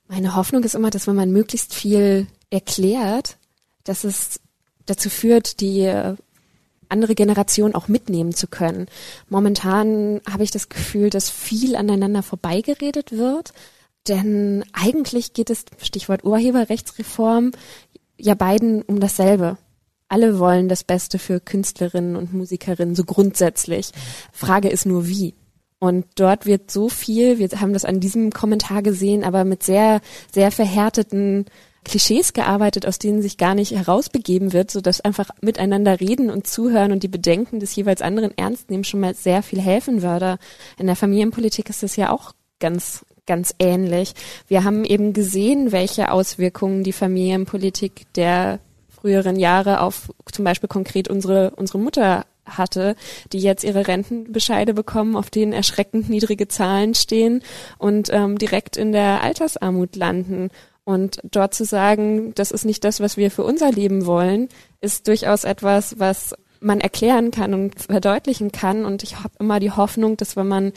Meine 0.09 0.37
Hoffnung 0.37 0.65
ist 0.65 0.75
immer, 0.75 0.89
dass 0.89 1.07
wenn 1.07 1.17
man 1.17 1.33
möglichst 1.33 1.75
viel 1.75 2.29
erklärt, 2.49 3.37
dass 3.85 4.05
es 4.05 4.41
dazu 4.87 5.11
führt, 5.11 5.61
die 5.61 6.15
andere 6.89 7.15
Generation 7.15 7.75
auch 7.75 7.89
mitnehmen 7.89 8.33
zu 8.33 8.47
können. 8.47 8.87
Momentan 9.29 10.21
habe 10.31 10.45
ich 10.45 10.51
das 10.51 10.69
Gefühl, 10.69 11.11
dass 11.11 11.31
viel 11.31 11.77
aneinander 11.77 12.23
vorbeigeredet 12.23 13.13
wird, 13.13 13.53
denn 14.09 14.65
eigentlich 14.73 15.33
geht 15.33 15.51
es, 15.51 15.65
Stichwort 15.83 16.25
Urheberrechtsreform, 16.25 17.53
ja 18.19 18.35
beiden 18.35 18.83
um 18.83 19.01
dasselbe. 19.01 19.57
Alle 20.09 20.39
wollen 20.39 20.69
das 20.69 20.85
Beste 20.85 21.19
für 21.19 21.41
Künstlerinnen 21.41 22.15
und 22.15 22.33
Musikerinnen, 22.35 22.95
so 22.95 23.05
grundsätzlich. 23.05 23.91
Frage 24.33 24.69
ist 24.69 24.87
nur 24.87 25.09
wie. 25.09 25.35
Und 25.79 26.07
dort 26.15 26.47
wird 26.47 26.71
so 26.71 26.89
viel, 26.89 27.39
wir 27.39 27.49
haben 27.61 27.73
das 27.73 27.85
an 27.85 28.01
diesem 28.01 28.31
Kommentar 28.31 28.83
gesehen, 28.83 29.25
aber 29.25 29.45
mit 29.45 29.63
sehr, 29.63 30.01
sehr 30.33 30.51
verhärteten 30.51 31.47
Klischees 31.85 32.33
gearbeitet, 32.33 32.87
aus 32.87 32.99
denen 32.99 33.23
sich 33.23 33.37
gar 33.37 33.55
nicht 33.55 33.73
herausbegeben 33.73 34.53
wird, 34.53 34.71
so 34.71 34.81
dass 34.81 35.01
einfach 35.01 35.31
miteinander 35.41 36.01
reden 36.01 36.31
und 36.31 36.47
zuhören 36.47 36.93
und 36.93 37.03
die 37.03 37.09
Bedenken 37.09 37.61
des 37.61 37.75
jeweils 37.77 38.03
anderen 38.03 38.37
ernst 38.37 38.71
nehmen 38.71 38.85
schon 38.85 39.01
mal 39.01 39.15
sehr 39.15 39.43
viel 39.43 39.61
helfen 39.61 40.03
würde. 40.03 40.39
In 40.79 40.87
der 40.87 40.97
Familienpolitik 40.97 41.71
ist 41.71 41.83
das 41.83 41.97
ja 41.97 42.11
auch 42.11 42.33
ganz 42.59 43.05
ganz 43.27 43.55
ähnlich. 43.59 44.13
Wir 44.49 44.65
haben 44.65 44.85
eben 44.85 45.15
gesehen, 45.15 45.73
welche 45.73 46.13
Auswirkungen 46.13 46.85
die 46.85 46.93
Familienpolitik 46.93 48.13
der 48.15 48.59
früheren 48.89 49.37
Jahre 49.37 49.81
auf 49.81 50.11
zum 50.31 50.45
Beispiel 50.45 50.69
konkret 50.69 51.09
unsere 51.09 51.53
unsere 51.57 51.79
Mutter 51.79 52.27
hatte, 52.47 52.97
die 53.33 53.39
jetzt 53.39 53.65
ihre 53.65 53.87
Rentenbescheide 53.87 54.75
bekommen, 54.75 55.17
auf 55.17 55.31
denen 55.31 55.53
erschreckend 55.53 56.09
niedrige 56.11 56.49
Zahlen 56.49 56.95
stehen 56.95 57.43
und 57.79 58.11
ähm, 58.13 58.39
direkt 58.39 58.77
in 58.77 58.93
der 58.93 59.23
Altersarmut 59.23 59.97
landen. 59.97 60.51
Und 60.85 61.21
dort 61.25 61.55
zu 61.55 61.65
sagen, 61.65 62.35
das 62.35 62.51
ist 62.51 62.65
nicht 62.65 62.85
das, 62.85 63.01
was 63.01 63.17
wir 63.17 63.31
für 63.31 63.43
unser 63.43 63.73
Leben 63.73 64.05
wollen, 64.05 64.49
ist 64.81 65.09
durchaus 65.09 65.45
etwas, 65.45 65.99
was 65.99 66.35
man 66.61 66.81
erklären 66.81 67.31
kann 67.31 67.55
und 67.55 67.81
verdeutlichen 67.81 68.53
kann. 68.53 68.85
Und 68.85 69.03
ich 69.03 69.19
habe 69.19 69.35
immer 69.39 69.61
die 69.61 69.71
Hoffnung, 69.71 70.17
dass 70.17 70.37
wenn 70.37 70.49
man 70.49 70.73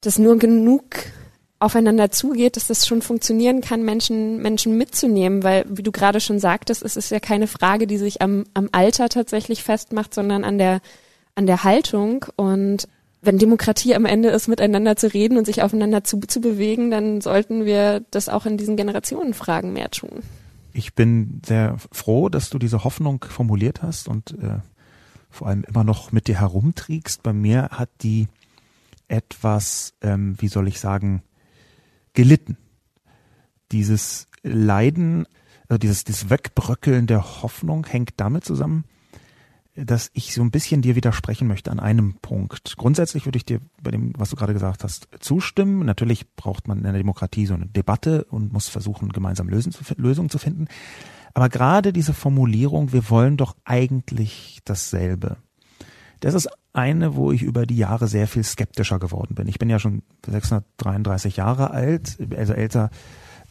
das 0.00 0.18
nur 0.18 0.38
genug 0.38 0.84
aufeinander 1.60 2.10
zugeht, 2.10 2.56
dass 2.56 2.68
das 2.68 2.86
schon 2.86 3.02
funktionieren 3.02 3.60
kann, 3.60 3.82
Menschen, 3.82 4.40
Menschen 4.40 4.76
mitzunehmen, 4.76 5.42
weil, 5.42 5.64
wie 5.68 5.82
du 5.82 5.90
gerade 5.90 6.20
schon 6.20 6.38
sagtest, 6.38 6.84
es 6.84 6.96
ist 6.96 7.10
ja 7.10 7.18
keine 7.18 7.48
Frage, 7.48 7.88
die 7.88 7.98
sich 7.98 8.22
am, 8.22 8.44
am 8.54 8.68
Alter 8.70 9.08
tatsächlich 9.08 9.64
festmacht, 9.64 10.14
sondern 10.14 10.44
an 10.44 10.58
der, 10.58 10.80
an 11.34 11.46
der 11.46 11.64
Haltung. 11.64 12.26
Und 12.36 12.86
wenn 13.20 13.38
Demokratie 13.38 13.94
am 13.94 14.04
Ende 14.04 14.28
ist, 14.28 14.48
miteinander 14.48 14.96
zu 14.96 15.12
reden 15.12 15.38
und 15.38 15.44
sich 15.44 15.62
aufeinander 15.62 16.04
zu, 16.04 16.20
zu 16.20 16.40
bewegen, 16.40 16.90
dann 16.90 17.20
sollten 17.20 17.64
wir 17.64 18.04
das 18.10 18.28
auch 18.28 18.46
in 18.46 18.56
diesen 18.56 18.76
Generationenfragen 18.76 19.72
mehr 19.72 19.90
tun. 19.90 20.22
Ich 20.72 20.94
bin 20.94 21.42
sehr 21.44 21.76
froh, 21.90 22.28
dass 22.28 22.50
du 22.50 22.58
diese 22.58 22.84
Hoffnung 22.84 23.24
formuliert 23.28 23.82
hast 23.82 24.06
und 24.06 24.32
äh, 24.40 24.60
vor 25.30 25.48
allem 25.48 25.64
immer 25.64 25.82
noch 25.82 26.12
mit 26.12 26.28
dir 26.28 26.40
herumträgst. 26.40 27.22
Bei 27.22 27.32
mir 27.32 27.70
hat 27.72 27.90
die 28.02 28.28
etwas, 29.08 29.94
ähm, 30.02 30.36
wie 30.38 30.48
soll 30.48 30.68
ich 30.68 30.78
sagen, 30.78 31.22
gelitten. 32.12 32.56
Dieses 33.72 34.28
Leiden, 34.42 35.26
also 35.68 35.78
dieses, 35.78 36.04
dieses 36.04 36.30
Wegbröckeln 36.30 37.06
der 37.06 37.42
Hoffnung 37.42 37.84
hängt 37.86 38.12
damit 38.16 38.44
zusammen, 38.44 38.84
dass 39.84 40.10
ich 40.12 40.34
so 40.34 40.42
ein 40.42 40.50
bisschen 40.50 40.82
dir 40.82 40.96
widersprechen 40.96 41.46
möchte 41.46 41.70
an 41.70 41.80
einem 41.80 42.14
Punkt. 42.14 42.76
Grundsätzlich 42.76 43.26
würde 43.26 43.36
ich 43.36 43.44
dir 43.44 43.60
bei 43.82 43.90
dem, 43.90 44.12
was 44.16 44.30
du 44.30 44.36
gerade 44.36 44.52
gesagt 44.52 44.84
hast, 44.84 45.08
zustimmen. 45.20 45.84
Natürlich 45.84 46.34
braucht 46.34 46.68
man 46.68 46.78
in 46.78 46.84
der 46.84 46.92
Demokratie 46.92 47.46
so 47.46 47.54
eine 47.54 47.66
Debatte 47.66 48.24
und 48.24 48.52
muss 48.52 48.68
versuchen, 48.68 49.10
gemeinsam 49.10 49.48
Lösungen 49.48 50.30
zu 50.30 50.38
finden. 50.38 50.68
Aber 51.34 51.48
gerade 51.48 51.92
diese 51.92 52.14
Formulierung, 52.14 52.92
wir 52.92 53.08
wollen 53.10 53.36
doch 53.36 53.56
eigentlich 53.64 54.60
dasselbe. 54.64 55.36
Das 56.20 56.34
ist 56.34 56.48
eine, 56.72 57.14
wo 57.14 57.30
ich 57.32 57.42
über 57.42 57.66
die 57.66 57.76
Jahre 57.76 58.08
sehr 58.08 58.26
viel 58.26 58.42
skeptischer 58.42 58.98
geworden 58.98 59.34
bin. 59.34 59.46
Ich 59.48 59.58
bin 59.58 59.70
ja 59.70 59.78
schon 59.78 60.02
633 60.26 61.36
Jahre 61.36 61.70
alt, 61.70 62.18
also 62.36 62.52
älter 62.52 62.90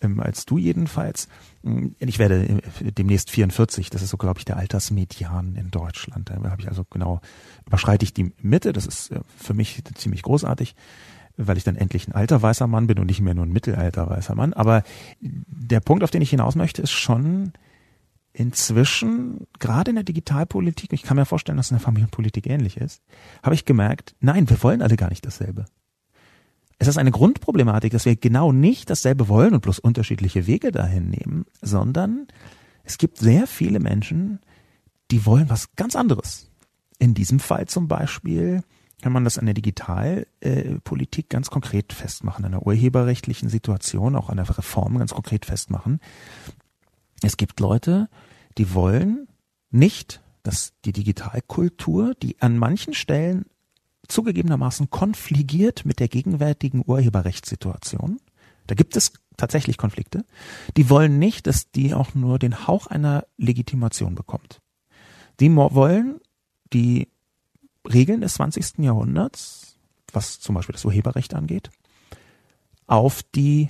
ähm, 0.01 0.19
als 0.19 0.45
du 0.45 0.57
jedenfalls. 0.57 1.27
Hm, 1.63 1.95
ich 1.99 2.19
werde 2.19 2.61
äh, 2.81 2.91
demnächst 2.91 3.31
44, 3.31 3.89
das 3.89 4.01
ist 4.01 4.09
so, 4.09 4.17
glaube 4.17 4.39
ich, 4.39 4.45
der 4.45 4.57
Altersmedian 4.57 5.55
in 5.55 5.71
Deutschland. 5.71 6.29
Da 6.29 6.35
habe 6.35 6.61
ich 6.61 6.67
also 6.67 6.85
genau, 6.89 7.21
überschreite 7.65 8.03
ich 8.03 8.13
die 8.13 8.33
Mitte, 8.41 8.73
das 8.73 8.85
ist 8.85 9.11
äh, 9.11 9.19
für 9.37 9.53
mich 9.53 9.83
ziemlich 9.95 10.23
großartig 10.23 10.75
weil 11.37 11.57
ich 11.57 11.63
dann 11.63 11.75
endlich 11.75 12.07
ein 12.07 12.13
alter 12.13 12.41
weißer 12.41 12.65
Mann 12.67 12.87
bin 12.87 12.97
und 12.97 13.05
nicht 13.05 13.21
mehr 13.21 13.35
nur 13.35 13.45
ein 13.45 13.51
mittelalter 13.51 14.09
weißer 14.09 14.33
Mann. 14.33 14.53
Aber 14.53 14.83
der 15.21 15.79
Punkt, 15.79 16.03
auf 16.03 16.09
den 16.09 16.21
ich 16.21 16.31
hinaus 16.31 16.55
möchte, 16.55 16.81
ist 16.81 16.91
schon 16.91 17.53
inzwischen, 18.33 19.47
gerade 19.59 19.89
in 19.89 19.95
der 19.95 20.03
Digitalpolitik, 20.03 20.93
ich 20.93 21.03
kann 21.03 21.17
mir 21.17 21.25
vorstellen, 21.25 21.57
dass 21.57 21.67
es 21.67 21.71
in 21.71 21.77
der 21.77 21.85
Familienpolitik 21.85 22.47
ähnlich 22.47 22.77
ist, 22.77 23.01
habe 23.41 23.55
ich 23.55 23.65
gemerkt, 23.65 24.15
nein, 24.19 24.49
wir 24.49 24.61
wollen 24.61 24.81
alle 24.81 24.95
gar 24.95 25.09
nicht 25.09 25.25
dasselbe. 25.25 25.65
Es 26.79 26.87
ist 26.87 26.97
eine 26.97 27.11
Grundproblematik, 27.11 27.91
dass 27.91 28.05
wir 28.05 28.15
genau 28.15 28.51
nicht 28.51 28.89
dasselbe 28.89 29.27
wollen 29.27 29.53
und 29.53 29.61
bloß 29.61 29.79
unterschiedliche 29.79 30.45
Wege 30.45 30.71
dahin 30.71 31.09
nehmen, 31.09 31.45
sondern 31.61 32.27
es 32.83 32.97
gibt 32.97 33.17
sehr 33.17 33.47
viele 33.47 33.79
Menschen, 33.79 34.39
die 35.11 35.25
wollen 35.25 35.49
was 35.49 35.75
ganz 35.75 35.95
anderes. 35.95 36.51
In 36.99 37.13
diesem 37.13 37.39
Fall 37.39 37.67
zum 37.67 37.87
Beispiel 37.87 38.61
kann 39.01 39.13
man 39.13 39.23
das 39.23 39.37
an 39.37 39.45
der 39.45 39.53
Digitalpolitik 39.53 41.29
ganz 41.29 41.49
konkret 41.49 41.93
festmachen, 41.93 42.45
an 42.45 42.51
der 42.51 42.65
urheberrechtlichen 42.65 43.49
Situation, 43.49 44.15
auch 44.15 44.29
an 44.29 44.37
der 44.37 44.57
Reform 44.57 44.97
ganz 44.97 45.13
konkret 45.13 45.45
festmachen. 45.45 45.99
Es 47.21 47.37
gibt 47.37 47.59
Leute, 47.59 48.09
die 48.57 48.73
wollen 48.73 49.27
nicht, 49.69 50.21
dass 50.43 50.73
die 50.85 50.93
Digitalkultur, 50.93 52.13
die 52.15 52.41
an 52.41 52.57
manchen 52.57 52.93
Stellen 52.93 53.45
zugegebenermaßen 54.07 54.89
konfligiert 54.89 55.85
mit 55.85 55.99
der 55.99 56.07
gegenwärtigen 56.07 56.83
Urheberrechtssituation. 56.85 58.19
da 58.67 58.75
gibt 58.75 58.97
es 58.97 59.13
tatsächlich 59.37 59.77
Konflikte, 59.77 60.25
die 60.75 60.89
wollen 60.89 61.19
nicht, 61.19 61.47
dass 61.47 61.71
die 61.71 61.93
auch 61.93 62.15
nur 62.15 62.39
den 62.39 62.67
Hauch 62.67 62.87
einer 62.87 63.25
Legitimation 63.37 64.15
bekommt. 64.15 64.61
Die 65.39 65.55
wollen 65.55 66.19
die 66.73 67.07
Regeln 67.87 68.21
des 68.21 68.33
20. 68.35 68.79
Jahrhunderts, 68.79 69.77
was 70.11 70.39
zum 70.39 70.55
Beispiel 70.55 70.73
das 70.73 70.85
Urheberrecht 70.85 71.33
angeht, 71.33 71.69
auf 72.87 73.21
die 73.23 73.69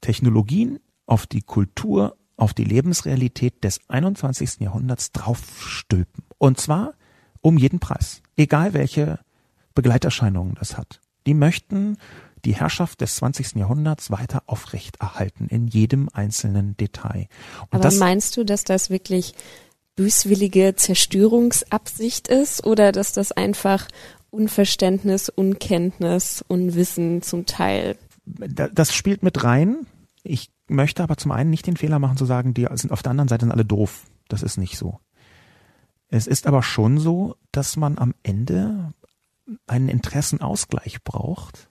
Technologien, 0.00 0.80
auf 1.06 1.26
die 1.26 1.42
Kultur, 1.42 2.16
auf 2.36 2.54
die 2.54 2.64
Lebensrealität 2.64 3.62
des 3.64 3.80
21. 3.88 4.60
Jahrhunderts 4.60 5.12
draufstülpen. 5.12 6.24
Und 6.38 6.58
zwar 6.58 6.94
um 7.40 7.58
jeden 7.58 7.80
Preis, 7.80 8.22
egal 8.36 8.74
welche 8.74 9.18
Begleiterscheinungen 9.74 10.54
das 10.58 10.76
hat. 10.76 11.00
Die 11.26 11.34
möchten 11.34 11.96
die 12.44 12.54
Herrschaft 12.54 13.00
des 13.00 13.16
20. 13.16 13.56
Jahrhunderts 13.56 14.10
weiter 14.10 14.42
aufrechterhalten 14.46 15.46
in 15.48 15.66
jedem 15.66 16.08
einzelnen 16.12 16.76
Detail. 16.76 17.28
Und 17.62 17.74
Aber 17.74 17.82
das, 17.82 17.98
meinst 17.98 18.36
du, 18.36 18.44
dass 18.44 18.64
das 18.64 18.90
wirklich 18.90 19.34
böswillige 19.96 20.74
Zerstörungsabsicht 20.76 22.28
ist 22.28 22.64
oder 22.64 22.92
dass 22.92 23.12
das 23.12 23.32
einfach 23.32 23.88
Unverständnis, 24.30 25.28
Unkenntnis, 25.28 26.44
Unwissen 26.46 27.22
zum 27.22 27.46
Teil? 27.46 27.96
Das 28.24 28.94
spielt 28.94 29.22
mit 29.22 29.44
rein. 29.44 29.86
Ich 30.22 30.50
möchte 30.68 31.02
aber 31.02 31.16
zum 31.16 31.32
einen 31.32 31.50
nicht 31.50 31.66
den 31.66 31.76
Fehler 31.76 31.98
machen 31.98 32.16
zu 32.16 32.24
sagen, 32.24 32.54
die 32.54 32.66
sind 32.74 32.92
auf 32.92 33.02
der 33.02 33.10
anderen 33.10 33.28
Seite 33.28 33.44
sind 33.44 33.52
alle 33.52 33.64
doof. 33.64 34.06
Das 34.28 34.42
ist 34.42 34.56
nicht 34.56 34.78
so. 34.78 35.00
Es 36.10 36.26
ist 36.26 36.46
aber 36.46 36.62
schon 36.62 36.98
so, 36.98 37.36
dass 37.52 37.76
man 37.76 37.96
am 37.96 38.14
Ende 38.22 38.92
einen 39.66 39.88
Interessenausgleich 39.88 41.02
braucht. 41.04 41.70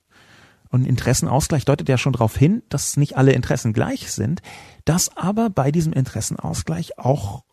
Und 0.70 0.86
Interessenausgleich 0.86 1.66
deutet 1.66 1.90
ja 1.90 1.98
schon 1.98 2.14
darauf 2.14 2.38
hin, 2.38 2.64
dass 2.70 2.96
nicht 2.96 3.18
alle 3.18 3.34
Interessen 3.34 3.74
gleich 3.74 4.12
sind, 4.12 4.42
dass 4.86 5.16
aber 5.18 5.50
bei 5.50 5.72
diesem 5.72 5.94
Interessenausgleich 5.94 6.98
auch 7.00 7.44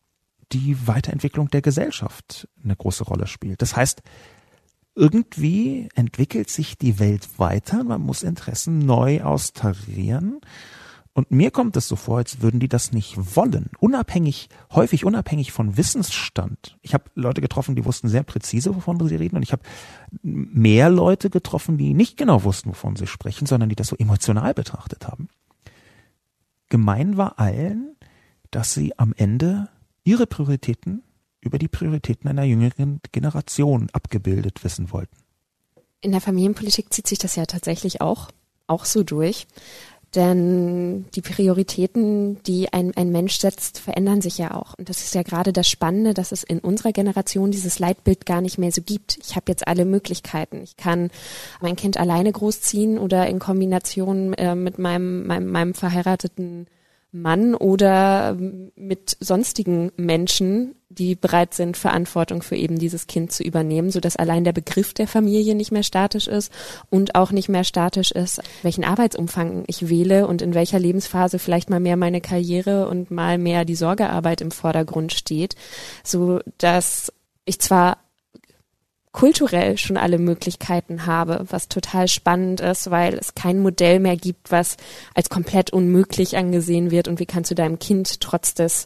die 0.53 0.87
Weiterentwicklung 0.87 1.49
der 1.49 1.63
Gesellschaft 1.63 2.49
eine 2.63 2.77
große 2.77 3.05
Rolle 3.05 3.27
spielt. 3.27 3.63
Das 3.63 3.75
heißt, 3.75 4.03
irgendwie 4.95 5.89
entwickelt 5.95 6.51
sich 6.51 6.79
die 6.79 6.99
Welt 6.99 7.39
weiter, 7.39 7.85
man 7.85 8.01
muss 8.01 8.23
Interessen 8.23 8.79
neu 8.79 9.23
austarieren 9.23 10.41
und 11.17 11.31
mir 11.31 11.51
kommt 11.51 11.79
es 11.79 11.89
so 11.89 11.97
vor, 11.97 12.19
als 12.19 12.43
würden 12.43 12.61
die 12.61 12.69
das 12.69 12.93
nicht 12.93 13.17
wollen. 13.37 13.71
Unabhängig, 13.79 14.51
häufig 14.71 15.07
unabhängig 15.07 15.51
von 15.51 15.79
Wissensstand. 15.79 16.77
Ich 16.83 16.93
habe 16.93 17.05
Leute 17.15 17.41
getroffen, 17.41 17.75
die 17.75 17.87
wussten 17.87 18.09
sehr 18.09 18.23
präzise, 18.23 18.77
wovon 18.77 19.01
sie 19.09 19.17
reden. 19.17 19.37
Und 19.37 19.43
ich 19.43 19.53
habe 19.53 19.63
mehr 20.23 20.91
Leute 20.91 21.31
getroffen, 21.31 21.79
die 21.79 21.95
nicht 21.95 22.19
genau 22.19 22.45
wussten, 22.45 22.69
wovon 22.69 22.97
sie 22.97 23.07
sprechen, 23.07 23.47
sondern 23.47 23.71
die 23.71 23.77
das 23.77 23.87
so 23.87 23.97
emotional 23.97 24.53
betrachtet 24.53 25.09
haben. 25.09 25.29
Gemein 26.69 27.17
war 27.17 27.39
allen, 27.39 27.97
dass 28.51 28.75
sie 28.75 28.99
am 28.99 29.15
Ende 29.17 29.71
ihre 30.05 30.27
Prioritäten 30.27 31.03
über 31.41 31.59
die 31.59 31.69
Prioritäten 31.69 32.29
einer 32.29 32.45
jüngeren 32.45 33.01
Generation 33.13 33.89
abgebildet 33.95 34.65
wissen 34.65 34.93
wollten. 34.93 35.17
In 36.03 36.13
der 36.13 36.21
Familienpolitik 36.21 36.93
zieht 36.93 37.07
sich 37.07 37.19
das 37.19 37.37
ja 37.37 37.47
tatsächlich 37.47 38.03
auch, 38.03 38.29
auch 38.67 38.85
so 38.85 39.03
durch. 39.03 39.47
Denn 40.15 41.07
die 41.15 41.21
Prioritäten, 41.21 42.43
die 42.45 42.73
ein, 42.73 42.97
ein 42.97 43.11
Mensch 43.11 43.39
setzt, 43.39 43.79
verändern 43.79 44.23
sich 44.23 44.39
ja 44.39 44.55
auch. 44.55 44.75
Und 44.79 44.89
das 44.89 45.03
ist 45.03 45.15
ja 45.15 45.23
gerade 45.23 45.53
das 45.53 45.69
Spannende, 45.69 46.15
dass 46.15 46.33
es 46.33 46.43
in 46.43 46.61
unserer 46.61 46.93
Generation 46.93 47.51
dieses 47.51 47.79
Leitbild 47.79 48.25
gar 48.25 48.41
nicht 48.41 48.57
mehr 48.57 48.73
so 48.73 48.81
gibt. 48.81 49.19
Ich 49.23 49.37
habe 49.37 49.47
jetzt 49.49 49.69
alle 49.69 49.85
Möglichkeiten. 49.85 50.63
Ich 50.63 50.77
kann 50.77 51.11
mein 51.61 51.77
Kind 51.77 51.99
alleine 51.99 52.33
großziehen 52.33 52.99
oder 52.99 53.27
in 53.27 53.39
Kombination 53.39 54.33
äh, 54.35 54.55
mit 54.55 54.79
meinem, 54.79 55.27
meinem, 55.27 55.51
meinem 55.51 55.75
verheirateten 55.75 56.67
Mann 57.23 57.55
oder 57.55 58.37
mit 58.77 59.17
sonstigen 59.21 59.93
Menschen, 59.97 60.75
die 60.89 61.15
bereit 61.15 61.55
sind, 61.55 61.77
Verantwortung 61.77 62.43
für 62.43 62.57
eben 62.57 62.79
dieses 62.79 63.07
Kind 63.07 63.33
zu 63.33 63.43
übernehmen, 63.43 63.91
so 63.91 64.01
dass 64.01 64.17
allein 64.17 64.45
der 64.45 64.53
Begriff 64.53 64.95
der 64.95 65.09
Familie 65.09 65.55
nicht 65.55 65.73
mehr 65.73 65.83
statisch 65.83 66.29
ist 66.29 66.53
und 66.91 67.15
auch 67.15 67.33
nicht 67.33 67.49
mehr 67.49 67.65
statisch 67.65 68.11
ist, 68.13 68.41
welchen 68.63 68.85
Arbeitsumfang 68.85 69.65
ich 69.67 69.89
wähle 69.89 70.27
und 70.27 70.43
in 70.43 70.55
welcher 70.55 70.79
Lebensphase 70.79 71.39
vielleicht 71.39 71.71
mal 71.71 71.81
mehr 71.81 71.97
meine 71.97 72.21
Karriere 72.21 72.89
und 72.89 73.11
mal 73.11 73.39
mehr 73.39 73.65
die 73.65 73.75
Sorgearbeit 73.75 74.41
im 74.41 74.51
Vordergrund 74.51 75.13
steht, 75.13 75.57
so 76.03 76.41
dass 76.59 77.13
ich 77.45 77.59
zwar 77.61 77.99
kulturell 79.17 79.79
schon 79.79 79.97
alle 79.97 80.19
Möglichkeiten 80.19 81.07
habe, 81.07 81.47
was 81.49 81.69
total 81.69 82.07
spannend 82.07 82.61
ist, 82.61 82.91
weil 82.91 83.15
es 83.15 83.35
kein 83.35 83.61
Modell 83.61 83.99
mehr 83.99 84.17
gibt, 84.17 84.53
was 84.53 84.77
als 85.15 85.31
komplett 85.31 85.73
unmöglich 85.73 86.37
angesehen 86.37 86.91
wird. 86.91 87.09
Und 87.09 87.19
wie 87.19 87.25
kannst 87.25 87.51
du 87.51 87.55
deinem 87.55 87.79
Kind 87.79 88.21
trotz 88.21 88.53
des 88.53 88.85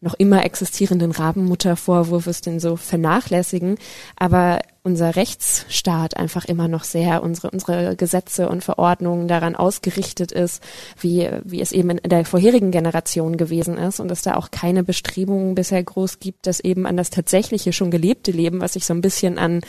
noch 0.00 0.14
immer 0.14 0.44
existierenden 0.44 1.12
Rabenmuttervorwurfs 1.12 2.40
den 2.40 2.60
so 2.60 2.76
vernachlässigen. 2.76 3.76
Aber 4.16 4.60
unser 4.82 5.14
Rechtsstaat 5.14 6.16
einfach 6.16 6.46
immer 6.46 6.66
noch 6.66 6.84
sehr 6.84 7.22
unsere, 7.22 7.50
unsere 7.50 7.96
Gesetze 7.96 8.48
und 8.48 8.64
Verordnungen 8.64 9.28
daran 9.28 9.54
ausgerichtet 9.54 10.32
ist, 10.32 10.62
wie, 10.98 11.28
wie 11.44 11.60
es 11.60 11.72
eben 11.72 11.90
in 11.90 12.08
der 12.08 12.24
vorherigen 12.24 12.70
Generation 12.70 13.36
gewesen 13.36 13.76
ist 13.76 14.00
und 14.00 14.08
dass 14.08 14.22
da 14.22 14.36
auch 14.36 14.50
keine 14.50 14.82
Bestrebungen 14.82 15.54
bisher 15.54 15.82
groß 15.82 16.18
gibt, 16.18 16.46
dass 16.46 16.60
eben 16.60 16.86
an 16.86 16.96
das 16.96 17.10
tatsächliche 17.10 17.74
schon 17.74 17.90
gelebte 17.90 18.30
Leben, 18.30 18.62
was 18.62 18.72
sich 18.72 18.86
so 18.86 18.94
ein 18.94 19.02
bisschen 19.02 19.38
an, 19.38 19.60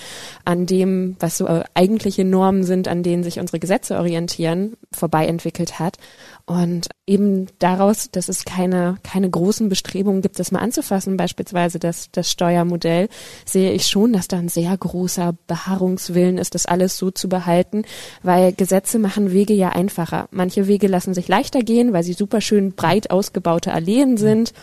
an 0.45 0.65
dem, 0.65 1.17
was 1.19 1.37
so 1.37 1.61
eigentliche 1.73 2.23
Normen 2.23 2.63
sind, 2.63 2.87
an 2.87 3.03
denen 3.03 3.23
sich 3.23 3.39
unsere 3.39 3.59
Gesetze 3.59 3.97
orientieren, 3.97 4.77
vorbei 4.93 5.25
entwickelt 5.27 5.77
hat. 5.79 5.97
Und 6.45 6.89
eben 7.05 7.47
daraus, 7.59 8.09
dass 8.11 8.29
es 8.29 8.45
keine, 8.45 8.97
keine 9.03 9.29
großen 9.29 9.69
Bestrebungen 9.69 10.21
gibt, 10.21 10.39
das 10.39 10.51
mal 10.51 10.59
anzufassen, 10.59 11.17
beispielsweise 11.17 11.79
das, 11.79 12.09
das 12.11 12.29
Steuermodell, 12.31 13.09
sehe 13.45 13.71
ich 13.71 13.87
schon, 13.87 14.13
dass 14.13 14.27
da 14.27 14.37
ein 14.37 14.49
sehr 14.49 14.75
großer 14.75 15.35
Beharrungswillen 15.47 16.37
ist, 16.37 16.55
das 16.55 16.65
alles 16.65 16.97
so 16.97 17.11
zu 17.11 17.29
behalten, 17.29 17.83
weil 18.23 18.53
Gesetze 18.53 18.99
machen 18.99 19.31
Wege 19.31 19.53
ja 19.53 19.69
einfacher. 19.69 20.27
Manche 20.31 20.67
Wege 20.67 20.87
lassen 20.87 21.13
sich 21.13 21.27
leichter 21.27 21.61
gehen, 21.61 21.93
weil 21.93 22.03
sie 22.03 22.13
super 22.13 22.41
schön 22.41 22.73
breit 22.73 23.11
ausgebaute 23.11 23.73
Alleen 23.73 24.17
sind. 24.17 24.53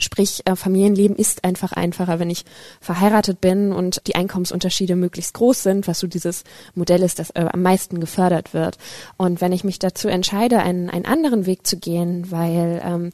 Sprich, 0.00 0.42
äh, 0.44 0.54
Familienleben 0.54 1.16
ist 1.16 1.44
einfach 1.44 1.72
einfacher, 1.72 2.20
wenn 2.20 2.30
ich 2.30 2.44
verheiratet 2.80 3.40
bin 3.40 3.72
und 3.72 4.06
die 4.06 4.14
Einkommensunterschiede 4.14 4.94
möglichst 4.94 5.34
groß 5.34 5.64
sind, 5.64 5.88
was 5.88 5.98
so 5.98 6.06
dieses 6.06 6.44
Modell 6.76 7.02
ist, 7.02 7.18
das 7.18 7.30
äh, 7.30 7.46
am 7.52 7.62
meisten 7.62 7.98
gefördert 7.98 8.54
wird. 8.54 8.78
Und 9.16 9.40
wenn 9.40 9.50
ich 9.50 9.64
mich 9.64 9.80
dazu 9.80 10.06
entscheide, 10.06 10.60
einen, 10.60 10.88
einen 10.88 11.04
anderen 11.04 11.46
Weg 11.46 11.66
zu 11.66 11.78
gehen, 11.78 12.30
weil 12.30 12.80
ähm, 12.84 13.10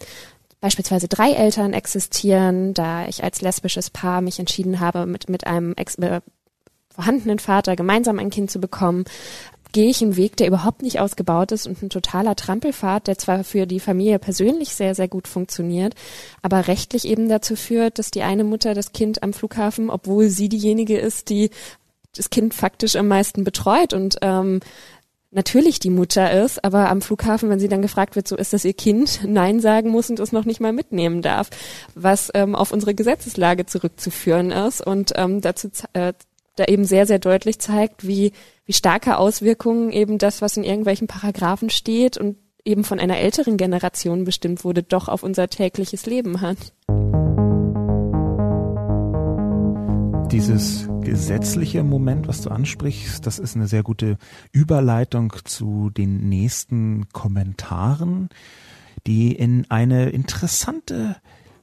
beispielsweise 0.60 1.08
drei 1.08 1.32
Eltern 1.32 1.72
existieren, 1.72 2.74
da 2.74 3.08
ich 3.08 3.24
als 3.24 3.40
lesbisches 3.40 3.88
Paar 3.88 4.20
mich 4.20 4.38
entschieden 4.38 4.78
habe, 4.78 5.06
mit, 5.06 5.30
mit 5.30 5.46
einem 5.46 5.72
ex 5.76 5.94
äh, 5.96 6.20
vorhandenen 6.94 7.38
Vater 7.38 7.76
gemeinsam 7.76 8.18
ein 8.18 8.30
Kind 8.30 8.50
zu 8.50 8.60
bekommen, 8.60 9.04
gehe 9.74 9.90
ich 9.90 10.00
einen 10.00 10.16
Weg, 10.16 10.36
der 10.36 10.46
überhaupt 10.46 10.82
nicht 10.82 11.00
ausgebaut 11.00 11.50
ist 11.50 11.66
und 11.66 11.82
ein 11.82 11.90
totaler 11.90 12.36
Trampelfahrt, 12.36 13.08
der 13.08 13.18
zwar 13.18 13.42
für 13.42 13.66
die 13.66 13.80
Familie 13.80 14.20
persönlich 14.20 14.70
sehr, 14.70 14.94
sehr 14.94 15.08
gut 15.08 15.26
funktioniert, 15.26 15.94
aber 16.42 16.68
rechtlich 16.68 17.04
eben 17.06 17.28
dazu 17.28 17.56
führt, 17.56 17.98
dass 17.98 18.12
die 18.12 18.22
eine 18.22 18.44
Mutter 18.44 18.72
das 18.72 18.92
Kind 18.92 19.24
am 19.24 19.32
Flughafen, 19.32 19.90
obwohl 19.90 20.28
sie 20.28 20.48
diejenige 20.48 20.96
ist, 20.96 21.28
die 21.28 21.50
das 22.16 22.30
Kind 22.30 22.54
faktisch 22.54 22.94
am 22.94 23.08
meisten 23.08 23.42
betreut 23.42 23.92
und 23.92 24.16
ähm, 24.22 24.60
natürlich 25.32 25.80
die 25.80 25.90
Mutter 25.90 26.30
ist, 26.44 26.64
aber 26.64 26.88
am 26.88 27.02
Flughafen, 27.02 27.50
wenn 27.50 27.58
sie 27.58 27.66
dann 27.66 27.82
gefragt 27.82 28.14
wird, 28.14 28.28
so 28.28 28.36
ist 28.36 28.52
das 28.52 28.64
ihr 28.64 28.74
Kind, 28.74 29.22
Nein 29.26 29.58
sagen 29.58 29.90
muss 29.90 30.08
und 30.08 30.20
es 30.20 30.30
noch 30.30 30.44
nicht 30.44 30.60
mal 30.60 30.72
mitnehmen 30.72 31.20
darf, 31.20 31.50
was 31.96 32.30
ähm, 32.34 32.54
auf 32.54 32.70
unsere 32.70 32.94
Gesetzeslage 32.94 33.66
zurückzuführen 33.66 34.52
ist 34.52 34.86
und 34.86 35.14
ähm, 35.16 35.40
dazu 35.40 35.68
äh, 35.94 36.12
da 36.54 36.64
eben 36.66 36.84
sehr, 36.84 37.06
sehr 37.08 37.18
deutlich 37.18 37.58
zeigt, 37.58 38.06
wie, 38.06 38.32
wie 38.66 38.72
starke 38.72 39.18
Auswirkungen 39.18 39.90
eben 39.90 40.18
das, 40.18 40.40
was 40.40 40.56
in 40.56 40.64
irgendwelchen 40.64 41.06
Paragraphen 41.06 41.70
steht 41.70 42.16
und 42.16 42.36
eben 42.64 42.84
von 42.84 42.98
einer 42.98 43.18
älteren 43.18 43.56
Generation 43.56 44.24
bestimmt 44.24 44.64
wurde, 44.64 44.82
doch 44.82 45.08
auf 45.08 45.22
unser 45.22 45.48
tägliches 45.48 46.06
Leben 46.06 46.40
hat. 46.40 46.72
Dieses 50.32 50.88
gesetzliche 51.02 51.84
Moment, 51.84 52.26
was 52.26 52.40
du 52.40 52.50
ansprichst, 52.50 53.26
das 53.26 53.38
ist 53.38 53.54
eine 53.54 53.66
sehr 53.66 53.82
gute 53.82 54.16
Überleitung 54.50 55.34
zu 55.44 55.90
den 55.90 56.28
nächsten 56.28 57.08
Kommentaren, 57.10 58.30
die 59.06 59.32
in 59.32 59.70
eine 59.70 60.08
interessante, 60.08 61.16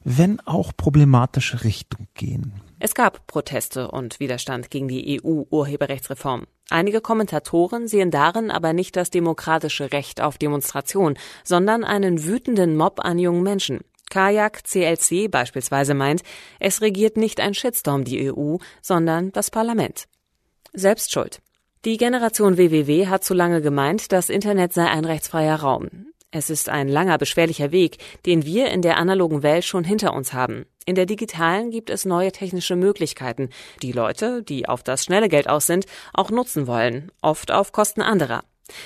wenn 0.04 0.40
auch 0.40 0.72
problematische 0.76 1.64
Richtung 1.64 2.06
gehen. 2.14 2.52
Es 2.84 2.96
gab 2.96 3.28
Proteste 3.28 3.92
und 3.92 4.18
Widerstand 4.18 4.68
gegen 4.68 4.88
die 4.88 5.22
EU-Urheberrechtsreform. 5.22 6.48
Einige 6.68 7.00
Kommentatoren 7.00 7.86
sehen 7.86 8.10
darin 8.10 8.50
aber 8.50 8.72
nicht 8.72 8.96
das 8.96 9.08
demokratische 9.08 9.92
Recht 9.92 10.20
auf 10.20 10.36
Demonstration, 10.36 11.16
sondern 11.44 11.84
einen 11.84 12.24
wütenden 12.24 12.76
Mob 12.76 12.98
an 13.04 13.20
jungen 13.20 13.44
Menschen. 13.44 13.82
Kajak 14.10 14.64
CLC 14.64 15.30
beispielsweise 15.30 15.94
meint, 15.94 16.24
es 16.58 16.80
regiert 16.80 17.16
nicht 17.16 17.38
ein 17.38 17.54
Shitstorm 17.54 18.02
die 18.02 18.32
EU, 18.32 18.56
sondern 18.80 19.30
das 19.30 19.52
Parlament. 19.52 20.08
Selbst 20.72 21.12
schuld. 21.12 21.40
Die 21.84 21.98
Generation 21.98 22.58
WWW 22.58 23.06
hat 23.06 23.22
zu 23.22 23.32
lange 23.32 23.62
gemeint, 23.62 24.10
das 24.10 24.28
Internet 24.28 24.72
sei 24.72 24.86
ein 24.86 25.04
rechtsfreier 25.04 25.60
Raum. 25.60 26.11
Es 26.34 26.48
ist 26.48 26.70
ein 26.70 26.88
langer, 26.88 27.18
beschwerlicher 27.18 27.72
Weg, 27.72 27.98
den 28.24 28.46
wir 28.46 28.70
in 28.70 28.80
der 28.80 28.96
analogen 28.96 29.42
Welt 29.42 29.66
schon 29.66 29.84
hinter 29.84 30.14
uns 30.14 30.32
haben. 30.32 30.64
In 30.86 30.94
der 30.94 31.04
digitalen 31.04 31.70
gibt 31.70 31.90
es 31.90 32.06
neue 32.06 32.32
technische 32.32 32.74
Möglichkeiten, 32.74 33.50
die 33.82 33.92
Leute, 33.92 34.42
die 34.42 34.66
auf 34.66 34.82
das 34.82 35.04
schnelle 35.04 35.28
Geld 35.28 35.48
aus 35.48 35.66
sind, 35.66 35.84
auch 36.14 36.30
nutzen 36.30 36.66
wollen, 36.66 37.12
oft 37.20 37.52
auf 37.52 37.72
Kosten 37.72 38.00
anderer. 38.00 38.42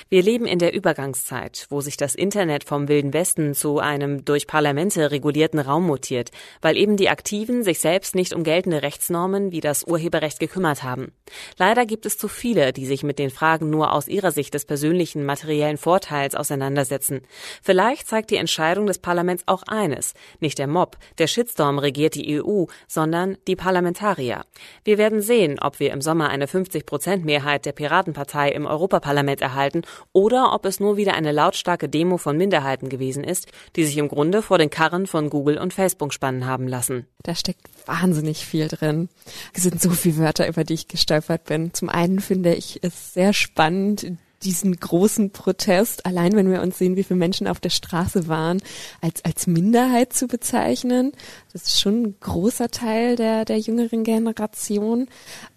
Wir 0.09 0.23
leben 0.23 0.45
in 0.45 0.59
der 0.59 0.73
Übergangszeit, 0.73 1.67
wo 1.69 1.81
sich 1.81 1.97
das 1.97 2.15
Internet 2.15 2.63
vom 2.63 2.87
Wilden 2.87 3.13
Westen 3.13 3.53
zu 3.53 3.79
einem 3.79 4.25
durch 4.25 4.47
Parlamente 4.47 5.11
regulierten 5.11 5.59
Raum 5.59 5.85
mutiert, 5.85 6.31
weil 6.61 6.77
eben 6.77 6.97
die 6.97 7.09
Aktiven 7.09 7.63
sich 7.63 7.79
selbst 7.79 8.15
nicht 8.15 8.33
um 8.33 8.43
geltende 8.43 8.81
Rechtsnormen 8.81 9.51
wie 9.51 9.59
das 9.59 9.83
Urheberrecht 9.83 10.39
gekümmert 10.39 10.83
haben. 10.83 11.11
Leider 11.57 11.85
gibt 11.85 12.05
es 12.05 12.17
zu 12.17 12.27
viele, 12.27 12.73
die 12.73 12.85
sich 12.85 13.03
mit 13.03 13.19
den 13.19 13.29
Fragen 13.29 13.69
nur 13.69 13.93
aus 13.93 14.07
ihrer 14.07 14.31
Sicht 14.31 14.53
des 14.53 14.65
persönlichen 14.65 15.25
materiellen 15.25 15.77
Vorteils 15.77 16.35
auseinandersetzen. 16.35 17.21
Vielleicht 17.61 18.07
zeigt 18.07 18.31
die 18.31 18.37
Entscheidung 18.37 18.87
des 18.87 18.99
Parlaments 18.99 19.43
auch 19.45 19.63
eines. 19.67 20.13
Nicht 20.39 20.59
der 20.59 20.67
Mob, 20.67 20.97
der 21.17 21.27
Shitstorm 21.27 21.79
regiert 21.79 22.15
die 22.15 22.41
EU, 22.41 22.65
sondern 22.87 23.37
die 23.47 23.55
Parlamentarier. 23.55 24.45
Wir 24.83 24.97
werden 24.97 25.21
sehen, 25.21 25.59
ob 25.59 25.79
wir 25.79 25.91
im 25.91 26.01
Sommer 26.01 26.29
eine 26.29 26.45
50-Prozent-Mehrheit 26.45 27.65
der 27.65 27.71
Piratenpartei 27.71 28.49
im 28.51 28.65
Europaparlament 28.65 29.41
erhalten 29.41 29.76
Minderheiten 29.77 29.85
oder 30.13 30.53
ob 30.53 30.65
es 30.65 30.79
nur 30.79 30.97
wieder 30.97 31.13
eine 31.13 31.31
lautstarke 31.31 31.89
Demo 31.89 32.17
von 32.17 32.37
Minderheiten 32.37 32.89
gewesen 32.89 33.23
ist, 33.23 33.47
die 33.75 33.85
sich 33.85 33.97
im 33.97 34.07
Grunde 34.07 34.41
vor 34.41 34.57
den 34.57 34.69
Karren 34.69 35.07
von 35.07 35.29
Google 35.29 35.57
und 35.57 35.73
Facebook 35.73 36.13
spannen 36.13 36.45
haben 36.45 36.67
lassen. 36.67 37.05
Da 37.23 37.35
steckt 37.35 37.67
wahnsinnig 37.85 38.45
viel 38.45 38.67
drin. 38.67 39.09
Es 39.53 39.63
sind 39.63 39.81
so 39.81 39.89
viele 39.91 40.17
Wörter, 40.17 40.47
über 40.47 40.63
die 40.63 40.73
ich 40.73 40.87
gestolpert 40.87 41.45
bin. 41.45 41.73
Zum 41.73 41.89
einen 41.89 42.19
finde 42.19 42.55
ich 42.55 42.79
es 42.83 43.13
sehr 43.13 43.33
spannend, 43.33 44.17
diesen 44.43 44.75
großen 44.75 45.31
Protest, 45.31 46.05
allein 46.05 46.35
wenn 46.35 46.51
wir 46.51 46.61
uns 46.61 46.77
sehen, 46.77 46.95
wie 46.95 47.03
viele 47.03 47.17
Menschen 47.17 47.47
auf 47.47 47.59
der 47.59 47.69
Straße 47.69 48.27
waren, 48.27 48.61
als, 49.01 49.25
als 49.25 49.47
Minderheit 49.47 50.13
zu 50.13 50.27
bezeichnen. 50.27 51.11
Das 51.53 51.63
ist 51.63 51.79
schon 51.79 52.03
ein 52.03 52.15
großer 52.19 52.69
Teil 52.69 53.15
der, 53.15 53.45
der 53.45 53.57
jüngeren 53.59 54.03
Generation. 54.03 55.07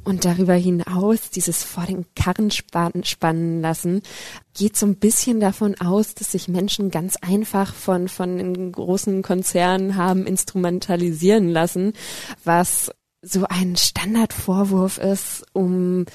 Und 0.05 0.24
darüber 0.24 0.55
hinaus, 0.55 1.31
dieses 1.31 1.62
vor 1.62 1.85
den 1.85 2.07
Karren 2.14 2.51
spannen, 2.51 3.61
lassen, 3.61 4.03
geht 4.55 4.76
so 4.76 4.87
ein 4.87 4.97
bisschen 4.97 5.41
davon 5.41 5.78
aus, 5.81 6.14
dass 6.14 6.33
sich 6.33 6.49
Menschen 6.49 6.91
ganz 6.91 7.16
einfach 7.16 7.74
von, 7.74 8.09
von 8.09 8.39
den 8.39 8.72
großen 8.72 9.22
Konzernen 9.22 9.97
haben 9.97 10.26
instrumentalisieren 10.26 11.49
lassen, 11.49 11.93
was 12.45 12.91
so 13.22 13.45
ein 13.49 13.76
Standardvorwurf 13.76 14.99
ist, 14.99 15.45
um 15.53 16.07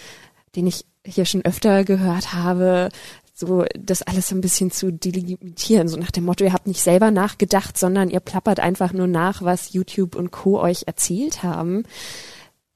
den 0.55 0.68
ich 0.68 0.86
hier 1.06 1.26
schon 1.26 1.45
öfter 1.45 1.84
gehört 1.84 2.34
habe, 2.34 2.89
so 3.36 3.66
das 3.78 4.01
alles 4.01 4.30
so 4.30 4.36
ein 4.36 4.41
bisschen 4.41 4.72
zu 4.72 4.91
delimitieren, 4.91 5.88
so 5.88 5.97
nach 5.97 6.12
dem 6.12 6.24
Motto, 6.24 6.45
ihr 6.45 6.53
habt 6.53 6.68
nicht 6.68 6.82
selber 6.82 7.12
nachgedacht, 7.12 7.78
sondern 7.78 8.10
ihr 8.10 8.22
plappert 8.22 8.60
einfach 8.60 8.93
nur 8.93 9.08
nach, 9.08 9.41
was 9.41 9.74
YouTube 9.74 10.16
und 10.16 10.32
Co. 10.32 10.60
euch 10.60 10.84
erzählt 10.88 11.43
haben. 11.43 11.84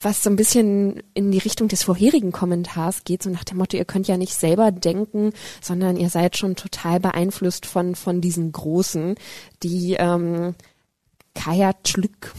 Was 0.02 0.24
so 0.24 0.30
ein 0.30 0.38
bisschen 0.38 1.04
in 1.14 1.32
die 1.32 1.40
Richtung 1.40 1.68
des 1.68 1.84
vorherigen 1.84 2.32
Kommentars 2.32 3.04
geht, 3.04 3.24
so 3.24 3.30
nach 3.30 3.44
dem 3.44 3.58
Motto, 3.58 3.76
ihr 3.76 3.84
könnt 3.84 4.08
ja 4.08 4.16
nicht 4.16 4.34
selber 4.34 4.72
denken, 4.72 5.34
sondern 5.62 5.98
ihr 5.98 6.10
seid 6.10 6.38
schon 6.38 6.56
total 6.56 7.02
beeinflusst 7.02 7.66
von, 7.66 7.96
von 7.96 8.22
diesen 8.22 8.54
Großen, 8.54 9.16
die 9.62 9.96
ähm, 10.00 10.56
Kaya 11.36 11.74
Schlück 11.86 12.34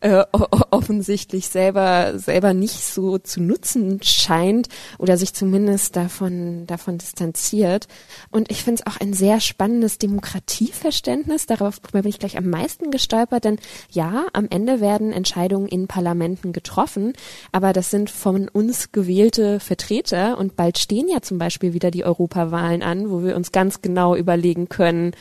äh, 0.00 0.24
offensichtlich 0.70 1.48
selber 1.48 2.18
selber 2.18 2.54
nicht 2.54 2.84
so 2.84 3.18
zu 3.18 3.40
nutzen 3.40 4.00
scheint 4.02 4.68
oder 4.98 5.16
sich 5.16 5.34
zumindest 5.34 5.96
davon 5.96 6.66
davon 6.66 6.98
distanziert. 6.98 7.86
Und 8.30 8.50
ich 8.50 8.62
finde 8.64 8.82
es 8.84 8.92
auch 8.92 9.00
ein 9.00 9.12
sehr 9.12 9.40
spannendes 9.40 9.98
Demokratieverständnis. 9.98 11.46
Darauf 11.46 11.80
bin 11.80 12.06
ich 12.06 12.18
gleich 12.18 12.36
am 12.36 12.48
meisten 12.48 12.90
gestolpert 12.90 13.44
denn 13.44 13.58
ja 13.90 14.26
am 14.32 14.46
Ende 14.48 14.80
werden 14.80 15.12
Entscheidungen 15.12 15.68
in 15.68 15.86
Parlamenten 15.86 16.52
getroffen 16.52 17.12
aber 17.52 17.72
das 17.72 17.90
sind 17.90 18.10
von 18.10 18.48
uns 18.48 18.92
gewählte 18.92 19.60
Vertreter 19.60 20.38
und 20.38 20.56
bald 20.56 20.78
stehen 20.78 21.08
ja 21.08 21.20
zum 21.22 21.38
Beispiel 21.38 21.72
wieder 21.72 21.90
die 21.90 22.04
Europawahlen 22.04 22.82
an 22.82 23.10
wo 23.10 23.22
wir 23.22 23.36
uns 23.36 23.52
ganz 23.52 23.82
genau 23.82 24.14
überlegen 24.16 24.68
können 24.68 25.12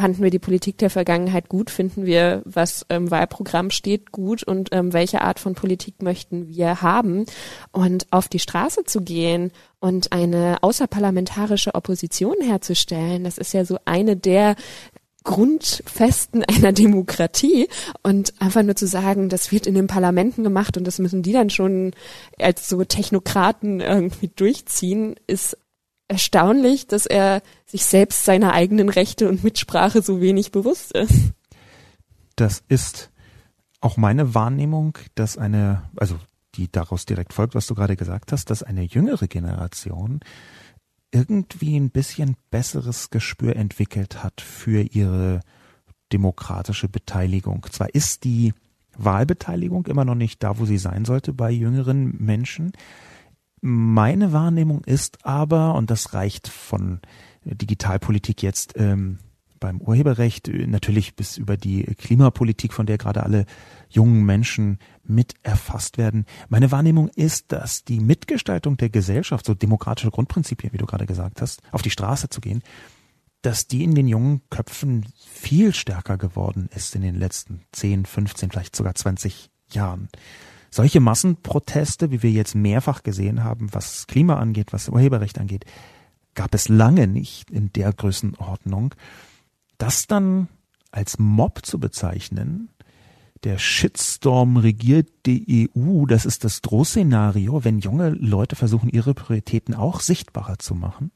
fanden 0.00 0.22
wir 0.22 0.30
die 0.30 0.38
Politik 0.38 0.78
der 0.78 0.88
Vergangenheit 0.88 1.50
gut, 1.50 1.68
finden 1.70 2.06
wir, 2.06 2.40
was 2.46 2.86
im 2.88 3.10
Wahlprogramm 3.10 3.70
steht, 3.70 4.12
gut 4.12 4.42
und 4.42 4.70
ähm, 4.72 4.94
welche 4.94 5.20
Art 5.20 5.38
von 5.38 5.54
Politik 5.54 6.00
möchten 6.02 6.48
wir 6.48 6.80
haben. 6.80 7.26
Und 7.70 8.06
auf 8.10 8.26
die 8.26 8.38
Straße 8.38 8.84
zu 8.84 9.02
gehen 9.02 9.52
und 9.78 10.12
eine 10.12 10.62
außerparlamentarische 10.62 11.74
Opposition 11.74 12.36
herzustellen, 12.42 13.24
das 13.24 13.36
ist 13.36 13.52
ja 13.52 13.66
so 13.66 13.76
eine 13.84 14.16
der 14.16 14.56
Grundfesten 15.22 16.44
einer 16.44 16.72
Demokratie 16.72 17.68
und 18.02 18.32
einfach 18.40 18.62
nur 18.62 18.76
zu 18.76 18.86
sagen, 18.86 19.28
das 19.28 19.52
wird 19.52 19.66
in 19.66 19.74
den 19.74 19.86
Parlamenten 19.86 20.44
gemacht 20.44 20.78
und 20.78 20.86
das 20.86 20.98
müssen 20.98 21.22
die 21.22 21.32
dann 21.32 21.50
schon 21.50 21.92
als 22.38 22.70
so 22.70 22.82
Technokraten 22.84 23.80
irgendwie 23.80 24.30
durchziehen, 24.34 25.16
ist 25.26 25.58
erstaunlich, 26.10 26.86
dass 26.88 27.06
er 27.06 27.40
sich 27.66 27.84
selbst 27.84 28.24
seiner 28.24 28.52
eigenen 28.52 28.88
Rechte 28.88 29.28
und 29.28 29.44
Mitsprache 29.44 30.02
so 30.02 30.20
wenig 30.20 30.50
bewusst 30.50 30.92
ist. 30.92 31.32
Das 32.36 32.62
ist 32.68 33.10
auch 33.80 33.96
meine 33.96 34.34
Wahrnehmung, 34.34 34.98
dass 35.14 35.38
eine, 35.38 35.88
also 35.96 36.18
die 36.56 36.70
daraus 36.70 37.06
direkt 37.06 37.32
folgt, 37.32 37.54
was 37.54 37.66
du 37.66 37.74
gerade 37.74 37.96
gesagt 37.96 38.32
hast, 38.32 38.50
dass 38.50 38.62
eine 38.62 38.82
jüngere 38.82 39.28
Generation 39.28 40.20
irgendwie 41.12 41.76
ein 41.76 41.90
bisschen 41.90 42.36
besseres 42.50 43.10
Gespür 43.10 43.56
entwickelt 43.56 44.22
hat 44.22 44.40
für 44.40 44.82
ihre 44.82 45.40
demokratische 46.12 46.88
Beteiligung. 46.88 47.66
Zwar 47.70 47.94
ist 47.94 48.24
die 48.24 48.52
Wahlbeteiligung 48.96 49.86
immer 49.86 50.04
noch 50.04 50.16
nicht 50.16 50.42
da, 50.42 50.58
wo 50.58 50.66
sie 50.66 50.78
sein 50.78 51.04
sollte 51.04 51.32
bei 51.32 51.50
jüngeren 51.50 52.16
Menschen, 52.18 52.72
meine 53.60 54.32
Wahrnehmung 54.32 54.84
ist 54.84 55.24
aber, 55.24 55.74
und 55.74 55.90
das 55.90 56.14
reicht 56.14 56.48
von 56.48 57.00
Digitalpolitik 57.44 58.42
jetzt 58.42 58.74
ähm, 58.76 59.18
beim 59.60 59.80
Urheberrecht, 59.80 60.48
äh, 60.48 60.66
natürlich 60.66 61.14
bis 61.14 61.36
über 61.36 61.56
die 61.56 61.84
Klimapolitik, 61.84 62.72
von 62.72 62.86
der 62.86 62.98
gerade 62.98 63.22
alle 63.22 63.46
jungen 63.88 64.24
Menschen 64.24 64.78
mit 65.04 65.34
erfasst 65.42 65.98
werden. 65.98 66.24
Meine 66.48 66.72
Wahrnehmung 66.72 67.08
ist, 67.08 67.52
dass 67.52 67.84
die 67.84 68.00
Mitgestaltung 68.00 68.76
der 68.76 68.88
Gesellschaft, 68.88 69.44
so 69.44 69.54
demokratische 69.54 70.10
Grundprinzipien, 70.10 70.72
wie 70.72 70.78
du 70.78 70.86
gerade 70.86 71.06
gesagt 71.06 71.40
hast, 71.42 71.60
auf 71.70 71.82
die 71.82 71.90
Straße 71.90 72.30
zu 72.30 72.40
gehen, 72.40 72.62
dass 73.42 73.66
die 73.66 73.84
in 73.84 73.94
den 73.94 74.08
jungen 74.08 74.42
Köpfen 74.50 75.06
viel 75.16 75.74
stärker 75.74 76.18
geworden 76.18 76.68
ist 76.74 76.94
in 76.94 77.02
den 77.02 77.14
letzten 77.14 77.62
10, 77.72 78.06
15, 78.06 78.50
vielleicht 78.50 78.76
sogar 78.76 78.94
20 78.94 79.50
Jahren. 79.72 80.08
Solche 80.70 81.00
Massenproteste, 81.00 82.10
wie 82.10 82.22
wir 82.22 82.30
jetzt 82.30 82.54
mehrfach 82.54 83.02
gesehen 83.02 83.42
haben, 83.42 83.72
was 83.72 84.06
Klima 84.06 84.36
angeht, 84.36 84.72
was 84.72 84.88
Urheberrecht 84.88 85.38
angeht, 85.38 85.64
gab 86.34 86.54
es 86.54 86.68
lange 86.68 87.06
nicht 87.08 87.50
in 87.50 87.72
der 87.72 87.92
Größenordnung. 87.92 88.94
Das 89.78 90.06
dann 90.06 90.48
als 90.92 91.18
Mob 91.18 91.66
zu 91.66 91.80
bezeichnen, 91.80 92.70
der 93.44 93.58
Shitstorm 93.58 94.58
regiert 94.58 95.08
die 95.26 95.70
EU, 95.74 96.04
das 96.04 96.26
ist 96.26 96.44
das 96.44 96.60
Drohszenario, 96.60 97.64
wenn 97.64 97.78
junge 97.78 98.10
Leute 98.10 98.54
versuchen, 98.54 98.90
ihre 98.90 99.14
Prioritäten 99.14 99.74
auch 99.74 100.00
sichtbarer 100.00 100.58
zu 100.58 100.74
machen. 100.74 101.10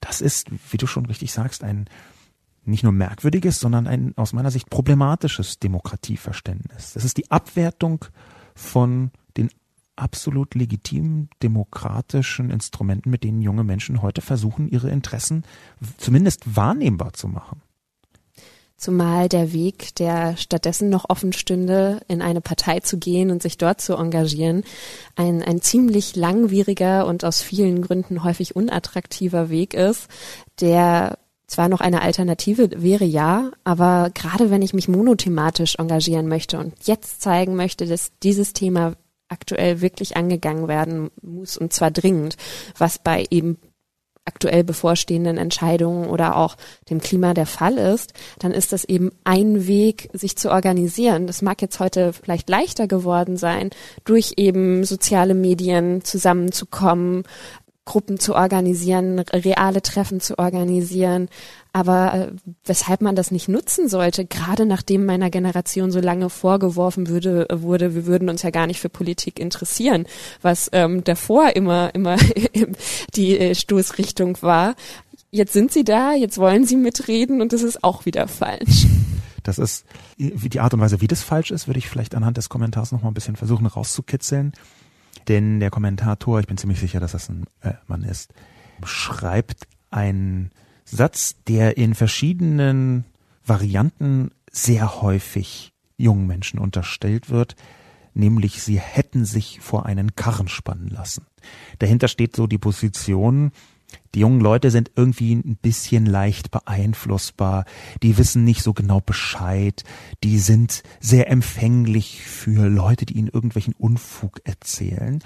Das 0.00 0.20
ist, 0.20 0.48
wie 0.70 0.78
du 0.78 0.86
schon 0.86 1.06
richtig 1.06 1.32
sagst, 1.32 1.62
ein 1.62 1.86
nicht 2.64 2.82
nur 2.82 2.92
merkwürdiges, 2.92 3.60
sondern 3.60 3.86
ein 3.86 4.14
aus 4.16 4.32
meiner 4.32 4.50
Sicht 4.50 4.70
problematisches 4.70 5.58
Demokratieverständnis. 5.60 6.94
Das 6.94 7.04
ist 7.04 7.16
die 7.16 7.30
Abwertung 7.30 8.06
von 8.56 9.12
den 9.36 9.50
absolut 9.94 10.54
legitimen 10.54 11.30
demokratischen 11.42 12.50
Instrumenten, 12.50 13.10
mit 13.10 13.22
denen 13.22 13.40
junge 13.40 13.64
Menschen 13.64 14.02
heute 14.02 14.20
versuchen, 14.20 14.68
ihre 14.68 14.90
Interessen 14.90 15.44
zumindest 15.98 16.56
wahrnehmbar 16.56 17.12
zu 17.12 17.28
machen. 17.28 17.62
Zumal 18.78 19.30
der 19.30 19.54
Weg, 19.54 19.94
der 19.94 20.36
stattdessen 20.36 20.90
noch 20.90 21.08
offen 21.08 21.32
stünde, 21.32 22.00
in 22.08 22.20
eine 22.20 22.42
Partei 22.42 22.80
zu 22.80 22.98
gehen 22.98 23.30
und 23.30 23.40
sich 23.40 23.56
dort 23.56 23.80
zu 23.80 23.94
engagieren, 23.94 24.64
ein, 25.14 25.42
ein 25.42 25.62
ziemlich 25.62 26.14
langwieriger 26.14 27.06
und 27.06 27.24
aus 27.24 27.40
vielen 27.40 27.80
Gründen 27.80 28.22
häufig 28.22 28.54
unattraktiver 28.54 29.48
Weg 29.48 29.72
ist, 29.72 30.08
der 30.60 31.18
zwar 31.46 31.68
noch 31.68 31.80
eine 31.80 32.02
Alternative 32.02 32.70
wäre 32.76 33.04
ja, 33.04 33.50
aber 33.64 34.10
gerade 34.14 34.50
wenn 34.50 34.62
ich 34.62 34.74
mich 34.74 34.88
monothematisch 34.88 35.76
engagieren 35.76 36.28
möchte 36.28 36.58
und 36.58 36.74
jetzt 36.84 37.22
zeigen 37.22 37.54
möchte, 37.54 37.86
dass 37.86 38.12
dieses 38.22 38.52
Thema 38.52 38.94
aktuell 39.28 39.80
wirklich 39.80 40.16
angegangen 40.16 40.68
werden 40.68 41.10
muss 41.22 41.56
und 41.56 41.72
zwar 41.72 41.90
dringend, 41.90 42.36
was 42.78 42.98
bei 42.98 43.24
eben 43.30 43.58
aktuell 44.26 44.64
bevorstehenden 44.64 45.38
Entscheidungen 45.38 46.08
oder 46.08 46.36
auch 46.36 46.56
dem 46.90 47.00
Klima 47.00 47.32
der 47.32 47.46
Fall 47.46 47.78
ist, 47.78 48.12
dann 48.40 48.50
ist 48.52 48.72
das 48.72 48.84
eben 48.84 49.12
ein 49.24 49.68
Weg, 49.68 50.10
sich 50.12 50.36
zu 50.36 50.50
organisieren. 50.50 51.28
Das 51.28 51.42
mag 51.42 51.62
jetzt 51.62 51.78
heute 51.78 52.12
vielleicht 52.12 52.48
leichter 52.48 52.88
geworden 52.88 53.36
sein, 53.36 53.70
durch 54.04 54.34
eben 54.36 54.84
soziale 54.84 55.34
Medien 55.34 56.02
zusammenzukommen, 56.02 57.22
Gruppen 57.86 58.18
zu 58.18 58.34
organisieren, 58.34 59.20
reale 59.20 59.80
Treffen 59.80 60.20
zu 60.20 60.38
organisieren. 60.38 61.28
Aber 61.72 62.14
äh, 62.14 62.32
weshalb 62.64 63.00
man 63.00 63.16
das 63.16 63.30
nicht 63.30 63.48
nutzen 63.48 63.88
sollte, 63.88 64.26
gerade 64.26 64.66
nachdem 64.66 65.06
meiner 65.06 65.30
Generation 65.30 65.90
so 65.90 66.00
lange 66.00 66.28
vorgeworfen 66.28 67.08
würde, 67.08 67.46
wurde, 67.50 67.94
wir 67.94 68.04
würden 68.04 68.28
uns 68.28 68.42
ja 68.42 68.50
gar 68.50 68.66
nicht 68.66 68.80
für 68.80 68.88
Politik 68.88 69.38
interessieren, 69.38 70.06
was 70.42 70.68
ähm, 70.72 71.04
davor 71.04 71.54
immer, 71.54 71.94
immer 71.94 72.16
die 73.14 73.38
äh, 73.38 73.54
Stoßrichtung 73.54 74.36
war. 74.42 74.74
Jetzt 75.30 75.52
sind 75.52 75.72
sie 75.72 75.84
da, 75.84 76.12
jetzt 76.12 76.38
wollen 76.38 76.66
sie 76.66 76.76
mitreden 76.76 77.40
und 77.40 77.52
das 77.52 77.62
ist 77.62 77.84
auch 77.84 78.04
wieder 78.04 78.26
falsch. 78.26 78.86
Das 79.42 79.58
ist 79.58 79.84
die 80.18 80.58
Art 80.58 80.74
und 80.74 80.80
Weise, 80.80 81.00
wie 81.00 81.06
das 81.06 81.22
falsch 81.22 81.52
ist, 81.52 81.68
würde 81.68 81.78
ich 81.78 81.88
vielleicht 81.88 82.16
anhand 82.16 82.36
des 82.36 82.48
Kommentars 82.48 82.90
noch 82.90 83.02
mal 83.02 83.08
ein 83.08 83.14
bisschen 83.14 83.36
versuchen 83.36 83.66
rauszukitzeln. 83.66 84.52
Denn 85.28 85.60
der 85.60 85.70
Kommentator, 85.70 86.40
ich 86.40 86.46
bin 86.46 86.56
ziemlich 86.56 86.80
sicher, 86.80 87.00
dass 87.00 87.12
das 87.12 87.28
ein 87.28 87.44
äh, 87.60 87.72
Mann 87.86 88.02
ist, 88.02 88.32
schreibt 88.84 89.66
einen 89.90 90.50
Satz, 90.84 91.36
der 91.48 91.76
in 91.76 91.94
verschiedenen 91.94 93.04
Varianten 93.44 94.30
sehr 94.50 95.02
häufig 95.02 95.72
jungen 95.96 96.26
Menschen 96.26 96.58
unterstellt 96.58 97.30
wird, 97.30 97.56
nämlich 98.14 98.62
sie 98.62 98.78
hätten 98.78 99.24
sich 99.24 99.60
vor 99.60 99.86
einen 99.86 100.14
Karren 100.14 100.48
spannen 100.48 100.88
lassen. 100.88 101.26
Dahinter 101.78 102.08
steht 102.08 102.36
so 102.36 102.46
die 102.46 102.58
Position, 102.58 103.52
die 104.14 104.20
jungen 104.20 104.40
Leute 104.40 104.70
sind 104.70 104.92
irgendwie 104.96 105.34
ein 105.34 105.56
bisschen 105.56 106.06
leicht 106.06 106.50
beeinflussbar, 106.50 107.64
die 108.02 108.18
wissen 108.18 108.44
nicht 108.44 108.62
so 108.62 108.72
genau 108.72 109.00
Bescheid, 109.00 109.84
die 110.24 110.38
sind 110.38 110.82
sehr 111.00 111.30
empfänglich 111.30 112.22
für 112.22 112.68
Leute, 112.68 113.06
die 113.06 113.18
ihnen 113.18 113.28
irgendwelchen 113.28 113.74
Unfug 113.74 114.40
erzählen. 114.44 115.22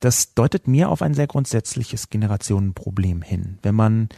Das 0.00 0.34
deutet 0.34 0.66
mir 0.66 0.88
auf 0.88 1.00
ein 1.02 1.14
sehr 1.14 1.26
grundsätzliches 1.26 2.10
Generationenproblem 2.10 3.22
hin. 3.22 3.58
Wenn 3.62 3.74
man 3.74 4.08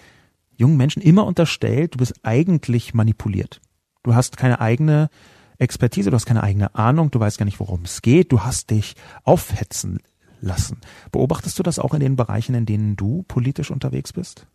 jungen 0.57 0.77
Menschen 0.77 1.03
immer 1.03 1.27
unterstellt, 1.27 1.95
du 1.95 1.99
bist 1.99 2.15
eigentlich 2.23 2.95
manipuliert. 2.95 3.61
Du 4.03 4.15
hast 4.15 4.37
keine 4.37 4.61
eigene 4.61 5.11
Expertise, 5.59 6.11
du 6.11 6.17
hast 6.17 6.27
keine 6.27 6.43
eigene 6.43 6.75
Ahnung, 6.75 7.11
du 7.11 7.21
weißt 7.21 7.39
gar 7.39 7.45
nicht, 7.45 7.61
worum 7.61 7.83
es 7.83 8.03
geht, 8.03 8.33
du 8.33 8.41
hast 8.41 8.71
dich 8.71 8.95
aufhetzen 9.23 10.01
lassen. 10.41 10.79
Beobachtest 11.13 11.59
du 11.59 11.63
das 11.63 11.79
auch 11.79 11.95
in 11.95 12.01
den 12.01 12.17
Bereichen, 12.17 12.55
in 12.55 12.67
denen 12.67 12.97
du 12.97 13.25
politisch 13.29 13.71
unterwegs 13.71 14.13
bist? 14.13 14.47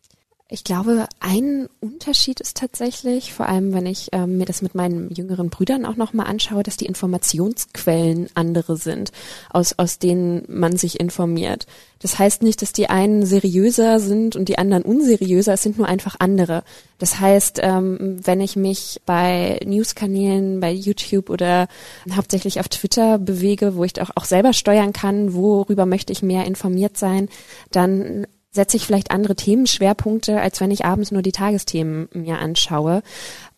Ich 0.51 0.63
glaube, 0.63 1.07
ein 1.19 1.69
Unterschied 1.79 2.39
ist 2.39 2.57
tatsächlich, 2.57 3.33
vor 3.33 3.47
allem 3.47 3.71
wenn 3.71 3.85
ich 3.85 4.09
ähm, 4.13 4.39
mir 4.39 4.45
das 4.45 4.63
mit 4.63 4.73
meinen 4.73 5.11
jüngeren 5.13 5.51
Brüdern 5.51 5.85
auch 5.85 5.95
nochmal 5.95 6.25
anschaue, 6.25 6.63
dass 6.63 6.75
die 6.75 6.87
Informationsquellen 6.87 8.29
andere 8.33 8.75
sind, 8.75 9.11
aus, 9.51 9.77
aus 9.77 9.99
denen 9.99 10.45
man 10.47 10.75
sich 10.75 10.99
informiert. 10.99 11.67
Das 11.99 12.17
heißt 12.17 12.41
nicht, 12.41 12.63
dass 12.63 12.73
die 12.73 12.89
einen 12.89 13.27
seriöser 13.27 13.99
sind 13.99 14.35
und 14.35 14.49
die 14.49 14.57
anderen 14.57 14.81
unseriöser, 14.81 15.53
es 15.53 15.61
sind 15.61 15.77
nur 15.77 15.87
einfach 15.87 16.15
andere. 16.17 16.63
Das 16.97 17.19
heißt, 17.19 17.59
ähm, 17.61 18.19
wenn 18.23 18.41
ich 18.41 18.55
mich 18.55 19.01
bei 19.05 19.59
Newskanälen, 19.63 20.61
bei 20.61 20.71
YouTube 20.71 21.29
oder 21.29 21.67
hauptsächlich 22.11 22.59
auf 22.59 22.69
Twitter 22.69 23.19
bewege, 23.19 23.75
wo 23.75 23.83
ich 23.83 24.01
auch, 24.01 24.09
auch 24.15 24.25
selber 24.25 24.53
steuern 24.53 24.93
kann, 24.93 25.35
worüber 25.35 25.85
möchte 25.85 26.11
ich 26.11 26.23
mehr 26.23 26.45
informiert 26.45 26.97
sein, 26.97 27.29
dann 27.69 28.25
setze 28.51 28.77
ich 28.77 28.85
vielleicht 28.85 29.11
andere 29.11 29.35
Themenschwerpunkte, 29.35 30.41
als 30.41 30.59
wenn 30.59 30.71
ich 30.71 30.85
abends 30.85 31.11
nur 31.11 31.21
die 31.21 31.31
Tagesthemen 31.31 32.09
mir 32.13 32.39
anschaue, 32.39 33.03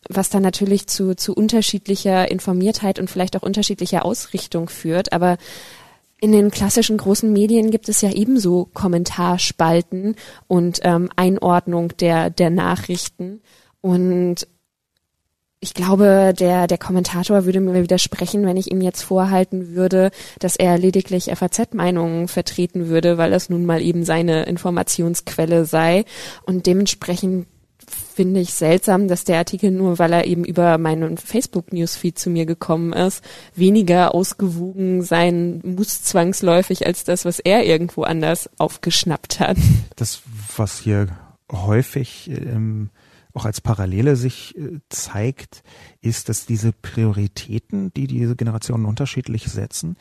was 0.09 0.29
dann 0.29 0.43
natürlich 0.43 0.87
zu, 0.87 1.15
zu 1.15 1.33
unterschiedlicher 1.33 2.29
Informiertheit 2.29 2.99
und 2.99 3.09
vielleicht 3.09 3.37
auch 3.37 3.43
unterschiedlicher 3.43 4.03
Ausrichtung 4.03 4.67
führt. 4.67 5.13
Aber 5.13 5.37
in 6.19 6.31
den 6.33 6.51
klassischen 6.51 6.97
großen 6.97 7.31
Medien 7.31 7.71
gibt 7.71 7.89
es 7.89 8.01
ja 8.01 8.11
ebenso 8.11 8.69
Kommentarspalten 8.73 10.15
und 10.47 10.79
ähm, 10.83 11.09
Einordnung 11.15 11.95
der, 11.97 12.29
der 12.29 12.49
Nachrichten. 12.49 13.41
Und 13.79 14.47
ich 15.63 15.75
glaube, 15.75 16.33
der, 16.37 16.65
der 16.65 16.79
Kommentator 16.79 17.45
würde 17.45 17.59
mir 17.59 17.83
widersprechen, 17.83 18.45
wenn 18.47 18.57
ich 18.57 18.71
ihm 18.71 18.81
jetzt 18.81 19.03
vorhalten 19.03 19.75
würde, 19.75 20.09
dass 20.39 20.55
er 20.55 20.79
lediglich 20.79 21.25
FAZ-Meinungen 21.25 22.27
vertreten 22.27 22.89
würde, 22.89 23.19
weil 23.19 23.29
das 23.29 23.49
nun 23.49 23.67
mal 23.67 23.79
eben 23.79 24.03
seine 24.03 24.43
Informationsquelle 24.43 25.65
sei. 25.65 26.03
Und 26.47 26.65
dementsprechend 26.65 27.45
finde 28.15 28.39
ich 28.39 28.55
seltsam, 28.55 29.07
dass 29.07 29.23
der 29.23 29.37
Artikel 29.37 29.69
nur, 29.69 29.99
weil 29.99 30.13
er 30.13 30.25
eben 30.25 30.45
über 30.45 30.79
meinen 30.79 31.17
Facebook-Newsfeed 31.17 32.17
zu 32.17 32.31
mir 32.31 32.47
gekommen 32.47 32.91
ist, 32.91 33.23
weniger 33.53 34.15
ausgewogen 34.15 35.03
sein 35.03 35.61
muss 35.63 36.01
zwangsläufig 36.01 36.87
als 36.87 37.03
das, 37.03 37.23
was 37.23 37.39
er 37.39 37.65
irgendwo 37.65 38.01
anders 38.01 38.49
aufgeschnappt 38.57 39.39
hat. 39.39 39.57
Das, 39.95 40.23
was 40.57 40.79
hier 40.79 41.07
häufig 41.51 42.31
ähm, 42.31 42.89
auch 43.33 43.45
als 43.45 43.61
Parallele 43.61 44.15
sich 44.15 44.57
äh, 44.57 44.79
zeigt, 44.89 45.63
ist, 46.01 46.29
dass 46.29 46.45
diese 46.45 46.71
Prioritäten, 46.71 47.93
die 47.93 48.07
diese 48.07 48.35
Generationen 48.35 48.85
unterschiedlich 48.85 49.45
setzen, 49.45 49.95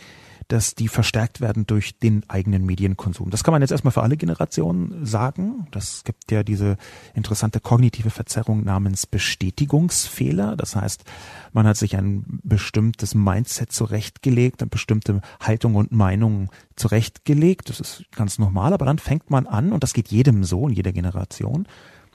dass 0.50 0.74
die 0.74 0.88
verstärkt 0.88 1.40
werden 1.40 1.64
durch 1.66 1.98
den 1.98 2.28
eigenen 2.28 2.66
Medienkonsum. 2.66 3.30
Das 3.30 3.44
kann 3.44 3.52
man 3.52 3.62
jetzt 3.62 3.70
erstmal 3.70 3.92
für 3.92 4.02
alle 4.02 4.16
Generationen 4.16 5.06
sagen. 5.06 5.68
Das 5.70 6.02
gibt 6.02 6.32
ja 6.32 6.42
diese 6.42 6.76
interessante 7.14 7.60
kognitive 7.60 8.10
Verzerrung 8.10 8.64
namens 8.64 9.06
Bestätigungsfehler. 9.06 10.56
Das 10.56 10.74
heißt, 10.74 11.04
man 11.52 11.68
hat 11.68 11.76
sich 11.76 11.96
ein 11.96 12.40
bestimmtes 12.42 13.14
Mindset 13.14 13.70
zurechtgelegt, 13.70 14.60
eine 14.60 14.68
bestimmte 14.68 15.20
Haltung 15.40 15.76
und 15.76 15.92
Meinung 15.92 16.50
zurechtgelegt. 16.74 17.68
Das 17.68 17.78
ist 17.78 18.04
ganz 18.10 18.40
normal, 18.40 18.72
aber 18.72 18.86
dann 18.86 18.98
fängt 18.98 19.30
man 19.30 19.46
an, 19.46 19.72
und 19.72 19.84
das 19.84 19.92
geht 19.92 20.08
jedem 20.08 20.42
so 20.42 20.66
in 20.66 20.74
jeder 20.74 20.92
Generation, 20.92 21.68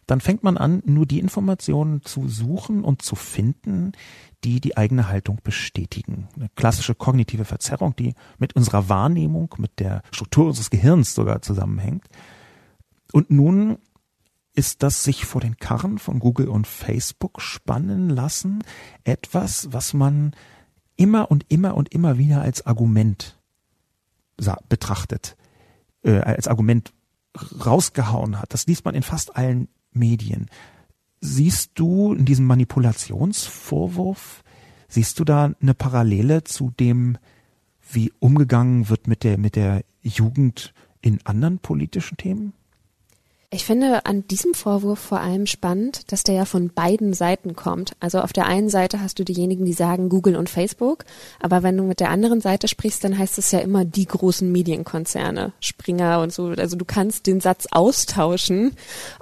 dann 0.07 0.21
fängt 0.21 0.43
man 0.43 0.57
an, 0.57 0.81
nur 0.85 1.05
die 1.05 1.19
Informationen 1.19 2.03
zu 2.03 2.27
suchen 2.27 2.83
und 2.83 3.01
zu 3.01 3.15
finden, 3.15 3.93
die 4.43 4.61
die 4.61 4.77
eigene 4.77 5.07
Haltung 5.07 5.39
bestätigen. 5.43 6.27
Eine 6.35 6.49
klassische 6.55 6.93
kognitive 6.93 7.45
Verzerrung, 7.45 7.95
die 7.95 8.13
mit 8.37 8.55
unserer 8.55 8.89
Wahrnehmung, 8.89 9.55
mit 9.57 9.79
der 9.79 10.03
Struktur 10.11 10.47
unseres 10.47 10.69
Gehirns 10.69 11.15
sogar 11.15 11.41
zusammenhängt. 11.41 12.05
Und 13.11 13.31
nun 13.31 13.77
ist 14.53 14.83
das 14.83 15.03
sich 15.03 15.25
vor 15.25 15.41
den 15.41 15.57
Karren 15.57 15.97
von 15.97 16.19
Google 16.19 16.47
und 16.47 16.67
Facebook 16.67 17.41
spannen 17.41 18.09
lassen 18.09 18.63
etwas, 19.03 19.73
was 19.73 19.93
man 19.93 20.33
immer 20.95 21.29
und 21.29 21.45
immer 21.49 21.75
und 21.75 21.93
immer 21.93 22.17
wieder 22.17 22.41
als 22.41 22.65
Argument 22.65 23.37
betrachtet, 24.69 25.35
äh, 26.03 26.19
als 26.19 26.47
Argument 26.47 26.93
rausgehauen 27.65 28.39
hat. 28.39 28.53
Das 28.53 28.67
liest 28.67 28.85
man 28.85 28.95
in 28.95 29.03
fast 29.03 29.35
allen 29.35 29.67
Medien. 29.95 30.47
Siehst 31.21 31.71
du 31.75 32.13
in 32.13 32.25
diesem 32.25 32.45
Manipulationsvorwurf, 32.45 34.43
siehst 34.87 35.19
du 35.19 35.23
da 35.23 35.53
eine 35.61 35.73
Parallele 35.73 36.43
zu 36.43 36.71
dem, 36.79 37.17
wie 37.91 38.11
umgegangen 38.19 38.89
wird 38.89 39.07
mit 39.07 39.23
der, 39.23 39.37
mit 39.37 39.55
der 39.55 39.83
Jugend 40.01 40.73
in 41.01 41.19
anderen 41.25 41.59
politischen 41.59 42.17
Themen? 42.17 42.53
Ich 43.55 43.63
finde 43.63 44.05
an 44.05 44.27
diesem 44.27 44.53
Vorwurf 44.53 44.99
vor 44.99 45.21
allem 45.21 45.45
spannend, 45.45 46.11
dass 46.11 46.23
der 46.23 46.35
ja 46.35 46.43
von 46.43 46.71
beiden 46.71 47.13
Seiten 47.13 47.55
kommt. 47.55 47.93
Also 48.01 48.19
auf 48.19 48.33
der 48.33 48.47
einen 48.47 48.67
Seite 48.67 48.99
hast 48.99 49.17
du 49.17 49.23
diejenigen, 49.23 49.63
die 49.63 49.71
sagen 49.71 50.09
Google 50.09 50.35
und 50.35 50.49
Facebook, 50.49 51.05
aber 51.39 51.63
wenn 51.63 51.77
du 51.77 51.83
mit 51.83 52.01
der 52.01 52.09
anderen 52.09 52.41
Seite 52.41 52.67
sprichst, 52.67 53.05
dann 53.05 53.17
heißt 53.17 53.37
es 53.37 53.51
ja 53.51 53.59
immer 53.59 53.85
die 53.85 54.07
großen 54.07 54.51
Medienkonzerne, 54.51 55.53
Springer 55.61 56.19
und 56.19 56.33
so. 56.33 56.47
Also 56.47 56.75
du 56.75 56.83
kannst 56.83 57.27
den 57.27 57.39
Satz 57.39 57.65
austauschen 57.71 58.73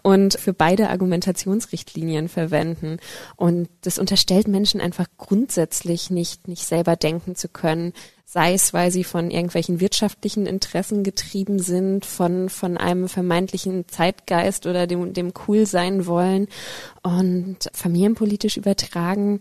und 0.01 0.33
für 0.39 0.53
beide 0.53 0.89
Argumentationsrichtlinien 0.89 2.27
verwenden. 2.27 2.97
Und 3.35 3.69
das 3.81 3.99
unterstellt 3.99 4.47
Menschen 4.47 4.81
einfach 4.81 5.05
grundsätzlich 5.19 6.09
nicht, 6.09 6.47
nicht 6.47 6.65
selber 6.65 6.95
denken 6.95 7.35
zu 7.35 7.49
können, 7.49 7.93
sei 8.25 8.53
es, 8.53 8.73
weil 8.73 8.91
sie 8.91 9.03
von 9.03 9.29
irgendwelchen 9.29 9.79
wirtschaftlichen 9.79 10.45
Interessen 10.45 11.03
getrieben 11.03 11.59
sind, 11.59 12.05
von, 12.05 12.49
von 12.49 12.77
einem 12.77 13.07
vermeintlichen 13.07 13.87
Zeitgeist 13.87 14.65
oder 14.65 14.87
dem, 14.87 15.13
dem 15.13 15.33
cool 15.47 15.65
sein 15.65 16.05
wollen 16.05 16.47
und 17.03 17.69
familienpolitisch 17.73 18.57
übertragen 18.57 19.39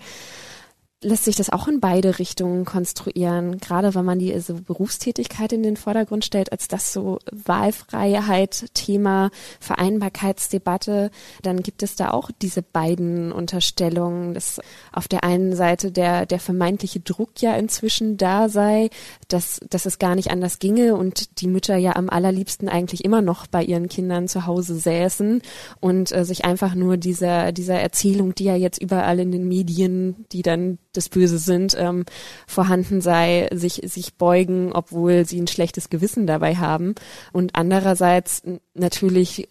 lässt 1.03 1.25
sich 1.25 1.37
das 1.37 1.51
auch 1.51 1.69
in 1.69 1.81
beide 1.81 2.19
Richtungen 2.19 2.65
konstruieren, 2.65 3.59
gerade 3.59 3.95
wenn 3.95 4.05
man 4.05 4.19
die 4.19 4.33
also 4.33 4.55
Berufstätigkeit 4.55 5.53
in 5.53 5.63
den 5.63 5.77
Vordergrund 5.77 6.25
stellt, 6.25 6.53
als 6.53 6.69
das 6.69 6.93
so 6.93 7.19
Wahlfreiheit, 7.31 8.67
Thema 8.75 9.31
Vereinbarkeitsdebatte, 9.61 11.11
dann 11.43 11.63
gibt 11.63 11.83
es 11.83 11.97
da 11.97 12.11
auch 12.11 12.31
diese 12.41 12.63
beiden 12.63 13.33
Unterstellungen, 13.33 14.33
dass 14.35 14.61
auf 14.93 15.09
der 15.09 15.25
einen 15.25 15.57
Seite 15.57 15.91
der, 15.91 16.27
der 16.27 16.39
vermeintliche 16.39 17.01
Druck 17.01 17.41
ja 17.43 17.55
inzwischen 17.57 18.17
da 18.17 18.49
sei, 18.49 18.91
dass, 19.29 19.61
dass 19.69 19.87
es 19.87 19.99
gar 19.99 20.15
nicht 20.15 20.31
anders 20.31 20.61
ginge 20.61 20.95
und 20.95 21.41
die 21.41 21.49
Mütter 21.49 21.77
ja 21.77 21.97
am 21.97 22.09
allerliebsten 22.09 22.69
eigentlich 22.69 23.05
immer 23.05 23.23
noch 23.23 23.47
bei 23.49 23.65
ihren 23.65 23.89
Kindern 23.89 24.29
zu 24.29 24.47
Hause 24.47 24.77
säßen 24.77 25.43
und 25.81 26.13
äh, 26.13 26.25
sich 26.25 26.45
einfach 26.45 26.75
nur 26.75 26.97
dieser, 26.97 27.51
dieser 27.53 27.81
Erzählung, 27.81 28.35
die 28.35 28.45
ja 28.45 28.55
jetzt 28.55 28.81
überall 28.81 29.19
in 29.19 29.33
den 29.33 29.49
Medien, 29.49 30.27
die 30.31 30.43
dann 30.43 30.79
das 30.93 31.09
Böse 31.09 31.39
sind, 31.39 31.77
ähm, 31.79 32.05
vorhanden 32.47 33.01
sei, 33.01 33.49
sich, 33.53 33.83
sich 33.85 34.15
beugen, 34.15 34.73
obwohl 34.73 35.27
sie 35.27 35.41
ein 35.41 35.49
schlechtes 35.49 35.91
Gewissen 35.91 36.27
dabei 36.27 36.57
haben. 36.57 36.95
Und 37.33 37.55
andererseits 37.55 38.43
natürlich 38.75 39.49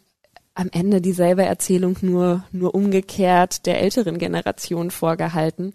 am 0.54 0.70
Ende 0.72 1.02
dieselbe 1.02 1.44
Erzählung 1.44 1.98
nur, 2.02 2.44
nur 2.52 2.76
umgekehrt 2.76 3.66
der 3.66 3.82
älteren 3.82 4.18
Generation 4.18 4.92
vorgehalten, 4.92 5.74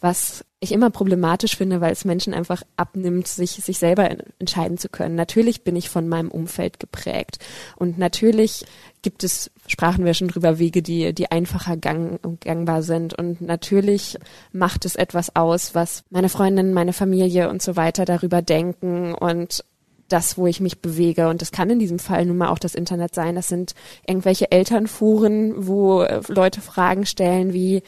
was 0.00 0.44
ich 0.60 0.72
immer 0.72 0.90
problematisch 0.90 1.56
finde, 1.56 1.80
weil 1.80 1.92
es 1.92 2.04
Menschen 2.04 2.34
einfach 2.34 2.62
abnimmt, 2.76 3.28
sich, 3.28 3.52
sich 3.52 3.78
selber 3.78 4.08
entscheiden 4.38 4.76
zu 4.76 4.88
können. 4.88 5.14
Natürlich 5.14 5.62
bin 5.62 5.76
ich 5.76 5.88
von 5.88 6.08
meinem 6.08 6.30
Umfeld 6.30 6.80
geprägt. 6.80 7.38
Und 7.76 7.98
natürlich 7.98 8.64
gibt 9.02 9.24
es, 9.24 9.50
sprachen 9.66 10.04
wir 10.04 10.14
schon 10.14 10.28
drüber, 10.28 10.58
Wege, 10.58 10.82
die, 10.82 11.12
die 11.12 11.30
einfacher 11.30 11.76
gang, 11.76 12.20
gangbar 12.40 12.82
sind. 12.82 13.14
Und 13.14 13.40
natürlich 13.40 14.18
macht 14.52 14.84
es 14.84 14.96
etwas 14.96 15.34
aus, 15.36 15.74
was 15.74 16.04
meine 16.10 16.28
Freundinnen, 16.28 16.72
meine 16.72 16.92
Familie 16.92 17.48
und 17.48 17.62
so 17.62 17.76
weiter 17.76 18.04
darüber 18.04 18.42
denken 18.42 19.14
und 19.14 19.64
das, 20.08 20.38
wo 20.38 20.46
ich 20.46 20.60
mich 20.60 20.80
bewege. 20.80 21.28
Und 21.28 21.42
das 21.42 21.52
kann 21.52 21.70
in 21.70 21.78
diesem 21.78 21.98
Fall 21.98 22.24
nun 22.24 22.38
mal 22.38 22.48
auch 22.48 22.58
das 22.58 22.74
Internet 22.74 23.14
sein. 23.14 23.34
Das 23.34 23.48
sind 23.48 23.74
irgendwelche 24.06 24.50
Elternforen, 24.50 25.66
wo 25.66 26.04
Leute 26.28 26.60
Fragen 26.60 27.04
stellen 27.06 27.52
wie, 27.52 27.82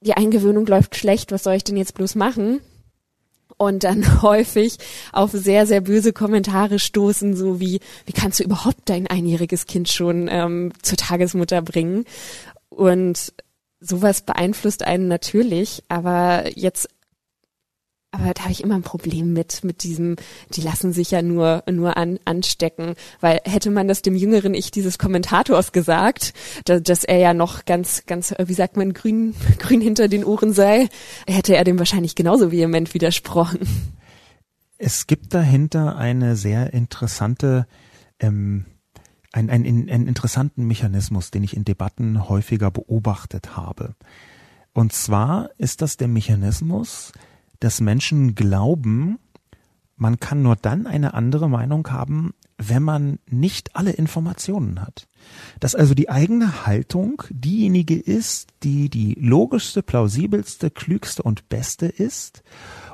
die 0.00 0.14
Eingewöhnung 0.14 0.66
läuft 0.66 0.96
schlecht, 0.96 1.32
was 1.32 1.44
soll 1.44 1.54
ich 1.54 1.64
denn 1.64 1.76
jetzt 1.76 1.94
bloß 1.94 2.14
machen? 2.14 2.60
Und 3.56 3.84
dann 3.84 4.22
häufig 4.22 4.78
auf 5.12 5.30
sehr, 5.32 5.66
sehr 5.66 5.80
böse 5.80 6.12
Kommentare 6.12 6.78
stoßen, 6.78 7.36
so 7.36 7.60
wie, 7.60 7.80
wie 8.06 8.12
kannst 8.12 8.40
du 8.40 8.44
überhaupt 8.44 8.82
dein 8.86 9.06
einjähriges 9.06 9.66
Kind 9.66 9.88
schon 9.88 10.28
ähm, 10.30 10.72
zur 10.82 10.98
Tagesmutter 10.98 11.62
bringen? 11.62 12.04
Und 12.68 13.32
sowas 13.80 14.22
beeinflusst 14.22 14.84
einen 14.84 15.08
natürlich, 15.08 15.82
aber 15.88 16.44
jetzt 16.54 16.88
aber 18.14 18.32
da 18.32 18.42
habe 18.42 18.52
ich 18.52 18.62
immer 18.62 18.76
ein 18.76 18.82
Problem 18.82 19.32
mit, 19.32 19.64
mit 19.64 19.82
diesem, 19.82 20.16
die 20.52 20.60
lassen 20.60 20.92
sich 20.92 21.10
ja 21.10 21.20
nur, 21.20 21.64
nur 21.70 21.96
an, 21.96 22.18
anstecken. 22.24 22.94
Weil 23.20 23.40
hätte 23.44 23.70
man 23.70 23.88
das 23.88 24.02
dem 24.02 24.14
jüngeren 24.14 24.54
Ich 24.54 24.70
dieses 24.70 24.98
Kommentators 24.98 25.72
gesagt, 25.72 26.32
dass, 26.64 26.82
dass 26.82 27.04
er 27.04 27.18
ja 27.18 27.34
noch 27.34 27.64
ganz, 27.64 28.06
ganz, 28.06 28.32
wie 28.38 28.54
sagt 28.54 28.76
man, 28.76 28.92
grün, 28.92 29.34
grün 29.58 29.80
hinter 29.80 30.06
den 30.08 30.24
Ohren 30.24 30.52
sei, 30.52 30.88
hätte 31.26 31.56
er 31.56 31.64
dem 31.64 31.78
wahrscheinlich 31.78 32.14
genauso 32.14 32.52
vehement 32.52 32.94
widersprochen. 32.94 33.60
Es 34.78 35.06
gibt 35.06 35.34
dahinter 35.34 35.96
eine 35.96 36.36
sehr 36.36 36.72
interessante, 36.72 37.66
ähm, 38.20 38.66
einen, 39.32 39.50
einen, 39.50 39.90
einen 39.90 40.06
interessanten 40.06 40.66
Mechanismus, 40.66 41.32
den 41.32 41.42
ich 41.42 41.56
in 41.56 41.64
Debatten 41.64 42.28
häufiger 42.28 42.70
beobachtet 42.70 43.56
habe. 43.56 43.96
Und 44.72 44.92
zwar 44.92 45.50
ist 45.58 45.82
das 45.82 45.96
der 45.96 46.08
Mechanismus, 46.08 47.12
dass 47.64 47.80
Menschen 47.80 48.34
glauben, 48.34 49.18
man 49.96 50.20
kann 50.20 50.42
nur 50.42 50.54
dann 50.54 50.86
eine 50.86 51.14
andere 51.14 51.48
Meinung 51.48 51.88
haben, 51.90 52.34
wenn 52.58 52.82
man 52.82 53.18
nicht 53.26 53.74
alle 53.74 53.92
Informationen 53.92 54.82
hat. 54.82 55.08
Dass 55.60 55.74
also 55.74 55.94
die 55.94 56.10
eigene 56.10 56.66
Haltung 56.66 57.22
diejenige 57.30 57.98
ist, 57.98 58.48
die 58.62 58.90
die 58.90 59.14
logischste, 59.18 59.82
plausibelste, 59.82 60.70
klügste 60.70 61.22
und 61.22 61.48
beste 61.48 61.86
ist. 61.86 62.42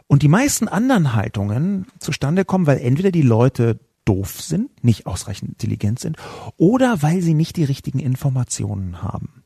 Und 0.07 0.23
die 0.23 0.29
meisten 0.29 0.68
anderen 0.68 1.14
Haltungen 1.14 1.87
zustande 1.99 2.45
kommen, 2.45 2.68
weil 2.68 2.79
entweder 2.79 3.11
die 3.11 3.23
Leute 3.23 3.81
doof 4.05 4.41
sind, 4.41 4.85
nicht 4.85 5.07
ausreichend 5.07 5.51
intelligent 5.51 5.99
sind, 5.99 6.16
oder 6.57 7.03
weil 7.03 7.23
sie 7.23 7.35
nicht 7.35 7.57
die 7.57 7.64
richtigen 7.64 7.99
Informationen 7.99 9.03
haben. 9.03 9.43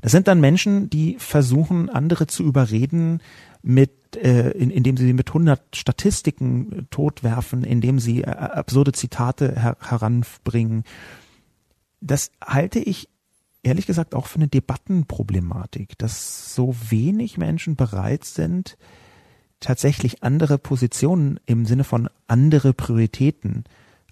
Das 0.00 0.12
sind 0.12 0.28
dann 0.28 0.40
Menschen, 0.40 0.90
die 0.90 1.16
versuchen, 1.18 1.88
andere 1.88 2.26
zu 2.26 2.42
überreden, 2.42 3.20
mit, 3.62 3.90
äh, 4.16 4.50
in, 4.50 4.70
indem 4.70 4.96
sie 4.96 5.12
mit 5.12 5.28
100 5.28 5.76
Statistiken 5.76 6.72
äh, 6.72 6.82
totwerfen, 6.90 7.64
indem 7.64 7.98
sie 7.98 8.22
äh, 8.22 8.30
absurde 8.30 8.92
Zitate 8.92 9.60
her 9.60 9.76
heranbringen. 9.80 10.84
Das 12.00 12.30
halte 12.44 12.78
ich 12.78 13.08
ehrlich 13.62 13.86
gesagt 13.86 14.14
auch 14.14 14.26
für 14.26 14.36
eine 14.36 14.48
Debattenproblematik, 14.48 15.98
dass 15.98 16.54
so 16.54 16.74
wenig 16.88 17.36
Menschen 17.36 17.76
bereit 17.76 18.24
sind, 18.24 18.76
tatsächlich 19.60 20.22
andere 20.22 20.58
Positionen 20.58 21.40
im 21.46 21.66
Sinne 21.66 21.84
von 21.84 22.08
andere 22.26 22.72
Prioritäten 22.72 23.64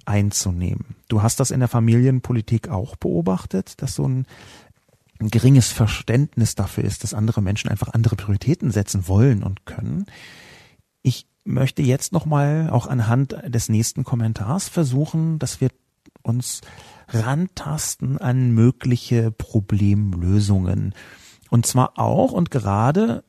einzunehmen. 0.07 0.97
Du 1.09 1.23
hast 1.23 1.41
das 1.41 1.51
in 1.51 1.61
der 1.61 1.69
Familienpolitik 1.69 2.69
auch 2.69 2.97
beobachtet, 2.97 3.81
dass 3.81 3.95
so 3.95 4.07
ein 4.09 4.27
ein 5.21 5.31
geringes 5.31 5.71
Verständnis 5.71 6.55
dafür 6.55 6.85
ist, 6.85 7.05
dass 7.05 7.15
andere 7.15 7.41
Menschen 7.41 7.71
einfach 7.71 7.93
andere 7.93 8.17
Prioritäten 8.17 8.71
setzen 8.71 9.07
wollen 9.09 9.43
und 9.43 9.65
können. 9.67 10.07
Ich 11.03 11.27
möchte 11.45 11.83
jetzt 11.83 12.13
nochmal 12.13 12.71
auch 12.71 12.87
anhand 12.87 13.37
des 13.47 13.69
nächsten 13.69 14.05
Kommentars 14.05 14.69
versuchen, 14.69 15.39
dass 15.39 15.61
wir 15.61 15.71
uns 16.23 16.63
rantasten 17.09 18.19
an 18.19 18.53
mögliche 18.53 19.31
Problemlösungen. 19.31 20.95
Und 21.51 21.67
zwar 21.67 21.99
auch 21.99 22.33
und 22.33 22.51
gerade 22.51 23.25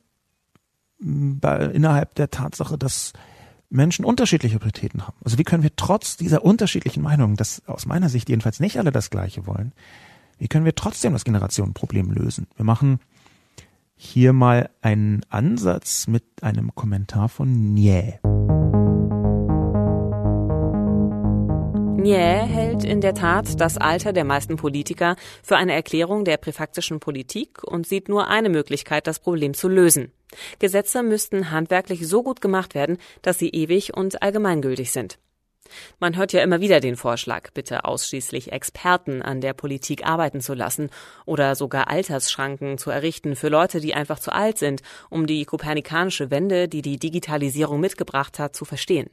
bei, 1.00 1.66
innerhalb 1.66 2.16
der 2.16 2.32
Tatsache, 2.32 2.78
dass 2.78 3.14
Menschen 3.70 4.06
unterschiedliche 4.06 4.60
Prioritäten 4.60 5.06
haben. 5.06 5.18
Also 5.24 5.38
wie 5.38 5.44
können 5.44 5.64
wir 5.64 5.76
trotz 5.76 6.18
dieser 6.18 6.44
unterschiedlichen 6.44 7.04
Meinungen, 7.04 7.36
dass 7.36 7.62
aus 7.68 7.86
meiner 7.86 8.10
Sicht 8.10 8.30
jedenfalls 8.30 8.60
nicht 8.60 8.80
alle 8.80 8.92
das 8.92 9.10
Gleiche 9.10 9.46
wollen, 9.46 9.74
wie 10.38 10.48
können 10.48 10.66
wir 10.66 10.76
trotzdem 10.76 11.14
das 11.14 11.24
Generationenproblem 11.24 12.12
lösen? 12.12 12.48
Wir 12.56 12.66
machen 12.66 13.00
hier 13.96 14.34
mal 14.34 14.70
einen 14.82 15.22
Ansatz 15.30 16.08
mit 16.08 16.24
einem 16.42 16.76
Kommentar 16.76 17.30
von 17.30 17.74
Nye. 17.74 18.20
Nye 22.06 22.18
hält 22.18 22.84
in 22.84 23.02
der 23.02 23.16
Tat 23.16 23.60
das 23.60 23.78
Alter 23.78 24.14
der 24.14 24.26
meisten 24.26 24.58
Politiker 24.58 25.16
für 25.42 25.58
eine 25.58 25.74
Erklärung 25.74 26.24
der 26.24 26.38
präfaktischen 26.38 27.00
Politik 27.00 27.64
und 27.64 27.88
sieht 27.88 28.10
nur 28.10 28.28
eine 28.28 28.50
Möglichkeit, 28.50 29.08
das 29.08 29.20
Problem 29.20 29.56
zu 29.56 29.70
lösen. 29.70 30.12
Gesetze 30.60 31.02
müssten 31.02 31.50
handwerklich 31.50 32.08
so 32.08 32.22
gut 32.22 32.42
gemacht 32.42 32.76
werden, 32.76 32.98
dass 33.22 33.40
sie 33.40 33.50
ewig 33.50 33.96
und 33.96 34.22
allgemeingültig 34.22 34.92
sind. 34.92 35.18
Man 35.99 36.16
hört 36.16 36.34
ja 36.34 36.41
immer 36.41 36.61
wieder 36.61 36.80
den 36.80 36.95
Vorschlag, 36.95 37.51
bitte 37.53 37.86
ausschließlich 37.86 38.51
Experten 38.51 39.22
an 39.22 39.41
der 39.41 39.53
Politik 39.53 40.05
arbeiten 40.05 40.41
zu 40.41 40.53
lassen 40.53 40.89
oder 41.26 41.55
sogar 41.55 41.89
Altersschranken 41.89 42.78
zu 42.78 42.91
errichten 42.91 43.36
für 43.36 43.49
Leute, 43.49 43.80
die 43.80 43.93
einfach 43.93 44.20
zu 44.20 44.32
alt 44.32 44.57
sind, 44.57 44.82
um 45.09 45.28
die 45.28 45.45
kopernikanische 45.45 46.32
Wende, 46.32 46.68
die 46.68 46.82
die 46.82 46.97
Digitalisierung 46.97 47.80
mitgebracht 47.80 48.39
hat, 48.39 48.55
zu 48.55 48.66
verstehen. 48.66 49.09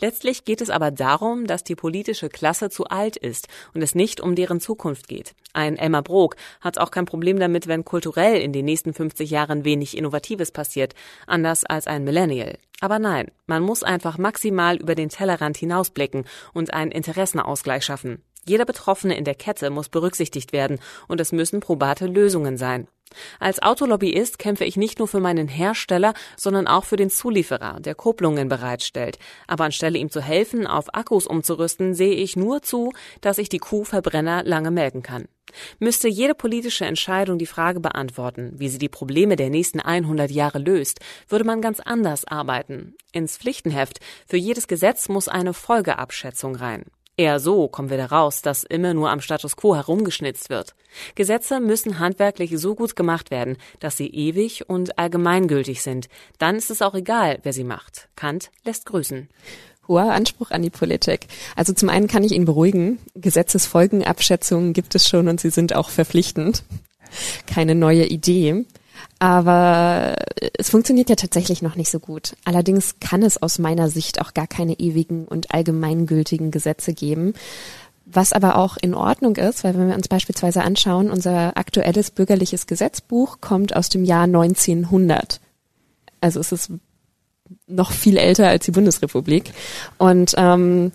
Letztlich 0.00 0.44
geht 0.44 0.60
es 0.60 0.70
aber 0.70 0.90
darum, 0.90 1.46
dass 1.46 1.64
die 1.64 1.76
politische 1.76 2.28
Klasse 2.28 2.70
zu 2.70 2.86
alt 2.86 3.16
ist 3.16 3.48
und 3.74 3.82
es 3.82 3.94
nicht 3.94 4.20
um 4.20 4.34
deren 4.34 4.60
Zukunft 4.60 5.08
geht. 5.08 5.34
Ein 5.52 5.76
Elmar 5.76 6.02
Brok 6.02 6.36
hat 6.60 6.78
auch 6.78 6.90
kein 6.90 7.06
Problem 7.06 7.38
damit, 7.38 7.66
wenn 7.66 7.84
kulturell 7.84 8.40
in 8.40 8.52
den 8.52 8.64
nächsten 8.64 8.94
50 8.94 9.30
Jahren 9.30 9.64
wenig 9.64 9.96
Innovatives 9.96 10.52
passiert, 10.52 10.94
anders 11.26 11.64
als 11.64 11.86
ein 11.86 12.04
Millennial. 12.04 12.58
Aber 12.80 12.98
nein, 12.98 13.30
man 13.46 13.62
muss 13.62 13.82
einfach 13.82 14.16
maximal 14.16 14.76
über 14.76 14.94
den 14.94 15.10
Tellerrand 15.10 15.56
hinausblicken 15.58 16.24
und 16.54 16.72
einen 16.72 16.90
Interessenausgleich 16.90 17.84
schaffen. 17.84 18.22
Jeder 18.46 18.64
Betroffene 18.64 19.16
in 19.16 19.24
der 19.24 19.34
Kette 19.34 19.70
muss 19.70 19.88
berücksichtigt 19.88 20.52
werden 20.52 20.78
und 21.08 21.20
es 21.20 21.32
müssen 21.32 21.60
probate 21.60 22.06
Lösungen 22.06 22.56
sein. 22.56 22.88
Als 23.38 23.60
Autolobbyist 23.60 24.38
kämpfe 24.38 24.64
ich 24.64 24.76
nicht 24.76 24.98
nur 24.98 25.08
für 25.08 25.20
meinen 25.20 25.48
Hersteller, 25.48 26.14
sondern 26.36 26.66
auch 26.66 26.84
für 26.84 26.96
den 26.96 27.10
Zulieferer, 27.10 27.80
der 27.80 27.94
Kupplungen 27.94 28.48
bereitstellt. 28.48 29.18
Aber 29.46 29.64
anstelle 29.64 29.98
ihm 29.98 30.10
zu 30.10 30.20
helfen, 30.20 30.66
auf 30.66 30.94
Akkus 30.94 31.26
umzurüsten, 31.26 31.94
sehe 31.94 32.14
ich 32.14 32.36
nur 32.36 32.62
zu, 32.62 32.92
dass 33.20 33.38
ich 33.38 33.48
die 33.48 33.58
Kuhverbrenner 33.58 34.44
lange 34.44 34.70
melken 34.70 35.02
kann. 35.02 35.26
Müsste 35.80 36.06
jede 36.06 36.36
politische 36.36 36.84
Entscheidung 36.84 37.36
die 37.36 37.46
Frage 37.46 37.80
beantworten, 37.80 38.52
wie 38.56 38.68
sie 38.68 38.78
die 38.78 38.88
Probleme 38.88 39.34
der 39.34 39.50
nächsten 39.50 39.80
100 39.80 40.30
Jahre 40.30 40.60
löst, 40.60 41.00
würde 41.28 41.44
man 41.44 41.60
ganz 41.60 41.80
anders 41.80 42.24
arbeiten. 42.24 42.94
Ins 43.12 43.36
Pflichtenheft 43.36 43.98
für 44.28 44.36
jedes 44.36 44.68
Gesetz 44.68 45.08
muss 45.08 45.26
eine 45.26 45.52
Folgeabschätzung 45.52 46.54
rein. 46.54 46.84
Eher 47.20 47.38
so 47.38 47.68
kommen 47.68 47.90
wir 47.90 47.98
daraus, 47.98 48.40
dass 48.40 48.64
immer 48.64 48.94
nur 48.94 49.10
am 49.10 49.20
Status 49.20 49.54
quo 49.54 49.76
herumgeschnitzt 49.76 50.48
wird. 50.48 50.74
Gesetze 51.16 51.60
müssen 51.60 51.98
handwerklich 51.98 52.58
so 52.58 52.74
gut 52.74 52.96
gemacht 52.96 53.30
werden, 53.30 53.58
dass 53.78 53.98
sie 53.98 54.06
ewig 54.06 54.70
und 54.70 54.98
allgemeingültig 54.98 55.82
sind. 55.82 56.08
Dann 56.38 56.56
ist 56.56 56.70
es 56.70 56.80
auch 56.80 56.94
egal, 56.94 57.38
wer 57.42 57.52
sie 57.52 57.62
macht. 57.62 58.08
Kant 58.16 58.50
lässt 58.64 58.86
grüßen 58.86 59.28
hoher 59.86 60.12
Anspruch 60.12 60.50
an 60.50 60.62
die 60.62 60.70
Politik. 60.70 61.26
Also 61.56 61.74
zum 61.74 61.90
einen 61.90 62.06
kann 62.06 62.24
ich 62.24 62.32
ihn 62.32 62.46
beruhigen. 62.46 62.98
Gesetzesfolgenabschätzungen 63.16 64.72
gibt 64.72 64.94
es 64.94 65.06
schon 65.06 65.28
und 65.28 65.40
sie 65.40 65.50
sind 65.50 65.74
auch 65.74 65.90
verpflichtend. 65.90 66.62
Keine 67.46 67.74
neue 67.74 68.06
Idee. 68.06 68.64
Aber 69.18 70.16
es 70.56 70.70
funktioniert 70.70 71.10
ja 71.10 71.16
tatsächlich 71.16 71.62
noch 71.62 71.76
nicht 71.76 71.90
so 71.90 72.00
gut. 72.00 72.36
Allerdings 72.44 72.96
kann 73.00 73.22
es 73.22 73.42
aus 73.42 73.58
meiner 73.58 73.90
Sicht 73.90 74.20
auch 74.20 74.32
gar 74.34 74.46
keine 74.46 74.78
ewigen 74.78 75.26
und 75.26 75.52
allgemeingültigen 75.52 76.50
Gesetze 76.50 76.94
geben. 76.94 77.34
Was 78.06 78.32
aber 78.32 78.56
auch 78.56 78.76
in 78.76 78.94
Ordnung 78.94 79.36
ist, 79.36 79.62
weil 79.62 79.76
wenn 79.76 79.88
wir 79.88 79.94
uns 79.94 80.08
beispielsweise 80.08 80.62
anschauen, 80.62 81.10
unser 81.10 81.56
aktuelles 81.56 82.10
bürgerliches 82.10 82.66
Gesetzbuch 82.66 83.40
kommt 83.40 83.76
aus 83.76 83.88
dem 83.88 84.04
Jahr 84.04 84.24
1900. 84.24 85.40
Also 86.20 86.40
es 86.40 86.50
ist 86.50 86.72
noch 87.66 87.92
viel 87.92 88.16
älter 88.16 88.48
als 88.48 88.64
die 88.64 88.72
Bundesrepublik. 88.72 89.52
Und 89.98 90.34
ähm, 90.36 90.92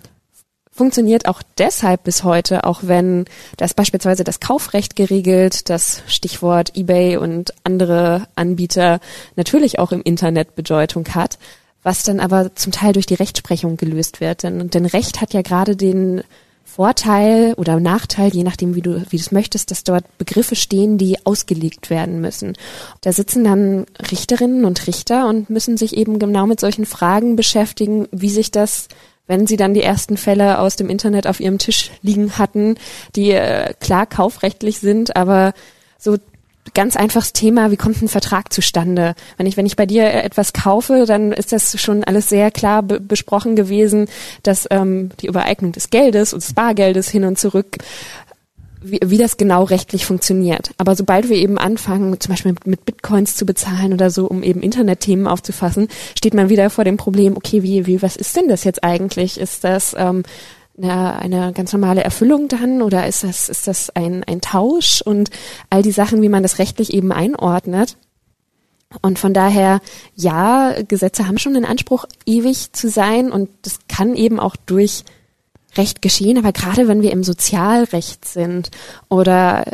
funktioniert 0.75 1.25
auch 1.25 1.41
deshalb 1.57 2.03
bis 2.03 2.25
heute, 2.25 2.65
auch 2.65 2.81
wenn 2.83 3.25
das 3.55 3.73
beispielsweise 3.73 4.25
das 4.25 4.41
Kaufrecht 4.41 4.97
geregelt, 4.97 5.69
das 5.69 6.03
Stichwort 6.07 6.75
eBay 6.75 7.15
und 7.15 7.53
andere 7.63 8.27
Anbieter 8.35 8.99
natürlich 9.37 9.79
auch 9.79 9.93
im 9.93 10.01
Internet 10.01 10.53
Bedeutung 10.55 11.07
hat, 11.15 11.39
was 11.81 12.03
dann 12.03 12.19
aber 12.19 12.55
zum 12.55 12.73
Teil 12.73 12.91
durch 12.91 13.05
die 13.05 13.13
Rechtsprechung 13.13 13.77
gelöst 13.77 14.19
wird. 14.19 14.43
Denn, 14.43 14.69
denn 14.69 14.85
Recht 14.85 15.21
hat 15.21 15.33
ja 15.33 15.43
gerade 15.43 15.77
den 15.77 16.23
Vorteil 16.65 17.53
oder 17.53 17.79
Nachteil, 17.79 18.33
je 18.33 18.43
nachdem, 18.43 18.75
wie 18.75 18.81
du, 18.81 19.01
wie 19.09 19.15
du 19.15 19.21
es 19.21 19.31
möchtest, 19.31 19.71
dass 19.71 19.85
dort 19.85 20.17
Begriffe 20.17 20.57
stehen, 20.57 20.97
die 20.97 21.25
ausgelegt 21.25 21.89
werden 21.89 22.19
müssen. 22.19 22.51
Da 22.99 23.13
sitzen 23.13 23.45
dann 23.45 23.85
Richterinnen 24.11 24.65
und 24.65 24.87
Richter 24.87 25.29
und 25.29 25.49
müssen 25.49 25.77
sich 25.77 25.95
eben 25.95 26.19
genau 26.19 26.47
mit 26.47 26.59
solchen 26.59 26.85
Fragen 26.85 27.37
beschäftigen, 27.37 28.09
wie 28.11 28.29
sich 28.29 28.51
das 28.51 28.89
wenn 29.27 29.47
sie 29.47 29.57
dann 29.57 29.73
die 29.73 29.83
ersten 29.83 30.17
Fälle 30.17 30.59
aus 30.59 30.75
dem 30.75 30.89
Internet 30.89 31.27
auf 31.27 31.39
ihrem 31.39 31.57
Tisch 31.57 31.91
liegen 32.01 32.37
hatten, 32.37 32.75
die 33.15 33.31
äh, 33.31 33.73
klar 33.79 34.05
kaufrechtlich 34.05 34.79
sind, 34.79 35.15
aber 35.15 35.53
so 35.97 36.17
ganz 36.73 36.95
einfaches 36.95 37.33
Thema, 37.33 37.71
wie 37.71 37.77
kommt 37.77 38.01
ein 38.01 38.07
Vertrag 38.07 38.51
zustande? 38.51 39.15
Wenn 39.37 39.45
ich, 39.45 39.55
wenn 39.57 39.65
ich 39.65 39.75
bei 39.75 39.85
dir 39.85 40.11
etwas 40.13 40.53
kaufe, 40.53 41.05
dann 41.07 41.31
ist 41.31 41.51
das 41.51 41.79
schon 41.79 42.03
alles 42.03 42.29
sehr 42.29 42.51
klar 42.51 42.83
be 42.83 42.99
besprochen 42.99 43.55
gewesen, 43.55 44.07
dass 44.43 44.67
ähm, 44.71 45.09
die 45.21 45.27
Übereignung 45.27 45.71
des 45.71 45.89
Geldes 45.89 46.33
und 46.33 46.43
des 46.43 46.53
Bargeldes 46.53 47.09
hin 47.09 47.23
und 47.23 47.39
zurück 47.39 47.77
wie, 48.85 48.99
wie 49.03 49.17
das 49.17 49.37
genau 49.37 49.63
rechtlich 49.63 50.05
funktioniert. 50.05 50.71
Aber 50.77 50.95
sobald 50.95 51.29
wir 51.29 51.37
eben 51.37 51.57
anfangen, 51.57 52.19
zum 52.19 52.31
Beispiel 52.33 52.55
mit 52.65 52.85
Bitcoins 52.85 53.35
zu 53.35 53.45
bezahlen 53.45 53.93
oder 53.93 54.09
so, 54.09 54.27
um 54.27 54.43
eben 54.43 54.61
Internetthemen 54.61 55.27
aufzufassen, 55.27 55.87
steht 56.17 56.33
man 56.33 56.49
wieder 56.49 56.69
vor 56.69 56.83
dem 56.83 56.97
Problem, 56.97 57.35
okay, 57.35 57.63
wie, 57.63 57.85
wie, 57.87 58.01
was 58.01 58.15
ist 58.15 58.35
denn 58.35 58.47
das 58.47 58.63
jetzt 58.63 58.83
eigentlich? 58.83 59.39
Ist 59.39 59.63
das 59.63 59.95
ähm, 59.97 60.23
eine, 60.77 61.19
eine 61.19 61.53
ganz 61.53 61.73
normale 61.73 62.03
Erfüllung 62.03 62.47
dann 62.47 62.81
oder 62.81 63.07
ist 63.07 63.23
das, 63.23 63.49
ist 63.49 63.67
das 63.67 63.89
ein, 63.89 64.23
ein 64.23 64.41
Tausch 64.41 65.01
und 65.01 65.29
all 65.69 65.81
die 65.81 65.91
Sachen, 65.91 66.21
wie 66.21 66.29
man 66.29 66.43
das 66.43 66.59
rechtlich 66.59 66.93
eben 66.93 67.11
einordnet? 67.11 67.97
Und 69.01 69.19
von 69.19 69.33
daher, 69.33 69.81
ja, 70.15 70.73
Gesetze 70.87 71.27
haben 71.27 71.37
schon 71.37 71.55
den 71.55 71.65
Anspruch, 71.65 72.05
ewig 72.25 72.71
zu 72.71 72.89
sein 72.89 73.31
und 73.31 73.49
das 73.63 73.79
kann 73.87 74.15
eben 74.15 74.39
auch 74.39 74.55
durch 74.55 75.03
Recht 75.77 76.01
geschehen, 76.01 76.37
aber 76.37 76.51
gerade 76.51 76.87
wenn 76.87 77.01
wir 77.01 77.11
im 77.11 77.23
Sozialrecht 77.23 78.25
sind 78.25 78.71
oder 79.09 79.65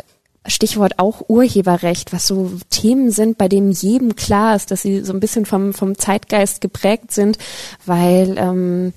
Stichwort 0.46 0.98
auch 0.98 1.28
Urheberrecht, 1.28 2.12
was 2.12 2.26
so 2.26 2.50
Themen 2.68 3.10
sind, 3.10 3.38
bei 3.38 3.48
denen 3.48 3.70
jedem 3.70 4.16
klar 4.16 4.56
ist, 4.56 4.70
dass 4.70 4.82
sie 4.82 5.04
so 5.04 5.12
ein 5.12 5.20
bisschen 5.20 5.46
vom, 5.46 5.72
vom 5.72 5.96
Zeitgeist 5.96 6.60
geprägt 6.60 7.12
sind, 7.12 7.38
weil 7.86 8.36
ähm, 8.38 8.92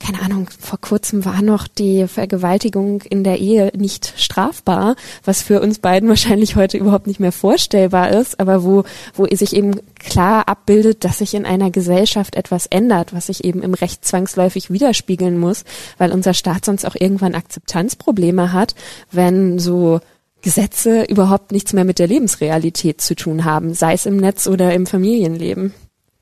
keine 0.00 0.20
Ahnung, 0.20 0.50
vor 0.58 0.80
kurzem 0.80 1.24
war 1.24 1.40
noch 1.40 1.66
die 1.66 2.06
Vergewaltigung 2.08 3.02
in 3.02 3.24
der 3.24 3.38
Ehe 3.38 3.72
nicht 3.76 4.12
strafbar, 4.16 4.96
was 5.24 5.42
für 5.42 5.60
uns 5.60 5.78
beiden 5.78 6.08
wahrscheinlich 6.08 6.56
heute 6.56 6.76
überhaupt 6.76 7.06
nicht 7.06 7.20
mehr 7.20 7.32
vorstellbar 7.32 8.10
ist, 8.10 8.38
aber 8.38 8.64
wo, 8.64 8.84
wo 9.14 9.26
sich 9.26 9.54
eben 9.54 9.80
klar 9.98 10.48
abbildet, 10.48 11.04
dass 11.04 11.18
sich 11.18 11.34
in 11.34 11.46
einer 11.46 11.70
Gesellschaft 11.70 12.34
etwas 12.34 12.66
ändert, 12.66 13.14
was 13.14 13.26
sich 13.26 13.44
eben 13.44 13.62
im 13.62 13.74
Recht 13.74 14.04
zwangsläufig 14.04 14.70
widerspiegeln 14.70 15.38
muss, 15.38 15.64
weil 15.96 16.12
unser 16.12 16.34
Staat 16.34 16.64
sonst 16.64 16.84
auch 16.84 16.96
irgendwann 16.98 17.34
Akzeptanzprobleme 17.34 18.52
hat, 18.52 18.74
wenn 19.10 19.58
so 19.58 20.00
Gesetze 20.42 21.04
überhaupt 21.04 21.52
nichts 21.52 21.72
mehr 21.72 21.84
mit 21.84 21.98
der 21.98 22.06
Lebensrealität 22.08 23.00
zu 23.00 23.14
tun 23.14 23.46
haben, 23.46 23.72
sei 23.72 23.94
es 23.94 24.04
im 24.04 24.18
Netz 24.18 24.46
oder 24.46 24.74
im 24.74 24.84
Familienleben. 24.84 25.72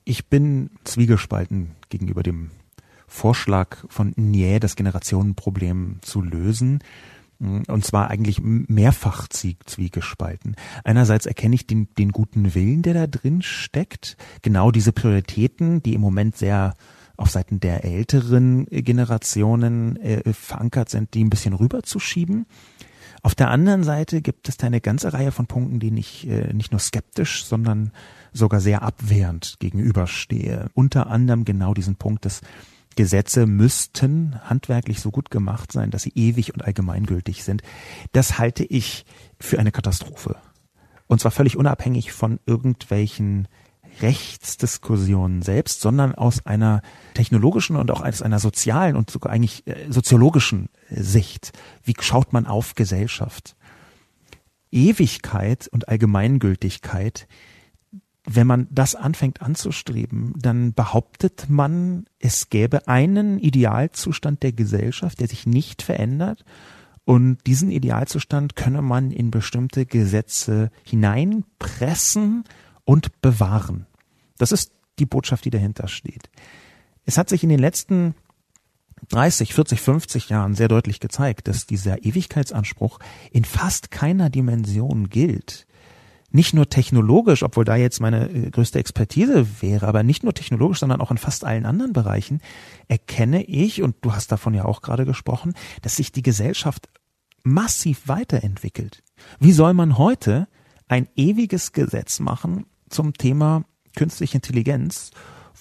Ich 0.04 0.26
bin 0.26 0.70
zwiegespalten 0.84 1.72
gegenüber 1.88 2.22
dem 2.22 2.50
Vorschlag 3.12 3.76
von 3.88 4.14
Nier, 4.16 4.58
das 4.58 4.74
Generationenproblem 4.74 5.98
zu 6.00 6.22
lösen. 6.22 6.80
Und 7.38 7.84
zwar 7.84 8.08
eigentlich 8.08 8.40
mehrfach 8.40 9.28
zwiegespalten. 9.28 10.56
Einerseits 10.84 11.26
erkenne 11.26 11.56
ich 11.56 11.66
den, 11.66 11.88
den 11.98 12.12
guten 12.12 12.54
Willen, 12.54 12.82
der 12.82 12.94
da 12.94 13.06
drin 13.06 13.42
steckt. 13.42 14.16
Genau 14.42 14.70
diese 14.70 14.92
Prioritäten, 14.92 15.82
die 15.82 15.94
im 15.94 16.00
Moment 16.00 16.36
sehr 16.36 16.74
auf 17.16 17.30
Seiten 17.30 17.60
der 17.60 17.84
älteren 17.84 18.64
Generationen 18.66 19.96
äh, 19.96 20.32
verankert 20.32 20.88
sind, 20.88 21.14
die 21.14 21.22
ein 21.22 21.30
bisschen 21.30 21.52
rüberzuschieben. 21.52 22.46
Auf 23.22 23.34
der 23.34 23.50
anderen 23.50 23.84
Seite 23.84 24.22
gibt 24.22 24.48
es 24.48 24.56
da 24.56 24.68
eine 24.68 24.80
ganze 24.80 25.12
Reihe 25.12 25.32
von 25.32 25.46
Punkten, 25.46 25.80
denen 25.80 25.98
ich 25.98 26.26
äh, 26.28 26.52
nicht 26.52 26.72
nur 26.72 26.80
skeptisch, 26.80 27.44
sondern 27.44 27.92
sogar 28.32 28.60
sehr 28.60 28.82
abwehrend 28.82 29.56
gegenüberstehe. 29.60 30.70
Unter 30.74 31.08
anderem 31.08 31.44
genau 31.44 31.74
diesen 31.74 31.96
Punkt 31.96 32.24
des 32.24 32.40
Gesetze 32.94 33.46
müssten 33.46 34.40
handwerklich 34.44 35.00
so 35.00 35.10
gut 35.10 35.30
gemacht 35.30 35.72
sein, 35.72 35.90
dass 35.90 36.02
sie 36.02 36.12
ewig 36.14 36.54
und 36.54 36.64
allgemeingültig 36.64 37.44
sind. 37.44 37.62
Das 38.12 38.38
halte 38.38 38.64
ich 38.64 39.04
für 39.40 39.58
eine 39.58 39.72
Katastrophe. 39.72 40.36
Und 41.06 41.20
zwar 41.20 41.30
völlig 41.30 41.56
unabhängig 41.56 42.12
von 42.12 42.40
irgendwelchen 42.46 43.48
Rechtsdiskussionen 44.00 45.42
selbst, 45.42 45.80
sondern 45.80 46.14
aus 46.14 46.46
einer 46.46 46.82
technologischen 47.14 47.76
und 47.76 47.90
auch 47.90 48.02
aus 48.02 48.22
einer 48.22 48.38
sozialen 48.38 48.96
und 48.96 49.10
sogar 49.10 49.32
eigentlich 49.32 49.66
äh, 49.66 49.90
soziologischen 49.90 50.68
Sicht. 50.88 51.52
Wie 51.82 51.94
schaut 52.00 52.32
man 52.32 52.46
auf 52.46 52.74
Gesellschaft? 52.74 53.56
Ewigkeit 54.70 55.68
und 55.68 55.88
Allgemeingültigkeit 55.88 57.28
wenn 58.24 58.46
man 58.46 58.68
das 58.70 58.94
anfängt 58.94 59.42
anzustreben, 59.42 60.32
dann 60.38 60.74
behauptet 60.74 61.46
man, 61.48 62.06
es 62.20 62.50
gäbe 62.50 62.86
einen 62.86 63.38
Idealzustand 63.38 64.42
der 64.42 64.52
Gesellschaft, 64.52 65.20
der 65.20 65.28
sich 65.28 65.46
nicht 65.46 65.82
verändert. 65.82 66.44
Und 67.04 67.38
diesen 67.46 67.70
Idealzustand 67.72 68.54
könne 68.54 68.80
man 68.80 69.10
in 69.10 69.32
bestimmte 69.32 69.86
Gesetze 69.86 70.70
hineinpressen 70.84 72.44
und 72.84 73.20
bewahren. 73.22 73.86
Das 74.38 74.52
ist 74.52 74.72
die 75.00 75.06
Botschaft, 75.06 75.44
die 75.44 75.50
dahinter 75.50 75.88
steht. 75.88 76.30
Es 77.04 77.18
hat 77.18 77.28
sich 77.28 77.42
in 77.42 77.48
den 77.48 77.58
letzten 77.58 78.14
30, 79.08 79.52
40, 79.52 79.80
50 79.80 80.28
Jahren 80.28 80.54
sehr 80.54 80.68
deutlich 80.68 81.00
gezeigt, 81.00 81.48
dass 81.48 81.66
dieser 81.66 82.04
Ewigkeitsanspruch 82.04 83.00
in 83.32 83.44
fast 83.44 83.90
keiner 83.90 84.30
Dimension 84.30 85.10
gilt 85.10 85.66
nicht 86.32 86.54
nur 86.54 86.68
technologisch, 86.68 87.42
obwohl 87.42 87.64
da 87.64 87.76
jetzt 87.76 88.00
meine 88.00 88.28
äh, 88.30 88.50
größte 88.50 88.78
Expertise 88.78 89.46
wäre, 89.60 89.86
aber 89.86 90.02
nicht 90.02 90.22
nur 90.24 90.34
technologisch, 90.34 90.80
sondern 90.80 91.00
auch 91.00 91.10
in 91.10 91.18
fast 91.18 91.44
allen 91.44 91.66
anderen 91.66 91.92
Bereichen, 91.92 92.40
erkenne 92.88 93.44
ich, 93.44 93.82
und 93.82 93.96
du 94.00 94.12
hast 94.12 94.32
davon 94.32 94.54
ja 94.54 94.64
auch 94.64 94.82
gerade 94.82 95.04
gesprochen, 95.04 95.54
dass 95.82 95.96
sich 95.96 96.10
die 96.10 96.22
Gesellschaft 96.22 96.88
massiv 97.42 98.08
weiterentwickelt. 98.08 99.02
Wie 99.38 99.52
soll 99.52 99.74
man 99.74 99.98
heute 99.98 100.48
ein 100.88 101.08
ewiges 101.16 101.72
Gesetz 101.72 102.20
machen 102.20 102.66
zum 102.88 103.14
Thema 103.14 103.64
künstliche 103.96 104.38
Intelligenz, 104.38 105.10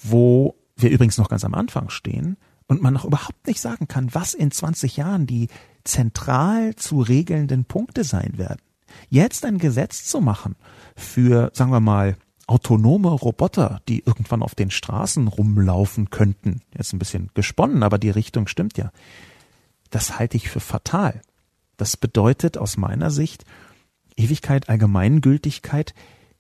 wo 0.04 0.56
wir 0.76 0.90
übrigens 0.90 1.18
noch 1.18 1.30
ganz 1.30 1.44
am 1.44 1.54
Anfang 1.54 1.90
stehen 1.90 2.38
und 2.68 2.82
man 2.82 2.94
noch 2.94 3.06
überhaupt 3.06 3.48
nicht 3.48 3.60
sagen 3.60 3.88
kann, 3.88 4.14
was 4.14 4.34
in 4.34 4.52
20 4.52 4.98
Jahren 4.98 5.28
die 5.28 5.48
zentral 5.84 6.76
zu 6.76 7.02
regelnden 7.02 7.66
Punkte 7.66 8.04
sein 8.04 8.38
werden? 8.38 8.62
Jetzt 9.10 9.46
ein 9.46 9.58
Gesetz 9.58 10.06
zu 10.06 10.22
machen 10.22 10.56
für, 10.96 11.52
sagen 11.54 11.72
wir 11.72 11.80
mal, 11.80 12.18
autonome 12.48 13.10
Roboter, 13.10 13.82
die 13.88 14.04
irgendwann 14.06 14.44
auf 14.44 14.56
den 14.56 14.72
Straßen 14.72 15.28
rumlaufen 15.28 16.10
könnten, 16.10 16.62
jetzt 16.76 16.94
ein 16.94 17.00
bisschen 17.00 17.30
gesponnen, 17.34 17.84
aber 17.84 17.98
die 17.98 18.10
Richtung 18.10 18.48
stimmt 18.48 18.78
ja, 18.78 18.92
das 19.90 20.20
halte 20.20 20.38
ich 20.38 20.50
für 20.50 20.60
fatal. 20.60 21.22
Das 21.78 21.98
bedeutet 21.98 22.58
aus 22.58 22.78
meiner 22.78 23.10
Sicht 23.10 23.46
Ewigkeit, 24.16 24.70
Allgemeingültigkeit, 24.70 25.94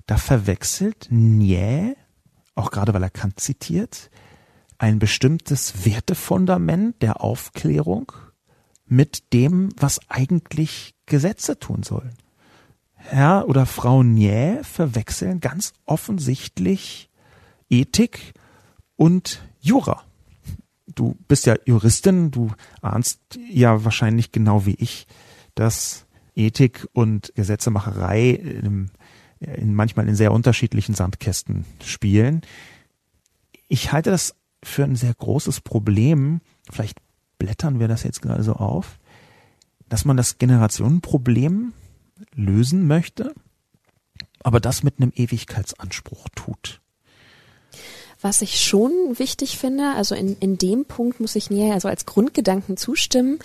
da 0.06 0.18
verwechselt 0.18 1.08
Nier, 1.10 1.96
auch 2.56 2.72
gerade 2.72 2.94
weil 2.94 3.04
er 3.04 3.10
Kant 3.10 3.40
zitiert, 3.40 4.10
ein 4.78 5.00
bestimmtes 5.00 5.86
Wertefundament 5.86 7.02
der 7.02 7.22
Aufklärung 7.22 8.12
mit 8.86 9.32
dem, 9.32 9.70
was 9.78 10.00
eigentlich 10.10 10.96
Gesetze 11.06 11.60
tun 11.60 11.84
sollen. 11.84 12.14
Herr 13.04 13.48
oder 13.48 13.66
Frau 13.66 14.04
Nier 14.04 14.62
verwechseln 14.64 15.40
ganz 15.40 15.74
offensichtlich 15.86 17.10
Ethik 17.70 18.34
und 18.96 19.42
Jura. 19.60 20.04
Du 20.88 21.16
bist 21.28 21.46
ja 21.46 21.56
Juristin, 21.66 22.32
du 22.32 22.52
ahnst 22.82 23.20
ja 23.50 23.84
wahrscheinlich 23.84 24.32
genau 24.32 24.66
wie 24.66 24.76
ich, 24.76 25.08
dass 25.56 26.06
Ethik 26.36 26.88
und 26.94 27.34
Gesetzemacherei 27.36 28.32
in, 28.32 28.92
in 29.40 29.74
manchmal 29.74 30.08
in 30.08 30.16
sehr 30.16 30.32
unterschiedlichen 30.32 30.96
Sandkästen 30.96 31.66
spielen. 31.84 32.42
Ich 33.68 33.92
halte 33.92 34.12
das 34.12 34.36
für 34.64 34.84
ein 34.84 34.96
sehr 34.96 35.14
großes 35.14 35.62
Problem. 35.62 36.42
Vielleicht 36.70 37.00
blättern 37.40 37.80
wir 37.80 37.88
das 37.88 38.04
jetzt 38.04 38.22
gerade 38.22 38.44
so 38.44 38.54
auf, 38.54 39.00
dass 39.90 40.06
man 40.06 40.18
das 40.18 40.38
Generationenproblem 40.38 41.74
lösen 42.36 42.88
möchte, 42.88 43.34
aber 44.44 44.60
das 44.60 44.84
mit 44.84 44.96
einem 45.00 45.12
Ewigkeitsanspruch 45.16 46.28
tut. 46.36 46.82
Was 48.24 48.44
ich 48.44 48.62
schon 48.62 48.92
wichtig 49.18 49.58
finde, 49.58 49.96
also 49.96 50.14
in, 50.14 50.38
in 50.40 50.60
dem 50.60 50.86
Punkt 50.86 51.20
muss 51.20 51.36
ich 51.36 51.50
näher 51.50 51.74
also 51.74 51.88
als 51.88 52.06
Grundgedanken 52.06 52.78
zustimmen, 52.78 53.40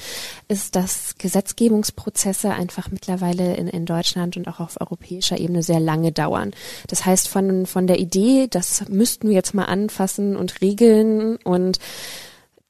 ist, 0.49 0.77
dass 0.77 1.15
Gesetzgebungsprozesse 1.17 2.51
einfach 2.51 2.91
mittlerweile 2.91 3.57
in, 3.57 3.69
in 3.69 3.87
Deutschland 3.87 4.37
und 4.37 4.47
auch 4.49 4.61
auf 4.61 4.79
europäischer 4.79 5.39
Ebene 5.39 5.63
sehr 5.63 5.81
lange 5.81 6.13
dauern. 6.13 6.53
Das 6.89 7.07
heißt, 7.07 7.27
von, 7.27 7.65
von 7.65 7.87
der 7.87 7.99
Idee, 7.99 8.49
das 8.51 8.87
müssten 8.91 9.29
wir 9.29 9.35
jetzt 9.35 9.55
mal 9.55 9.65
anfassen 9.65 10.37
und 10.37 10.61
regeln 10.61 11.37
und 11.37 11.79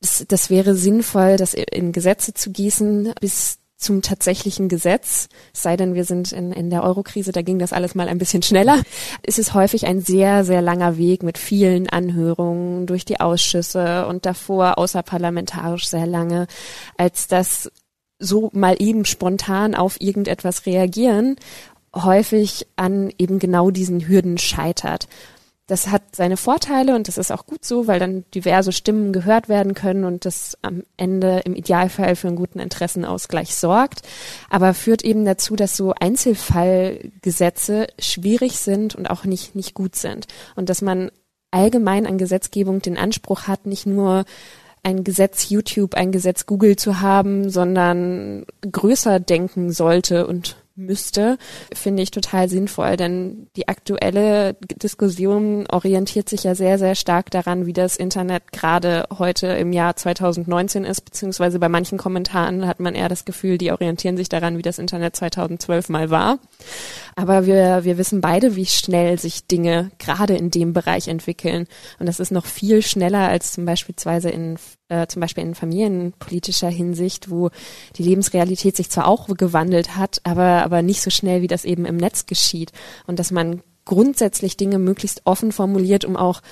das, 0.00 0.24
das 0.28 0.48
wäre 0.48 0.76
sinnvoll, 0.76 1.36
das 1.36 1.54
in 1.54 1.90
Gesetze 1.90 2.34
zu 2.34 2.52
gießen, 2.52 3.14
bis 3.20 3.58
zum 3.76 4.02
tatsächlichen 4.02 4.68
Gesetz, 4.68 5.28
es 5.52 5.62
sei 5.62 5.76
denn, 5.76 5.94
wir 5.94 6.04
sind 6.04 6.32
in, 6.32 6.52
in 6.52 6.70
der 6.70 6.82
Eurokrise, 6.82 7.32
da 7.32 7.42
ging 7.42 7.58
das 7.58 7.72
alles 7.72 7.94
mal 7.94 8.08
ein 8.08 8.18
bisschen 8.18 8.42
schneller, 8.42 8.82
ist 9.22 9.38
es 9.38 9.54
häufig 9.54 9.86
ein 9.86 10.00
sehr, 10.00 10.44
sehr 10.44 10.62
langer 10.62 10.96
Weg 10.96 11.22
mit 11.22 11.36
vielen 11.36 11.88
Anhörungen 11.88 12.86
durch 12.86 13.04
die 13.04 13.20
Ausschüsse 13.20 14.06
und 14.06 14.24
davor 14.24 14.78
außerparlamentarisch 14.78 15.88
sehr 15.88 16.06
lange, 16.06 16.46
als 16.96 17.26
das 17.28 17.70
so 18.18 18.50
mal 18.54 18.76
eben 18.78 19.04
spontan 19.04 19.74
auf 19.74 20.00
irgendetwas 20.00 20.64
reagieren 20.64 21.36
häufig 22.04 22.66
an 22.76 23.10
eben 23.18 23.38
genau 23.38 23.70
diesen 23.70 24.06
Hürden 24.06 24.38
scheitert. 24.38 25.08
Das 25.66 25.88
hat 25.88 26.14
seine 26.14 26.36
Vorteile 26.36 26.94
und 26.94 27.08
das 27.08 27.18
ist 27.18 27.32
auch 27.32 27.44
gut 27.44 27.64
so, 27.64 27.88
weil 27.88 27.98
dann 27.98 28.24
diverse 28.32 28.70
Stimmen 28.70 29.12
gehört 29.12 29.48
werden 29.48 29.74
können 29.74 30.04
und 30.04 30.24
das 30.24 30.56
am 30.62 30.84
Ende 30.96 31.40
im 31.44 31.56
Idealfall 31.56 32.14
für 32.14 32.28
einen 32.28 32.36
guten 32.36 32.60
Interessenausgleich 32.60 33.56
sorgt. 33.56 34.02
Aber 34.48 34.74
führt 34.74 35.02
eben 35.02 35.24
dazu, 35.24 35.56
dass 35.56 35.76
so 35.76 35.92
Einzelfallgesetze 35.98 37.88
schwierig 37.98 38.58
sind 38.58 38.94
und 38.94 39.10
auch 39.10 39.24
nicht, 39.24 39.56
nicht 39.56 39.74
gut 39.74 39.96
sind. 39.96 40.28
Und 40.54 40.68
dass 40.68 40.82
man 40.82 41.10
allgemein 41.50 42.06
an 42.06 42.18
Gesetzgebung 42.18 42.80
den 42.80 42.96
Anspruch 42.96 43.48
hat, 43.48 43.66
nicht 43.66 43.86
nur 43.86 44.24
ein 44.84 45.02
Gesetz 45.02 45.48
YouTube, 45.48 45.94
ein 45.94 46.12
Gesetz 46.12 46.46
Google 46.46 46.76
zu 46.76 47.00
haben, 47.00 47.50
sondern 47.50 48.46
größer 48.70 49.18
denken 49.18 49.72
sollte 49.72 50.28
und 50.28 50.56
müsste, 50.76 51.38
finde 51.74 52.02
ich 52.02 52.10
total 52.10 52.48
sinnvoll, 52.48 52.96
denn 52.96 53.48
die 53.56 53.68
aktuelle 53.68 54.54
Diskussion 54.82 55.66
orientiert 55.68 56.28
sich 56.28 56.44
ja 56.44 56.54
sehr, 56.54 56.78
sehr 56.78 56.94
stark 56.94 57.30
daran, 57.30 57.66
wie 57.66 57.72
das 57.72 57.96
Internet 57.96 58.52
gerade 58.52 59.06
heute 59.18 59.48
im 59.48 59.72
Jahr 59.72 59.96
2019 59.96 60.84
ist, 60.84 61.00
beziehungsweise 61.00 61.58
bei 61.58 61.68
manchen 61.68 61.98
Kommentaren 61.98 62.66
hat 62.66 62.80
man 62.80 62.94
eher 62.94 63.08
das 63.08 63.24
Gefühl, 63.24 63.58
die 63.58 63.72
orientieren 63.72 64.16
sich 64.16 64.28
daran, 64.28 64.58
wie 64.58 64.62
das 64.62 64.78
Internet 64.78 65.16
2012 65.16 65.88
mal 65.88 66.10
war. 66.10 66.38
Aber 67.14 67.46
wir, 67.46 67.84
wir 67.84 67.98
wissen 67.98 68.20
beide, 68.20 68.56
wie 68.56 68.66
schnell 68.66 69.18
sich 69.18 69.46
Dinge 69.46 69.90
gerade 69.98 70.36
in 70.36 70.50
dem 70.50 70.72
Bereich 70.72 71.08
entwickeln. 71.08 71.66
Und 71.98 72.06
das 72.06 72.20
ist 72.20 72.30
noch 72.30 72.46
viel 72.46 72.82
schneller 72.82 73.28
als 73.28 73.52
zum 73.52 73.64
beispielsweise 73.64 74.28
in, 74.28 74.58
äh, 74.88 75.06
zum 75.06 75.20
Beispiel 75.20 75.44
in 75.44 75.54
familienpolitischer 75.54 76.68
Hinsicht, 76.68 77.30
wo 77.30 77.50
die 77.96 78.02
Lebensrealität 78.02 78.76
sich 78.76 78.90
zwar 78.90 79.08
auch 79.08 79.28
gewandelt 79.28 79.96
hat, 79.96 80.20
aber, 80.24 80.62
aber 80.62 80.82
nicht 80.82 81.02
so 81.02 81.10
schnell, 81.10 81.42
wie 81.42 81.48
das 81.48 81.64
eben 81.64 81.84
im 81.84 81.96
Netz 81.96 82.26
geschieht. 82.26 82.72
Und 83.06 83.18
dass 83.18 83.30
man 83.30 83.62
grundsätzlich 83.84 84.56
Dinge 84.56 84.78
möglichst 84.78 85.22
offen 85.24 85.52
formuliert, 85.52 86.04
um 86.04 86.16
auch 86.16 86.42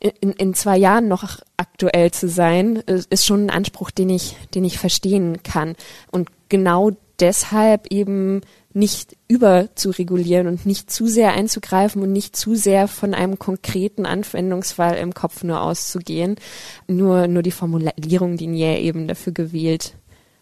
in, 0.00 0.32
in 0.32 0.54
zwei 0.54 0.76
Jahren 0.76 1.08
noch 1.08 1.40
aktuell 1.56 2.12
zu 2.12 2.28
sein, 2.28 2.76
ist 2.86 3.26
schon 3.26 3.46
ein 3.46 3.50
Anspruch, 3.50 3.90
den 3.90 4.10
ich, 4.10 4.36
den 4.54 4.64
ich 4.64 4.78
verstehen 4.78 5.42
kann. 5.42 5.74
Und 6.12 6.28
genau 6.48 6.92
deshalb 7.18 7.88
eben 7.88 8.42
nicht 8.72 9.16
über 9.28 9.68
zu 9.74 9.90
regulieren 9.90 10.46
und 10.46 10.64
nicht 10.64 10.90
zu 10.90 11.06
sehr 11.06 11.34
einzugreifen 11.34 12.02
und 12.02 12.12
nicht 12.12 12.34
zu 12.34 12.54
sehr 12.54 12.88
von 12.88 13.12
einem 13.12 13.38
konkreten 13.38 14.06
Anwendungsfall 14.06 14.96
im 14.96 15.12
Kopf 15.12 15.44
nur 15.44 15.60
auszugehen. 15.60 16.36
Nur, 16.86 17.28
nur 17.28 17.42
die 17.42 17.50
Formulierung, 17.50 18.38
die 18.38 18.46
Nier 18.46 18.78
eben 18.78 19.06
dafür 19.06 19.34
gewählt 19.34 19.94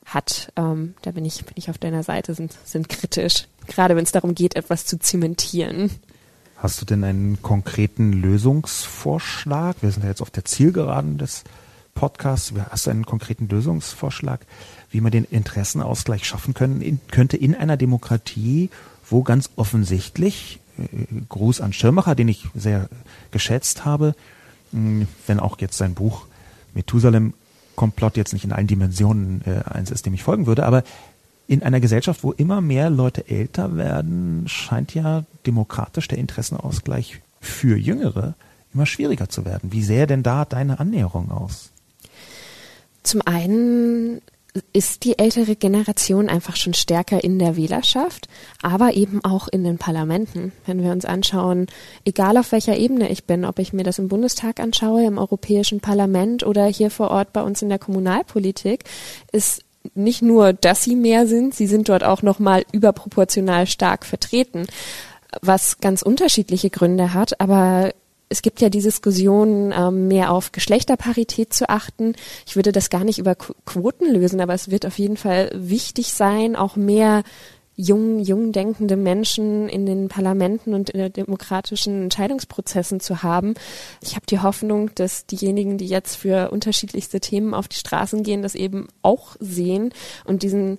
hat, 0.04 0.52
ähm, 0.54 0.94
da 1.02 1.10
bin 1.10 1.24
ich, 1.24 1.44
bin 1.44 1.54
ich 1.56 1.68
auf 1.68 1.78
deiner 1.78 2.04
Seite, 2.04 2.34
sind, 2.34 2.56
sind 2.64 2.88
kritisch. 2.88 3.48
Gerade 3.66 3.96
wenn 3.96 4.04
es 4.04 4.12
darum 4.12 4.36
geht, 4.36 4.54
etwas 4.54 4.86
zu 4.86 5.00
zementieren. 5.00 5.90
Hast 6.56 6.80
du 6.80 6.86
denn 6.86 7.02
einen 7.02 7.42
konkreten 7.42 8.12
Lösungsvorschlag? 8.12 9.76
Wir 9.80 9.90
sind 9.90 10.04
ja 10.04 10.10
jetzt 10.10 10.22
auf 10.22 10.30
der 10.30 10.44
Zielgeraden 10.44 11.18
des 11.18 11.42
Podcasts. 11.94 12.52
Hast 12.70 12.86
du 12.86 12.90
einen 12.90 13.04
konkreten 13.04 13.48
Lösungsvorschlag? 13.48 14.46
Wie 14.96 15.02
man 15.02 15.12
den 15.12 15.24
Interessenausgleich 15.24 16.24
schaffen 16.24 16.54
können, 16.54 16.80
in, 16.80 16.98
könnte 17.10 17.36
in 17.36 17.54
einer 17.54 17.76
Demokratie, 17.76 18.70
wo 19.10 19.22
ganz 19.22 19.50
offensichtlich, 19.56 20.58
äh, 20.78 21.04
Gruß 21.28 21.60
an 21.60 21.74
Schirmacher, 21.74 22.14
den 22.14 22.28
ich 22.28 22.48
sehr 22.54 22.88
geschätzt 23.30 23.84
habe, 23.84 24.14
mh, 24.72 25.06
wenn 25.26 25.38
auch 25.38 25.60
jetzt 25.60 25.76
sein 25.76 25.92
Buch 25.92 26.24
Methusalem 26.72 27.34
Komplott 27.74 28.16
jetzt 28.16 28.32
nicht 28.32 28.46
in 28.46 28.52
allen 28.52 28.68
Dimensionen 28.68 29.42
äh, 29.44 29.68
eins 29.70 29.90
ist, 29.90 30.06
dem 30.06 30.14
ich 30.14 30.22
folgen 30.22 30.46
würde, 30.46 30.64
aber 30.64 30.82
in 31.46 31.62
einer 31.62 31.78
Gesellschaft, 31.80 32.24
wo 32.24 32.32
immer 32.32 32.62
mehr 32.62 32.88
Leute 32.88 33.28
älter 33.28 33.76
werden, 33.76 34.44
scheint 34.48 34.94
ja 34.94 35.24
demokratisch 35.46 36.08
der 36.08 36.16
Interessenausgleich 36.16 37.20
für 37.42 37.76
Jüngere 37.76 38.34
immer 38.72 38.86
schwieriger 38.86 39.28
zu 39.28 39.44
werden. 39.44 39.72
Wie 39.72 39.82
sähe 39.82 40.06
denn 40.06 40.22
da 40.22 40.46
deine 40.46 40.80
Annäherung 40.80 41.30
aus? 41.30 41.70
Zum 43.02 43.20
einen 43.26 44.22
ist 44.72 45.04
die 45.04 45.18
ältere 45.18 45.56
Generation 45.56 46.28
einfach 46.28 46.56
schon 46.56 46.74
stärker 46.74 47.22
in 47.22 47.38
der 47.38 47.56
Wählerschaft, 47.56 48.28
aber 48.62 48.94
eben 48.94 49.24
auch 49.24 49.48
in 49.48 49.64
den 49.64 49.78
Parlamenten. 49.78 50.52
Wenn 50.66 50.82
wir 50.82 50.92
uns 50.92 51.04
anschauen, 51.04 51.66
egal 52.04 52.36
auf 52.36 52.52
welcher 52.52 52.76
Ebene 52.76 53.10
ich 53.10 53.24
bin, 53.24 53.44
ob 53.44 53.58
ich 53.58 53.72
mir 53.72 53.84
das 53.84 53.98
im 53.98 54.08
Bundestag 54.08 54.60
anschaue, 54.60 55.04
im 55.04 55.18
Europäischen 55.18 55.80
Parlament 55.80 56.44
oder 56.44 56.66
hier 56.66 56.90
vor 56.90 57.10
Ort 57.10 57.32
bei 57.32 57.42
uns 57.42 57.62
in 57.62 57.68
der 57.68 57.78
Kommunalpolitik, 57.78 58.84
ist 59.32 59.62
nicht 59.94 60.22
nur, 60.22 60.52
dass 60.52 60.82
sie 60.82 60.96
mehr 60.96 61.26
sind, 61.26 61.54
sie 61.54 61.66
sind 61.68 61.88
dort 61.88 62.02
auch 62.02 62.22
nochmal 62.22 62.64
überproportional 62.72 63.66
stark 63.66 64.04
vertreten 64.04 64.66
was 65.42 65.78
ganz 65.78 66.02
unterschiedliche 66.02 66.70
Gründe 66.70 67.12
hat, 67.12 67.40
aber 67.40 67.92
es 68.28 68.42
gibt 68.42 68.60
ja 68.60 68.68
die 68.68 68.80
Diskussion, 68.80 69.72
ähm, 69.76 70.08
mehr 70.08 70.32
auf 70.32 70.52
Geschlechterparität 70.52 71.52
zu 71.52 71.68
achten. 71.68 72.14
Ich 72.46 72.56
würde 72.56 72.72
das 72.72 72.90
gar 72.90 73.04
nicht 73.04 73.18
über 73.18 73.34
Quoten 73.34 74.12
lösen, 74.12 74.40
aber 74.40 74.54
es 74.54 74.70
wird 74.70 74.84
auf 74.84 74.98
jeden 74.98 75.16
Fall 75.16 75.50
wichtig 75.54 76.12
sein, 76.12 76.56
auch 76.56 76.76
mehr 76.76 77.22
jung, 77.76 78.18
jung 78.20 78.52
denkende 78.52 78.96
Menschen 78.96 79.68
in 79.68 79.84
den 79.84 80.08
Parlamenten 80.08 80.74
und 80.74 80.90
in 80.90 80.98
den 80.98 81.12
demokratischen 81.12 82.04
Entscheidungsprozessen 82.04 83.00
zu 83.00 83.22
haben. 83.22 83.54
Ich 84.00 84.16
habe 84.16 84.26
die 84.26 84.40
Hoffnung, 84.40 84.90
dass 84.94 85.26
diejenigen, 85.26 85.76
die 85.76 85.86
jetzt 85.86 86.16
für 86.16 86.50
unterschiedlichste 86.50 87.20
Themen 87.20 87.52
auf 87.54 87.68
die 87.68 87.76
Straßen 87.76 88.22
gehen, 88.22 88.42
das 88.42 88.54
eben 88.54 88.88
auch 89.02 89.36
sehen 89.40 89.92
und 90.24 90.42
diesen 90.42 90.78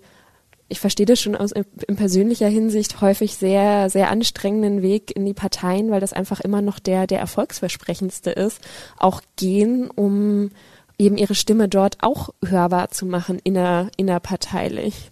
ich 0.70 0.80
verstehe 0.80 1.06
das 1.06 1.22
schon 1.22 1.36
aus 1.36 1.52
in 1.54 1.96
persönlicher 1.96 2.48
Hinsicht 2.48 3.00
häufig 3.02 3.36
sehr, 3.36 3.90
sehr 3.90 4.10
anstrengenden 4.10 4.82
Weg 4.82 5.16
in 5.16 5.26
die 5.26 5.34
Parteien, 5.34 5.92
weil 5.92 6.02
das 6.02 6.14
einfach 6.14 6.42
immer 6.42 6.62
noch 6.62 6.80
der, 6.80 7.08
der 7.08 7.20
erfolgsversprechendste 7.20 8.32
ist, 8.32 8.60
auch 8.98 9.22
gehen, 9.38 9.90
um 9.90 10.52
eben 10.98 11.18
ihre 11.18 11.36
Stimme 11.36 11.70
dort 11.70 11.98
auch 12.02 12.30
hörbar 12.44 12.90
zu 12.90 13.06
machen, 13.06 13.40
inner, 13.44 13.90
innerparteilich. 13.98 15.12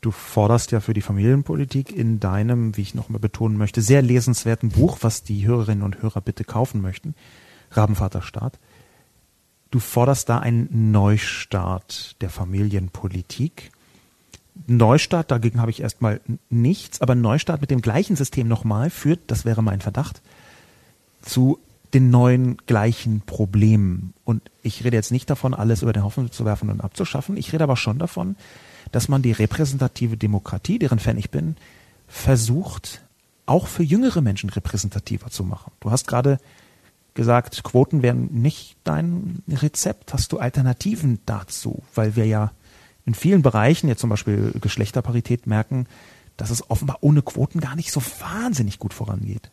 Du 0.00 0.10
forderst 0.10 0.72
ja 0.72 0.80
für 0.80 0.94
die 0.94 1.02
Familienpolitik 1.02 1.94
in 1.94 2.18
deinem, 2.18 2.76
wie 2.76 2.82
ich 2.82 2.94
nochmal 2.94 3.20
betonen 3.20 3.56
möchte, 3.56 3.82
sehr 3.82 4.02
lesenswerten 4.02 4.70
Buch, 4.70 4.98
was 5.02 5.22
die 5.22 5.46
Hörerinnen 5.46 5.84
und 5.84 6.02
Hörer 6.02 6.20
bitte 6.20 6.42
kaufen 6.42 6.80
möchten, 6.80 7.14
Rabenvaterstaat. 7.70 8.58
Du 9.70 9.78
forderst 9.78 10.28
da 10.28 10.38
einen 10.38 10.90
Neustart 10.90 12.20
der 12.20 12.30
Familienpolitik 12.30 13.70
Neustart, 14.66 15.30
dagegen 15.30 15.60
habe 15.60 15.70
ich 15.70 15.82
erstmal 15.82 16.20
nichts, 16.50 17.00
aber 17.00 17.14
Neustart 17.14 17.60
mit 17.60 17.70
dem 17.70 17.82
gleichen 17.82 18.16
System 18.16 18.48
nochmal 18.48 18.90
führt, 18.90 19.20
das 19.26 19.44
wäre 19.44 19.62
mein 19.62 19.80
Verdacht, 19.80 20.22
zu 21.22 21.58
den 21.94 22.10
neuen 22.10 22.56
gleichen 22.66 23.20
Problemen. 23.20 24.14
Und 24.24 24.42
ich 24.62 24.84
rede 24.84 24.96
jetzt 24.96 25.12
nicht 25.12 25.28
davon, 25.28 25.54
alles 25.54 25.82
über 25.82 25.92
den 25.92 26.04
Haufen 26.04 26.30
zu 26.32 26.44
werfen 26.44 26.70
und 26.70 26.80
abzuschaffen. 26.80 27.36
Ich 27.36 27.52
rede 27.52 27.64
aber 27.64 27.76
schon 27.76 27.98
davon, 27.98 28.36
dass 28.92 29.08
man 29.08 29.22
die 29.22 29.32
repräsentative 29.32 30.16
Demokratie, 30.16 30.78
deren 30.78 30.98
Fan 30.98 31.18
ich 31.18 31.30
bin, 31.30 31.56
versucht, 32.08 33.02
auch 33.46 33.66
für 33.66 33.82
jüngere 33.82 34.20
Menschen 34.20 34.50
repräsentativer 34.50 35.30
zu 35.30 35.44
machen. 35.44 35.72
Du 35.80 35.90
hast 35.90 36.06
gerade 36.06 36.38
gesagt, 37.14 37.62
Quoten 37.62 38.02
wären 38.02 38.28
nicht 38.32 38.76
dein 38.84 39.42
Rezept. 39.48 40.14
Hast 40.14 40.32
du 40.32 40.38
Alternativen 40.38 41.20
dazu? 41.26 41.82
Weil 41.94 42.16
wir 42.16 42.26
ja 42.26 42.52
in 43.04 43.14
vielen 43.14 43.42
Bereichen, 43.42 43.88
jetzt 43.88 44.00
zum 44.00 44.10
Beispiel 44.10 44.52
Geschlechterparität, 44.60 45.46
merken, 45.46 45.86
dass 46.36 46.50
es 46.50 46.70
offenbar 46.70 46.98
ohne 47.00 47.22
Quoten 47.22 47.60
gar 47.60 47.76
nicht 47.76 47.92
so 47.92 48.00
wahnsinnig 48.20 48.78
gut 48.78 48.94
vorangeht 48.94 49.50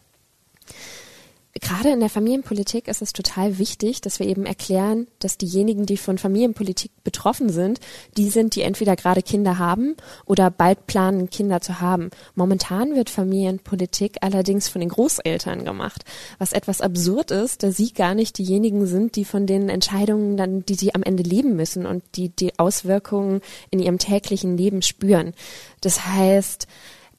gerade 1.60 1.90
in 1.90 1.99
der 1.99 2.10
Familienpolitik 2.10 2.88
ist 2.88 3.02
es 3.02 3.14
total 3.14 3.57
wichtig, 3.57 4.02
dass 4.02 4.19
wir 4.19 4.27
eben 4.27 4.45
erklären, 4.45 5.07
dass 5.19 5.38
diejenigen, 5.38 5.86
die 5.86 5.98
von 5.98 6.18
Familienpolitik 6.18 6.91
betroffen 7.03 7.49
sind, 7.49 7.80
die 8.18 8.30
sind, 8.30 8.56
die 8.56 8.61
entweder 8.61 8.95
gerade 8.95 9.22
Kinder 9.22 9.57
haben 9.57 9.95
oder 10.26 10.52
bald 10.52 10.88
planen, 10.88 11.30
Kinder 11.30 11.61
zu 11.61 11.81
haben. 11.81 12.10
Momentan 12.36 12.95
wird 12.95 13.10
Familienpolitik 13.10 14.18
allerdings 14.22 14.68
von 14.69 14.81
den 14.81 14.90
Großeltern 14.90 15.65
gemacht, 15.65 16.03
was 16.38 16.53
etwas 16.53 16.81
absurd 16.81 17.31
ist, 17.31 17.64
da 17.64 17.72
sie 17.72 17.94
gar 17.94 18.15
nicht 18.15 18.38
diejenigen 18.38 18.86
sind, 18.86 19.15
die 19.15 19.26
von 19.26 19.45
den 19.45 19.69
Entscheidungen 19.69 20.38
dann, 20.38 20.65
die 20.65 20.76
sie 20.76 20.95
am 20.95 21.03
Ende 21.03 21.23
leben 21.23 21.56
müssen 21.56 21.86
und 21.86 22.03
die 22.15 22.30
die 22.30 22.57
Auswirkungen 22.60 23.41
in 23.72 23.80
ihrem 23.80 23.98
täglichen 23.98 24.57
Leben 24.57 24.81
spüren. 24.81 25.34
Das 25.81 26.06
heißt, 26.06 26.68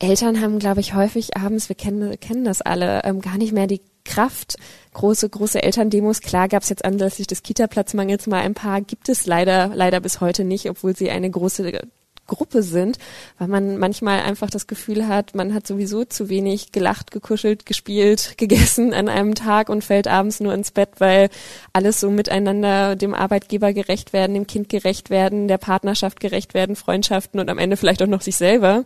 Eltern 0.01 0.41
haben, 0.41 0.59
glaube 0.59 0.81
ich, 0.81 0.95
häufig 0.95 1.37
abends, 1.37 1.69
wir 1.69 1.77
kennen, 1.77 2.19
kennen 2.21 2.45
das 2.45 2.63
alle, 2.63 3.05
ähm, 3.05 3.21
gar 3.21 3.37
nicht 3.37 3.53
mehr 3.53 3.67
die 3.67 3.83
Kraft. 4.11 4.57
Große, 4.93 5.29
große 5.29 5.63
Elterndemos, 5.63 6.21
klar 6.21 6.49
gab 6.49 6.65
es 6.65 6.69
jetzt 6.69 6.85
anlässlich 6.85 7.29
des 7.29 7.45
Kita-Platzmangels 7.45 8.27
mal 8.27 8.41
ein 8.41 8.55
paar, 8.55 8.81
gibt 8.81 9.09
es 9.09 9.25
leider, 9.25 9.69
leider 9.69 10.01
bis 10.01 10.21
heute 10.21 10.43
nicht, 10.43 10.69
obwohl 10.69 10.97
sie 10.97 11.11
eine 11.11 11.31
große 11.31 11.71
Gruppe 12.31 12.63
sind, 12.63 12.97
weil 13.39 13.49
man 13.49 13.77
manchmal 13.77 14.21
einfach 14.21 14.49
das 14.49 14.67
Gefühl 14.67 15.09
hat, 15.09 15.35
man 15.35 15.53
hat 15.53 15.67
sowieso 15.67 16.05
zu 16.05 16.31
wenig 16.31 16.73
gelacht, 16.73 17.11
gekuschelt, 17.11 17.67
gespielt, 17.67 18.35
gegessen 18.39 18.95
an 18.95 19.09
einem 19.09 19.35
Tag 19.35 19.69
und 19.69 19.85
fällt 19.85 20.09
abends 20.09 20.41
nur 20.41 20.55
ins 20.55 20.71
Bett, 20.71 20.91
weil 20.99 21.29
alles 21.75 22.01
so 22.01 22.09
miteinander 22.09 22.97
dem 22.97 23.15
Arbeitgeber 23.15 23.73
gerecht 23.75 24.13
werden, 24.13 24.35
dem 24.35 24.47
Kind 24.47 24.69
gerecht 24.69 25.11
werden, 25.11 25.49
der 25.49 25.59
Partnerschaft 25.59 26.21
gerecht 26.21 26.55
werden, 26.55 26.77
Freundschaften 26.77 27.41
und 27.41 27.51
am 27.51 27.59
Ende 27.59 27.77
vielleicht 27.77 28.03
auch 28.03 28.07
noch 28.07 28.23
sich 28.23 28.37
selber 28.37 28.85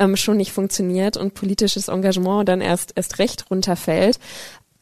ähm, 0.00 0.16
schon 0.16 0.38
nicht 0.38 0.52
funktioniert 0.52 1.16
und 1.16 1.34
politisches 1.34 1.88
Engagement 1.88 2.48
dann 2.48 2.60
erst 2.60 2.92
erst 2.96 3.18
recht 3.18 3.50
runterfällt. 3.50 4.18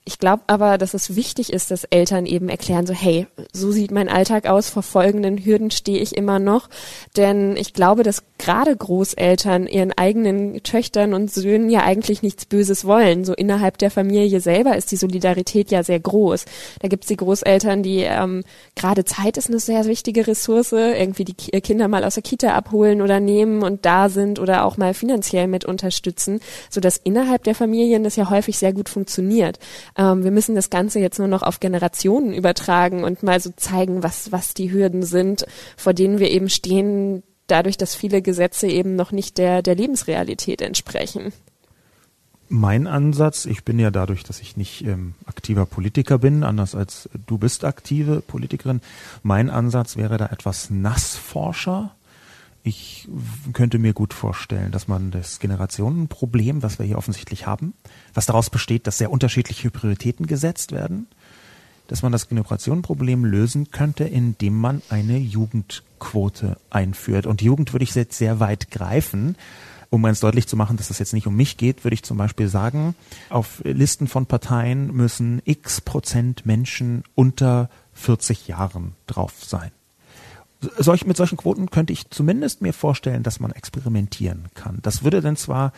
Ich 0.06 0.18
glaube 0.18 0.42
aber, 0.48 0.76
dass 0.76 0.92
es 0.92 1.16
wichtig 1.16 1.50
ist, 1.50 1.70
dass 1.70 1.84
Eltern 1.84 2.26
eben 2.26 2.50
erklären, 2.50 2.86
so 2.86 2.92
hey, 2.92 3.26
so 3.54 3.72
sieht 3.72 3.90
mein 3.90 4.10
Alltag 4.10 4.46
aus, 4.46 4.68
vor 4.68 4.82
folgenden 4.82 5.42
Hürden 5.42 5.70
stehe 5.70 5.98
ich 5.98 6.14
immer 6.14 6.38
noch. 6.38 6.68
Denn 7.16 7.56
ich 7.56 7.72
glaube, 7.72 8.02
dass 8.02 8.22
gerade 8.36 8.76
Großeltern 8.76 9.66
ihren 9.66 9.92
eigenen 9.92 10.62
Töchtern 10.62 11.14
und 11.14 11.32
Söhnen 11.32 11.70
ja 11.70 11.84
eigentlich 11.84 12.22
nichts 12.22 12.44
Böses 12.44 12.84
wollen. 12.84 13.24
So 13.24 13.32
innerhalb 13.32 13.78
der 13.78 13.90
Familie 13.90 14.40
selber 14.40 14.76
ist 14.76 14.92
die 14.92 14.96
Solidarität 14.96 15.70
ja 15.70 15.82
sehr 15.82 16.00
groß. 16.00 16.44
Da 16.82 16.88
gibt 16.88 17.04
es 17.04 17.08
die 17.08 17.16
Großeltern, 17.16 17.82
die 17.82 18.00
ähm, 18.00 18.44
gerade 18.76 19.06
Zeit 19.06 19.38
ist 19.38 19.48
eine 19.48 19.58
sehr 19.58 19.86
wichtige 19.86 20.26
Ressource, 20.26 20.72
irgendwie 20.72 21.24
die 21.24 21.34
Kinder 21.62 21.88
mal 21.88 22.04
aus 22.04 22.14
der 22.14 22.22
Kita 22.22 22.52
abholen 22.52 23.00
oder 23.00 23.20
nehmen 23.20 23.62
und 23.62 23.86
da 23.86 24.10
sind 24.10 24.38
oder 24.38 24.66
auch 24.66 24.76
mal 24.76 24.92
finanziell 24.92 25.46
mit 25.46 25.64
unterstützen, 25.64 26.40
sodass 26.68 26.98
innerhalb 26.98 27.44
der 27.44 27.54
Familien 27.54 28.04
das 28.04 28.16
ja 28.16 28.28
häufig 28.28 28.58
sehr 28.58 28.74
gut 28.74 28.90
funktioniert. 28.90 29.58
Ähm, 29.96 30.24
wir 30.24 30.30
müssen 30.30 30.54
das 30.54 30.70
Ganze 30.70 31.00
jetzt 31.00 31.18
nur 31.18 31.28
noch 31.28 31.42
auf 31.42 31.60
Generationen 31.60 32.32
übertragen 32.32 33.04
und 33.04 33.22
mal 33.22 33.40
so 33.40 33.50
zeigen, 33.56 34.02
was, 34.02 34.32
was 34.32 34.54
die 34.54 34.72
Hürden 34.72 35.02
sind, 35.02 35.46
vor 35.76 35.94
denen 35.94 36.18
wir 36.18 36.30
eben 36.30 36.48
stehen, 36.48 37.22
dadurch, 37.46 37.76
dass 37.76 37.94
viele 37.94 38.22
Gesetze 38.22 38.66
eben 38.66 38.96
noch 38.96 39.12
nicht 39.12 39.38
der, 39.38 39.62
der 39.62 39.74
Lebensrealität 39.74 40.62
entsprechen. 40.62 41.32
Mein 42.48 42.86
Ansatz, 42.86 43.46
ich 43.46 43.64
bin 43.64 43.78
ja 43.78 43.90
dadurch, 43.90 44.22
dass 44.22 44.40
ich 44.40 44.56
nicht 44.56 44.84
ähm, 44.84 45.14
aktiver 45.24 45.66
Politiker 45.66 46.18
bin, 46.18 46.44
anders 46.44 46.74
als 46.74 47.08
du 47.26 47.38
bist 47.38 47.64
aktive 47.64 48.20
Politikerin, 48.20 48.80
mein 49.22 49.48
Ansatz 49.50 49.96
wäre 49.96 50.18
da 50.18 50.26
etwas 50.26 50.70
Nassforscher. 50.70 51.94
Ich 52.66 53.06
könnte 53.52 53.78
mir 53.78 53.92
gut 53.92 54.14
vorstellen, 54.14 54.72
dass 54.72 54.88
man 54.88 55.10
das 55.10 55.38
Generationenproblem, 55.38 56.62
was 56.62 56.78
wir 56.78 56.86
hier 56.86 56.96
offensichtlich 56.96 57.46
haben, 57.46 57.74
was 58.14 58.24
daraus 58.24 58.48
besteht, 58.48 58.86
dass 58.86 58.96
sehr 58.96 59.10
unterschiedliche 59.10 59.70
Prioritäten 59.70 60.26
gesetzt 60.26 60.72
werden, 60.72 61.06
dass 61.88 62.00
man 62.00 62.10
das 62.10 62.26
Generationenproblem 62.26 63.26
lösen 63.26 63.70
könnte, 63.70 64.04
indem 64.04 64.58
man 64.58 64.80
eine 64.88 65.18
Jugendquote 65.18 66.56
einführt. 66.70 67.26
Und 67.26 67.42
Jugend 67.42 67.74
würde 67.74 67.84
ich 67.84 67.94
jetzt 67.94 68.16
sehr 68.16 68.40
weit 68.40 68.70
greifen. 68.70 69.36
Um 69.90 70.02
ganz 70.02 70.20
deutlich 70.20 70.46
zu 70.48 70.56
machen, 70.56 70.78
dass 70.78 70.88
es 70.88 70.98
jetzt 70.98 71.12
nicht 71.12 71.26
um 71.26 71.36
mich 71.36 71.58
geht, 71.58 71.84
würde 71.84 71.94
ich 71.94 72.02
zum 72.02 72.16
Beispiel 72.16 72.48
sagen, 72.48 72.94
auf 73.28 73.60
Listen 73.62 74.08
von 74.08 74.24
Parteien 74.24 74.90
müssen 74.90 75.42
x 75.44 75.82
Prozent 75.82 76.46
Menschen 76.46 77.04
unter 77.14 77.68
40 77.92 78.48
Jahren 78.48 78.94
drauf 79.06 79.44
sein 79.44 79.70
solch, 80.78 81.06
mit 81.06 81.16
solchen 81.16 81.36
Quoten 81.36 81.70
könnte 81.70 81.92
ich 81.92 82.10
zumindest 82.10 82.62
mir 82.62 82.72
vorstellen, 82.72 83.22
dass 83.22 83.40
man 83.40 83.52
experimentieren 83.52 84.46
kann. 84.54 84.78
Das 84.82 85.04
würde 85.04 85.20
dann 85.20 85.36
zwar 85.36 85.72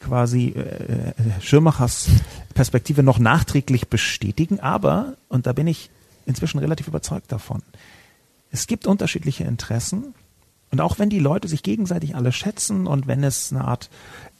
quasi 0.00 0.48
äh, 0.48 0.60
äh, 0.60 1.12
Schirmachers 1.40 2.08
Perspektive 2.54 3.02
noch 3.02 3.18
nachträglich 3.18 3.88
bestätigen, 3.88 4.60
aber, 4.60 5.14
und 5.28 5.46
da 5.46 5.52
bin 5.52 5.66
ich 5.66 5.90
inzwischen 6.26 6.58
relativ 6.58 6.88
überzeugt 6.88 7.32
davon, 7.32 7.62
es 8.50 8.66
gibt 8.66 8.86
unterschiedliche 8.86 9.44
Interessen 9.44 10.14
und 10.70 10.80
auch 10.80 10.98
wenn 10.98 11.10
die 11.10 11.18
Leute 11.18 11.48
sich 11.48 11.62
gegenseitig 11.62 12.14
alle 12.14 12.32
schätzen 12.32 12.86
und 12.86 13.06
wenn 13.06 13.24
es 13.24 13.52
eine 13.52 13.64
Art 13.64 13.90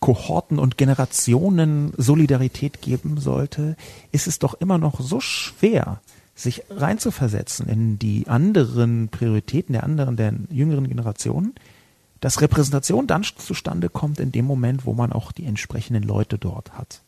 Kohorten- 0.00 0.58
und 0.58 0.76
Generationen-Solidarität 0.76 2.82
geben 2.82 3.18
sollte, 3.18 3.76
ist 4.12 4.26
es 4.26 4.38
doch 4.38 4.54
immer 4.54 4.78
noch 4.78 5.00
so 5.00 5.20
schwer, 5.20 6.00
sich 6.34 6.64
reinzuversetzen 6.70 7.68
in 7.68 7.98
die 7.98 8.26
anderen 8.26 9.08
Prioritäten 9.08 9.72
der 9.72 9.84
anderen, 9.84 10.16
der 10.16 10.34
jüngeren 10.50 10.88
Generationen, 10.88 11.54
dass 12.20 12.40
Repräsentation 12.40 13.06
dann 13.06 13.22
zustande 13.22 13.88
kommt 13.88 14.18
in 14.18 14.32
dem 14.32 14.44
Moment, 14.44 14.86
wo 14.86 14.94
man 14.94 15.12
auch 15.12 15.30
die 15.30 15.44
entsprechenden 15.44 16.02
Leute 16.02 16.38
dort 16.38 16.72
hat. 16.72 17.02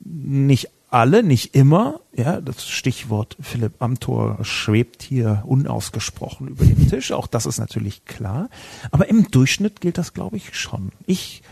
Nicht 0.00 0.68
alle, 0.90 1.22
nicht 1.22 1.54
immer, 1.54 2.00
ja, 2.14 2.40
das 2.40 2.66
Stichwort 2.66 3.36
Philipp 3.40 3.80
Amthor 3.80 4.38
schwebt 4.42 5.02
hier 5.02 5.42
unausgesprochen 5.46 6.48
über 6.48 6.64
dem 6.64 6.88
Tisch, 6.88 7.12
auch 7.12 7.26
das 7.26 7.46
ist 7.46 7.58
natürlich 7.58 8.04
klar, 8.04 8.48
aber 8.90 9.08
im 9.08 9.30
Durchschnitt 9.30 9.80
gilt 9.80 9.98
das, 9.98 10.14
glaube 10.14 10.38
ich, 10.38 10.56
schon. 10.58 10.92
Ich 11.06 11.42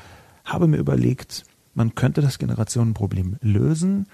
habe 0.44 0.68
mir 0.68 0.78
überlegt, 0.78 1.44
man 1.74 1.94
könnte 1.94 2.22
das 2.22 2.38
Generationenproblem 2.38 3.36
lösen, 3.42 4.06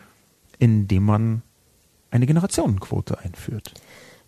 indem 0.58 1.04
man 1.04 1.42
eine 2.12 2.26
Generationenquote 2.26 3.18
einführt. 3.18 3.72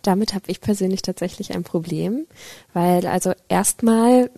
Damit 0.03 0.35
habe 0.35 0.45
ich 0.49 0.61
persönlich 0.61 1.03
tatsächlich 1.03 1.55
ein 1.55 1.63
Problem, 1.63 2.27
weil 2.73 3.07
also 3.07 3.33
erstmal 3.49 4.31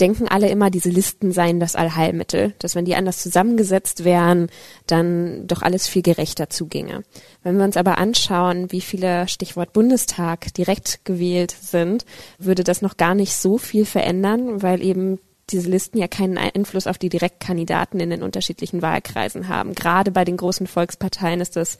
denken 0.00 0.26
alle 0.26 0.48
immer, 0.48 0.70
diese 0.70 0.90
Listen 0.90 1.32
seien 1.32 1.60
das 1.60 1.76
Allheilmittel, 1.76 2.54
dass 2.58 2.74
wenn 2.74 2.84
die 2.84 2.96
anders 2.96 3.22
zusammengesetzt 3.22 4.04
wären, 4.04 4.48
dann 4.86 5.46
doch 5.46 5.62
alles 5.62 5.86
viel 5.86 6.02
gerechter 6.02 6.50
zuginge. 6.50 7.04
Wenn 7.42 7.56
wir 7.56 7.64
uns 7.64 7.76
aber 7.76 7.98
anschauen, 7.98 8.72
wie 8.72 8.80
viele 8.80 9.28
Stichwort 9.28 9.72
Bundestag 9.72 10.52
direkt 10.54 11.04
gewählt 11.04 11.54
sind, 11.58 12.04
würde 12.38 12.64
das 12.64 12.82
noch 12.82 12.96
gar 12.96 13.14
nicht 13.14 13.34
so 13.34 13.56
viel 13.56 13.84
verändern, 13.84 14.62
weil 14.62 14.82
eben 14.82 15.20
diese 15.50 15.68
Listen 15.68 15.98
ja 15.98 16.08
keinen 16.08 16.38
Einfluss 16.38 16.86
auf 16.86 16.98
die 16.98 17.08
Direktkandidaten 17.08 18.00
in 18.00 18.10
den 18.10 18.22
unterschiedlichen 18.22 18.82
Wahlkreisen 18.82 19.48
haben. 19.48 19.74
Gerade 19.74 20.10
bei 20.10 20.24
den 20.24 20.36
großen 20.36 20.66
Volksparteien 20.66 21.40
ist 21.40 21.56
es 21.56 21.78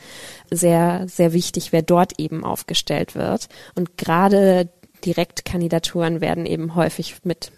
sehr, 0.50 1.06
sehr 1.08 1.32
wichtig, 1.32 1.72
wer 1.72 1.82
dort 1.82 2.18
eben 2.18 2.44
aufgestellt 2.44 3.14
wird. 3.14 3.48
Und 3.74 3.96
gerade 3.96 4.68
Direktkandidaturen 5.04 6.20
werden 6.20 6.46
eben 6.46 6.74
häufig 6.74 7.16
mit 7.24 7.52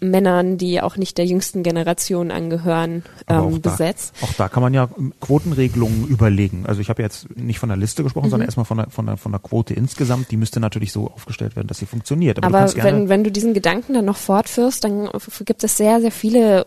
Männern, 0.00 0.56
die 0.56 0.80
auch 0.80 0.96
nicht 0.96 1.18
der 1.18 1.26
jüngsten 1.26 1.62
Generation 1.62 2.30
angehören, 2.30 3.04
ähm, 3.28 3.60
besetzt. 3.60 4.14
Da, 4.20 4.26
auch 4.26 4.32
da 4.34 4.48
kann 4.48 4.62
man 4.62 4.74
ja 4.74 4.88
Quotenregelungen 5.20 6.06
überlegen. 6.08 6.64
Also 6.66 6.80
ich 6.80 6.88
habe 6.88 7.02
jetzt 7.02 7.36
nicht 7.36 7.58
von 7.58 7.68
der 7.68 7.78
Liste 7.78 8.02
gesprochen, 8.02 8.26
mhm. 8.26 8.30
sondern 8.30 8.48
erstmal 8.48 8.66
von 8.66 8.78
der, 8.78 8.90
von, 8.90 9.06
der, 9.06 9.16
von 9.16 9.32
der 9.32 9.40
Quote 9.40 9.74
insgesamt. 9.74 10.30
Die 10.30 10.36
müsste 10.36 10.60
natürlich 10.60 10.92
so 10.92 11.08
aufgestellt 11.08 11.56
werden, 11.56 11.68
dass 11.68 11.78
sie 11.78 11.86
funktioniert. 11.86 12.42
Aber, 12.42 12.58
Aber 12.58 12.74
wenn, 12.82 13.08
wenn 13.08 13.24
du 13.24 13.30
diesen 13.30 13.54
Gedanken 13.54 13.94
dann 13.94 14.04
noch 14.04 14.16
fortführst, 14.16 14.84
dann 14.84 15.08
gibt 15.44 15.64
es 15.64 15.76
sehr, 15.76 16.00
sehr 16.00 16.12
viele 16.12 16.66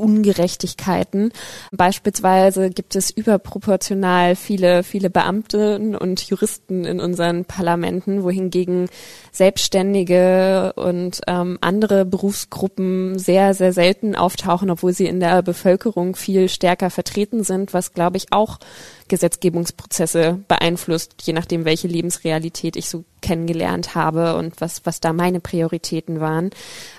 Ungerechtigkeiten. 0.00 1.32
Beispielsweise 1.70 2.70
gibt 2.70 2.96
es 2.96 3.10
überproportional 3.10 4.34
viele, 4.34 4.82
viele 4.82 5.10
Beamte 5.10 5.76
und 5.78 6.22
Juristen 6.22 6.84
in 6.84 7.00
unseren 7.00 7.44
Parlamenten, 7.44 8.22
wohingegen 8.22 8.88
Selbstständige 9.30 10.72
und 10.74 11.20
ähm, 11.26 11.58
andere 11.60 12.04
Berufsgruppen 12.04 13.18
sehr, 13.18 13.54
sehr 13.54 13.72
selten 13.72 14.16
auftauchen, 14.16 14.70
obwohl 14.70 14.92
sie 14.92 15.06
in 15.06 15.20
der 15.20 15.42
Bevölkerung 15.42 16.16
viel 16.16 16.48
stärker 16.48 16.90
vertreten 16.90 17.44
sind, 17.44 17.74
was, 17.74 17.92
glaube 17.92 18.16
ich, 18.16 18.32
auch 18.32 18.58
Gesetzgebungsprozesse 19.10 20.40
beeinflusst, 20.48 21.14
je 21.22 21.34
nachdem, 21.34 21.66
welche 21.66 21.88
Lebensrealität 21.88 22.76
ich 22.76 22.88
so 22.88 23.04
kennengelernt 23.20 23.94
habe 23.94 24.36
und 24.36 24.60
was, 24.62 24.86
was 24.86 25.00
da 25.00 25.12
meine 25.12 25.40
Prioritäten 25.40 26.20
waren. 26.20 26.50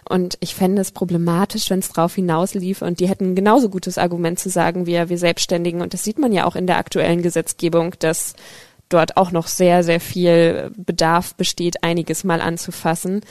Und 0.07 0.37
ich 0.41 0.53
fände 0.53 0.81
es 0.81 0.91
problematisch, 0.91 1.69
wenn 1.71 1.79
es 1.79 1.89
drauf 1.89 2.13
hinauslief 2.13 2.83
und 2.83 2.99
die 2.99 3.07
hätten 3.07 3.33
genauso 3.33 3.69
gutes 3.69 3.97
Argument 3.97 4.37
zu 4.37 4.49
sagen, 4.49 4.85
wir, 4.85 5.09
wir 5.09 5.17
Selbstständigen. 5.17 5.81
Und 5.81 5.93
das 5.95 6.03
sieht 6.03 6.19
man 6.19 6.31
ja 6.31 6.45
auch 6.45 6.55
in 6.55 6.67
der 6.67 6.77
aktuellen 6.77 7.23
Gesetzgebung, 7.23 7.95
dass 7.99 8.35
dort 8.89 9.17
auch 9.17 9.31
noch 9.31 9.47
sehr, 9.47 9.83
sehr 9.83 10.01
viel 10.01 10.71
Bedarf 10.75 11.33
besteht, 11.35 11.83
einiges 11.83 12.23
mal 12.23 12.41
anzufassen 12.41 13.21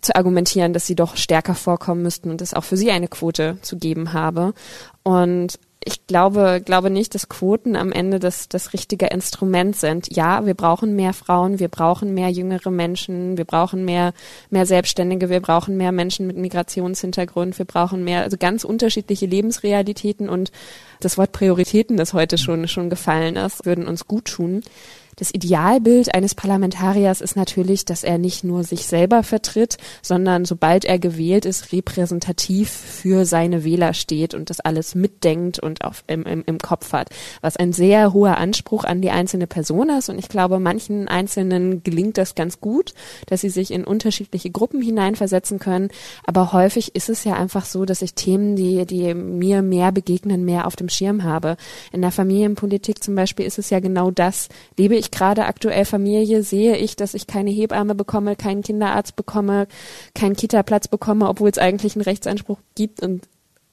zu 0.00 0.14
argumentieren, 0.14 0.72
dass 0.72 0.86
sie 0.86 0.94
doch 0.94 1.16
stärker 1.16 1.54
vorkommen 1.54 2.02
müssten 2.02 2.30
und 2.30 2.40
es 2.40 2.54
auch 2.54 2.64
für 2.64 2.78
sie 2.78 2.90
eine 2.90 3.08
Quote 3.08 3.58
zu 3.60 3.76
geben 3.76 4.14
habe. 4.14 4.54
Und 5.02 5.58
ich 5.86 6.04
glaube, 6.08 6.60
glaube 6.64 6.90
nicht, 6.90 7.14
dass 7.14 7.28
Quoten 7.28 7.76
am 7.76 7.92
Ende 7.92 8.18
das, 8.18 8.48
das 8.48 8.72
richtige 8.72 9.06
Instrument 9.06 9.76
sind. 9.76 10.14
Ja, 10.14 10.44
wir 10.44 10.54
brauchen 10.54 10.96
mehr 10.96 11.12
Frauen, 11.12 11.60
wir 11.60 11.68
brauchen 11.68 12.12
mehr 12.12 12.28
jüngere 12.28 12.72
Menschen, 12.72 13.38
wir 13.38 13.44
brauchen 13.44 13.84
mehr, 13.84 14.12
mehr 14.50 14.66
Selbstständige, 14.66 15.30
wir 15.30 15.38
brauchen 15.38 15.76
mehr 15.76 15.92
Menschen 15.92 16.26
mit 16.26 16.36
Migrationshintergrund, 16.36 17.56
wir 17.58 17.66
brauchen 17.66 18.02
mehr, 18.02 18.22
also 18.22 18.36
ganz 18.36 18.64
unterschiedliche 18.64 19.26
Lebensrealitäten 19.26 20.28
und 20.28 20.50
das 20.98 21.18
Wort 21.18 21.30
Prioritäten, 21.30 21.96
das 21.96 22.12
heute 22.14 22.36
schon, 22.36 22.66
schon 22.66 22.90
gefallen 22.90 23.36
ist, 23.36 23.64
würden 23.64 23.86
uns 23.86 24.08
gut 24.08 24.24
tun. 24.24 24.62
Das 25.18 25.32
Idealbild 25.32 26.14
eines 26.14 26.34
Parlamentariers 26.34 27.22
ist 27.22 27.36
natürlich, 27.36 27.86
dass 27.86 28.04
er 28.04 28.18
nicht 28.18 28.44
nur 28.44 28.64
sich 28.64 28.86
selber 28.86 29.22
vertritt, 29.22 29.78
sondern 30.02 30.44
sobald 30.44 30.84
er 30.84 30.98
gewählt 30.98 31.46
ist, 31.46 31.72
repräsentativ 31.72 32.68
für 32.68 33.24
seine 33.24 33.64
Wähler 33.64 33.94
steht 33.94 34.34
und 34.34 34.50
das 34.50 34.60
alles 34.60 34.94
mitdenkt 34.94 35.58
und 35.58 35.86
auf, 35.86 36.04
im, 36.06 36.24
im, 36.24 36.44
im 36.44 36.58
Kopf 36.58 36.92
hat. 36.92 37.08
Was 37.40 37.56
ein 37.56 37.72
sehr 37.72 38.12
hoher 38.12 38.36
Anspruch 38.36 38.84
an 38.84 39.00
die 39.00 39.10
einzelne 39.10 39.46
Person 39.46 39.88
ist. 39.88 40.10
Und 40.10 40.18
ich 40.18 40.28
glaube, 40.28 40.58
manchen 40.58 41.08
Einzelnen 41.08 41.82
gelingt 41.82 42.18
das 42.18 42.34
ganz 42.34 42.60
gut, 42.60 42.92
dass 43.24 43.40
sie 43.40 43.48
sich 43.48 43.70
in 43.70 43.84
unterschiedliche 43.84 44.50
Gruppen 44.50 44.82
hineinversetzen 44.82 45.58
können. 45.58 45.88
Aber 46.26 46.52
häufig 46.52 46.94
ist 46.94 47.08
es 47.08 47.24
ja 47.24 47.36
einfach 47.36 47.64
so, 47.64 47.86
dass 47.86 48.02
ich 48.02 48.12
Themen, 48.12 48.54
die, 48.54 48.84
die 48.84 49.14
mir 49.14 49.62
mehr 49.62 49.92
begegnen, 49.92 50.44
mehr 50.44 50.66
auf 50.66 50.76
dem 50.76 50.90
Schirm 50.90 51.24
habe. 51.24 51.56
In 51.90 52.02
der 52.02 52.12
Familienpolitik 52.12 53.02
zum 53.02 53.14
Beispiel 53.14 53.46
ist 53.46 53.58
es 53.58 53.70
ja 53.70 53.80
genau 53.80 54.10
das. 54.10 54.50
Lebe 54.76 54.94
ich 54.94 55.05
ich 55.06 55.10
gerade 55.10 55.46
aktuell 55.46 55.84
Familie, 55.84 56.42
sehe 56.42 56.76
ich, 56.76 56.96
dass 56.96 57.14
ich 57.14 57.26
keine 57.26 57.50
Hebamme 57.50 57.94
bekomme, 57.94 58.36
keinen 58.36 58.62
Kinderarzt 58.62 59.16
bekomme, 59.16 59.66
keinen 60.14 60.36
Kita-Platz 60.36 60.88
bekomme, 60.88 61.28
obwohl 61.28 61.48
es 61.48 61.58
eigentlich 61.58 61.96
einen 61.96 62.04
Rechtsanspruch 62.04 62.58
gibt 62.74 63.02
und 63.02 63.22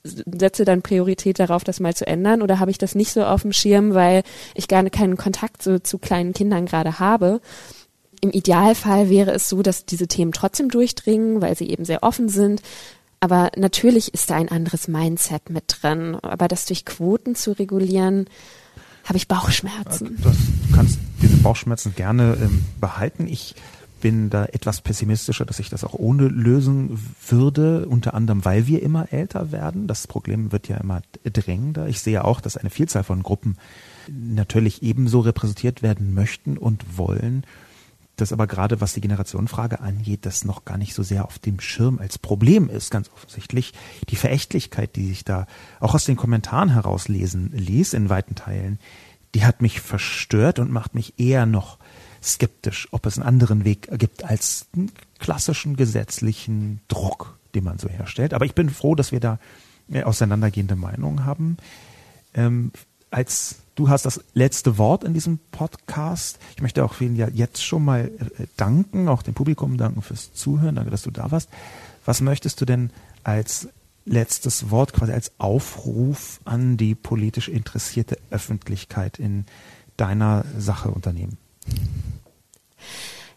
setze 0.04 0.66
dann 0.66 0.82
Priorität 0.82 1.40
darauf, 1.40 1.64
das 1.64 1.80
mal 1.80 1.96
zu 1.96 2.06
ändern? 2.06 2.42
Oder 2.42 2.60
habe 2.60 2.72
ich 2.72 2.78
das 2.78 2.96
nicht 2.96 3.12
so 3.12 3.24
auf 3.24 3.44
dem 3.44 3.54
Schirm, 3.54 3.94
weil 3.94 4.24
ich 4.54 4.68
gar 4.68 4.84
keinen 4.90 5.18
Kontakt 5.18 5.64
so 5.64 5.80
zu 5.80 5.98
kleinen 5.98 6.34
Kindern 6.34 6.66
gerade 6.66 7.00
habe? 7.00 7.42
Im 8.22 8.32
Idealfall 8.32 9.10
wäre 9.10 9.32
es 9.32 9.50
so, 9.50 9.62
dass 9.62 9.86
diese 9.86 10.08
Themen 10.08 10.32
trotzdem 10.32 10.70
durchdringen, 10.70 11.42
weil 11.42 11.58
sie 11.58 11.70
eben 11.70 11.86
sehr 11.86 12.04
offen 12.04 12.30
sind. 12.30 12.62
Aber 13.20 13.52
natürlich 13.56 14.14
ist 14.14 14.30
da 14.30 14.36
ein 14.36 14.50
anderes 14.50 14.88
Mindset 14.88 15.50
mit 15.50 15.64
drin. 15.68 16.18
Aber 16.22 16.48
das 16.48 16.66
durch 16.66 16.86
Quoten 16.86 17.36
zu 17.36 17.52
regulieren, 17.54 18.26
habe 19.04 19.18
ich 19.18 19.28
Bauchschmerzen. 19.28 20.18
Das, 20.24 20.36
du 20.38 20.76
kannst 20.76 21.00
diese 21.22 21.38
Bauchschmerzen 21.38 21.94
gerne 21.96 22.38
ähm, 22.42 22.66
behalten. 22.80 23.28
Ich 23.28 23.56
bin 24.04 24.30
da 24.30 24.46
etwas 24.46 24.82
pessimistischer, 24.82 25.46
dass 25.46 25.60
ich 25.60 25.70
das 25.70 25.86
auch 25.86 25.94
ohne 25.94 26.28
lösen 26.28 27.00
würde, 27.28 27.86
unter 27.88 28.14
anderem, 28.14 28.44
weil 28.44 28.68
wir 28.68 28.84
immer 28.84 29.14
älter 29.14 29.54
werden. 29.54 29.88
Das 29.88 30.08
Problem 30.08 30.52
wird 30.52 30.68
ja 30.68 30.76
immer 30.76 31.02
drängender. 31.24 31.88
Ich 31.88 32.02
sehe 32.02 32.26
auch, 32.26 32.42
dass 32.42 32.58
eine 32.58 32.70
Vielzahl 32.70 33.06
von 33.06 33.24
Gruppen 33.24 33.58
natürlich 34.10 34.84
ebenso 34.84 35.22
repräsentiert 35.22 35.82
werden 35.82 36.14
möchten 36.14 36.58
und 36.58 36.98
wollen 36.98 37.46
das 38.16 38.32
aber 38.32 38.48
gerade 38.48 38.80
was 38.80 38.94
die 38.94 39.02
Generationenfrage 39.02 39.80
angeht, 39.82 40.26
das 40.26 40.46
noch 40.46 40.66
gar 40.66 40.78
nicht 40.78 40.94
so 40.94 41.02
sehr 41.04 41.26
auf 41.26 41.40
dem 41.40 41.60
Schirm 41.60 42.00
als 42.00 42.18
Problem 42.20 42.70
ist, 42.70 42.92
ganz 42.92 43.10
offensichtlich. 43.10 43.74
Die 44.10 44.16
Verächtlichkeit, 44.16 44.96
die 44.96 45.08
sich 45.08 45.26
da 45.26 45.48
auch 45.80 45.96
aus 45.96 46.06
den 46.06 46.16
Kommentaren 46.16 46.70
herauslesen 46.70 47.52
ließ 47.54 47.94
in 47.94 48.10
weiten 48.10 48.36
Teilen, 48.36 48.80
die 49.34 49.46
hat 49.46 49.62
mich 49.62 49.82
verstört 49.82 50.60
und 50.60 50.72
macht 50.72 50.94
mich 50.94 51.20
eher 51.20 51.46
noch 51.46 51.80
skeptisch, 52.22 52.88
ob 52.92 53.06
es 53.06 53.18
einen 53.18 53.28
anderen 53.28 53.66
Weg 53.66 53.90
gibt 53.98 54.24
als 54.24 54.68
einen 54.76 54.92
klassischen 55.20 55.76
gesetzlichen 55.76 56.82
Druck, 56.88 57.38
den 57.56 57.64
man 57.64 57.80
so 57.80 57.90
herstellt. 57.90 58.34
Aber 58.34 58.46
ich 58.46 58.54
bin 58.54 58.70
froh, 58.70 58.96
dass 58.96 59.12
wir 59.12 59.20
da 59.20 59.40
auseinandergehende 60.04 60.76
Meinungen 60.76 61.26
haben. 61.26 61.58
Ähm, 62.34 62.72
als 63.14 63.58
du 63.76 63.90
hast 63.90 64.06
das 64.06 64.24
letzte 64.34 64.78
Wort 64.78 65.04
in 65.04 65.14
diesem 65.14 65.40
Podcast. 65.52 66.40
Ich 66.56 66.62
möchte 66.62 66.84
auch 66.84 66.94
vielen 66.94 67.16
ja 67.16 67.28
jetzt 67.30 67.64
schon 67.64 67.86
mal 67.86 68.12
äh, 68.20 68.46
danken, 68.58 69.08
auch 69.08 69.22
dem 69.22 69.36
Publikum 69.36 69.78
danken 69.78 70.02
fürs 70.02 70.34
Zuhören. 70.34 70.76
Danke, 70.76 70.92
dass 70.92 71.04
du 71.04 71.12
da 71.12 71.32
warst. 71.32 71.50
Was 72.06 72.22
möchtest 72.22 72.60
du 72.60 72.66
denn 72.66 72.90
als 73.24 73.70
letztes 74.06 74.72
Wort, 74.72 74.94
quasi 74.94 75.14
als 75.14 75.32
Aufruf 75.38 76.42
an 76.44 76.76
die 76.76 76.96
politisch 76.96 77.48
interessierte 77.48 78.18
Öffentlichkeit 78.32 79.20
in 79.20 79.46
deiner 79.96 80.44
Sache 80.58 80.90
unternehmen? 80.90 81.38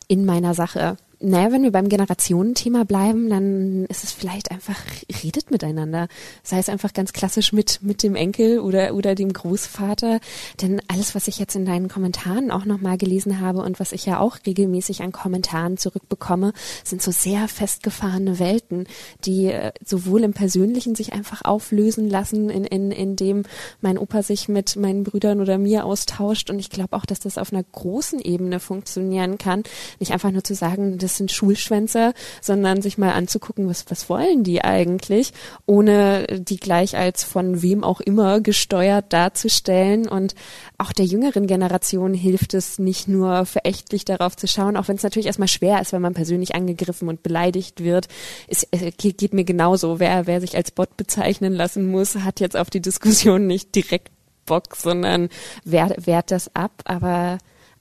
In 0.09 0.24
meiner 0.24 0.55
Sache 0.55 0.97
naja, 1.18 1.51
wenn 1.51 1.62
wir 1.62 1.72
beim 1.72 1.88
Generationenthema 1.88 2.84
bleiben, 2.84 3.30
dann 3.30 3.86
ist 3.86 4.05
es 4.05 4.12
vielleicht 4.12 4.51
einfach, 4.51 4.78
redet 5.22 5.51
miteinander. 5.51 6.09
Sei 6.43 6.59
es 6.59 6.68
einfach 6.68 6.93
ganz 6.93 7.14
klassisch 7.14 7.55
mit, 7.55 7.82
mit 7.82 8.02
dem 8.02 8.14
Enkel 8.16 8.59
oder, 8.59 8.94
oder 8.94 9.14
dem 9.14 9.32
Großvater. 9.32 10.20
Denn 10.60 10.82
alles, 10.88 11.14
was 11.14 11.26
ich 11.26 11.38
jetzt 11.38 11.56
in 11.56 11.64
deinen 11.64 11.88
Kommentaren 11.88 12.51
auch 12.51 12.66
nochmal 12.66 12.98
gelesen 12.98 13.40
habe 13.40 13.60
und 13.60 13.80
was 13.80 13.93
ich 13.93 14.05
ja 14.05 14.20
auch 14.20 14.36
regelmäßig 14.47 15.02
an 15.02 15.10
Kommentaren 15.10 15.78
zurückbekomme, 15.78 16.52
sind 16.84 17.01
so 17.01 17.10
sehr 17.10 17.48
festgefahrene 17.48 18.38
Welten, 18.38 18.86
die 19.24 19.47
äh, 19.47 19.72
sowohl 19.82 20.22
im 20.22 20.34
Persönlichen 20.34 20.94
sich 20.94 21.14
einfach 21.14 21.43
auflösen 21.47 22.10
lassen, 22.10 22.51
in, 22.51 22.64
in, 22.64 22.90
in 22.90 23.16
dem 23.16 23.44
mein 23.80 23.97
Opa 23.97 24.22
sich 24.22 24.48
mit 24.48 24.76
meinen 24.76 25.02
Brüdern 25.02 25.40
oder 25.40 25.56
mir 25.56 25.86
austauscht. 25.86 26.51
Und 26.51 26.59
ich 26.59 26.68
glaube 26.68 26.94
auch, 26.94 27.06
dass 27.06 27.20
das 27.20 27.38
auf 27.38 27.55
einer 27.55 27.62
großen 27.62 28.20
Ebene 28.20 28.60
funktionieren 28.60 29.38
kann. 29.38 29.62
Nicht 29.98 30.12
einfach 30.12 30.30
nur 30.30 30.44
zu 30.44 30.55
sagen, 30.55 30.98
das 31.07 31.16
sind 31.16 31.31
Schulschwänzer, 31.31 32.15
sondern 32.41 32.83
sich 32.83 32.99
mal 32.99 33.12
anzugucken, 33.12 33.69
was, 33.69 33.85
was 33.89 34.09
wollen 34.11 34.43
die 34.43 34.62
eigentlich, 34.62 35.33
ohne 35.65 36.27
die 36.27 36.57
gleich 36.57 36.97
als 36.97 37.23
von 37.23 37.62
wem 37.62 37.85
auch 37.85 38.01
immer 38.01 38.41
gesteuert 38.41 39.12
darzustellen. 39.12 40.09
Und 40.09 40.35
auch 40.78 40.93
der 40.93 41.05
jüngeren 41.05 41.47
Generation 41.47 42.12
hilft 42.12 42.55
es 42.55 42.81
nicht 42.81 43.07
nur 43.07 43.47
verächtlich 43.47 44.05
darauf 44.05 44.37
zu 44.37 44.49
schauen, 44.49 44.77
auch 44.77 44.89
wenn 44.89 44.97
es 44.97 45.05
natürlich 45.05 45.27
erstmal 45.27 45.47
schwer 45.47 45.81
ist, 45.81 45.93
wenn 45.93 46.03
man 46.03 46.15
persönlich 46.15 46.57
angegriffen 46.57 47.09
und 47.09 47.23
beleidigt 47.23 47.85
wird. 47.85 48.09
Es, 48.49 48.66
geht 48.99 49.33
mir 49.33 49.45
genauso. 49.45 50.01
Wer, 50.01 50.27
wer 50.27 50.41
sich 50.41 50.57
als 50.57 50.73
Bot 50.73 50.97
bezeichnen 50.97 51.53
lassen 51.53 51.89
muss, 51.89 52.16
hat 52.16 52.41
jetzt 52.41 52.57
auf 52.57 52.69
die 52.69 52.83
Diskussion 52.83 53.47
nicht 53.47 53.77
direkt 53.77 54.11
Bock, 54.45 54.74
sondern 54.77 55.28
wehrt, 55.65 56.07
wehrt 56.07 56.31
das 56.33 56.55
ab. 56.57 56.83
Aber 56.85 57.39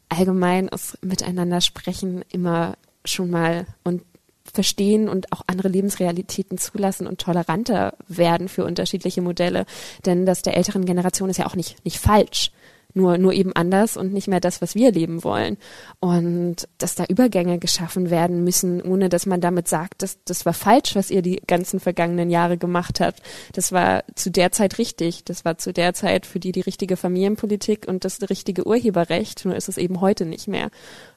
allgemein 0.09 0.67
ist 0.67 1.03
Miteinander 1.03 1.61
sprechen 1.61 2.23
immer 2.29 2.75
schon 3.05 3.29
mal 3.29 3.65
und 3.83 4.03
verstehen 4.51 5.09
und 5.09 5.31
auch 5.33 5.41
andere 5.47 5.67
Lebensrealitäten 5.67 6.57
zulassen 6.57 7.07
und 7.07 7.19
toleranter 7.19 7.93
werden 8.07 8.47
für 8.47 8.63
unterschiedliche 8.63 9.21
Modelle. 9.21 9.65
Denn 10.05 10.25
das 10.25 10.43
der 10.43 10.55
älteren 10.55 10.85
Generation 10.85 11.29
ist 11.29 11.37
ja 11.37 11.45
auch 11.45 11.55
nicht, 11.55 11.83
nicht 11.83 11.99
falsch 11.99 12.51
nur, 12.95 13.17
nur 13.17 13.33
eben 13.33 13.53
anders 13.53 13.97
und 13.97 14.13
nicht 14.13 14.27
mehr 14.27 14.39
das, 14.39 14.61
was 14.61 14.73
wir 14.73 14.91
leben 14.91 15.23
wollen. 15.23 15.57
Und 15.99 16.67
dass 16.77 16.95
da 16.95 17.05
Übergänge 17.05 17.59
geschaffen 17.59 18.09
werden 18.09 18.43
müssen, 18.43 18.81
ohne 18.81 19.09
dass 19.09 19.25
man 19.25 19.41
damit 19.41 19.67
sagt, 19.67 20.01
dass 20.01 20.23
das 20.23 20.45
war 20.45 20.53
falsch, 20.53 20.95
was 20.95 21.11
ihr 21.11 21.21
die 21.21 21.41
ganzen 21.45 21.79
vergangenen 21.79 22.29
Jahre 22.29 22.57
gemacht 22.57 23.01
habt. 23.01 23.21
Das 23.53 23.71
war 23.71 24.03
zu 24.15 24.31
der 24.31 24.51
Zeit 24.51 24.77
richtig. 24.77 25.25
Das 25.25 25.45
war 25.45 25.57
zu 25.57 25.73
der 25.73 25.93
Zeit 25.93 26.25
für 26.25 26.39
die 26.39 26.53
die 26.53 26.61
richtige 26.61 26.97
Familienpolitik 26.97 27.85
und 27.87 28.05
das 28.05 28.21
richtige 28.29 28.65
Urheberrecht. 28.65 29.45
Nur 29.45 29.55
ist 29.55 29.69
es 29.69 29.77
eben 29.77 30.01
heute 30.01 30.25
nicht 30.25 30.47
mehr. 30.47 30.69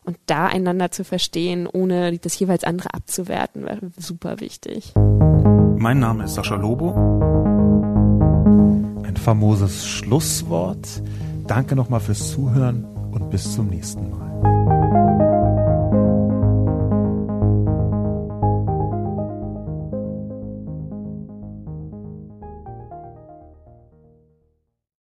Und 0.05 0.19
da 0.27 0.47
einander 0.47 0.91
zu 0.91 1.05
verstehen, 1.05 1.67
ohne 1.67 2.19
das 2.19 2.39
jeweils 2.39 2.65
andere 2.65 2.93
abzuwerten, 2.93 3.65
wäre 3.67 3.91
super 3.97 4.41
wichtig. 4.41 4.93
Mein 4.97 6.01
Name 6.01 6.25
ist 6.25 6.35
Sascha 6.35 6.57
Lobo. 6.57 6.93
Ein 9.05 9.17
famoses 9.17 9.87
Schlusswort. 9.87 11.03
Danke 11.49 11.75
nochmal 11.75 12.01
fürs 12.01 12.31
Zuhören 12.31 12.85
und 13.11 13.31
bis 13.31 13.55
zum 13.55 13.69
nächsten 13.69 14.11
Mal. 14.11 15.28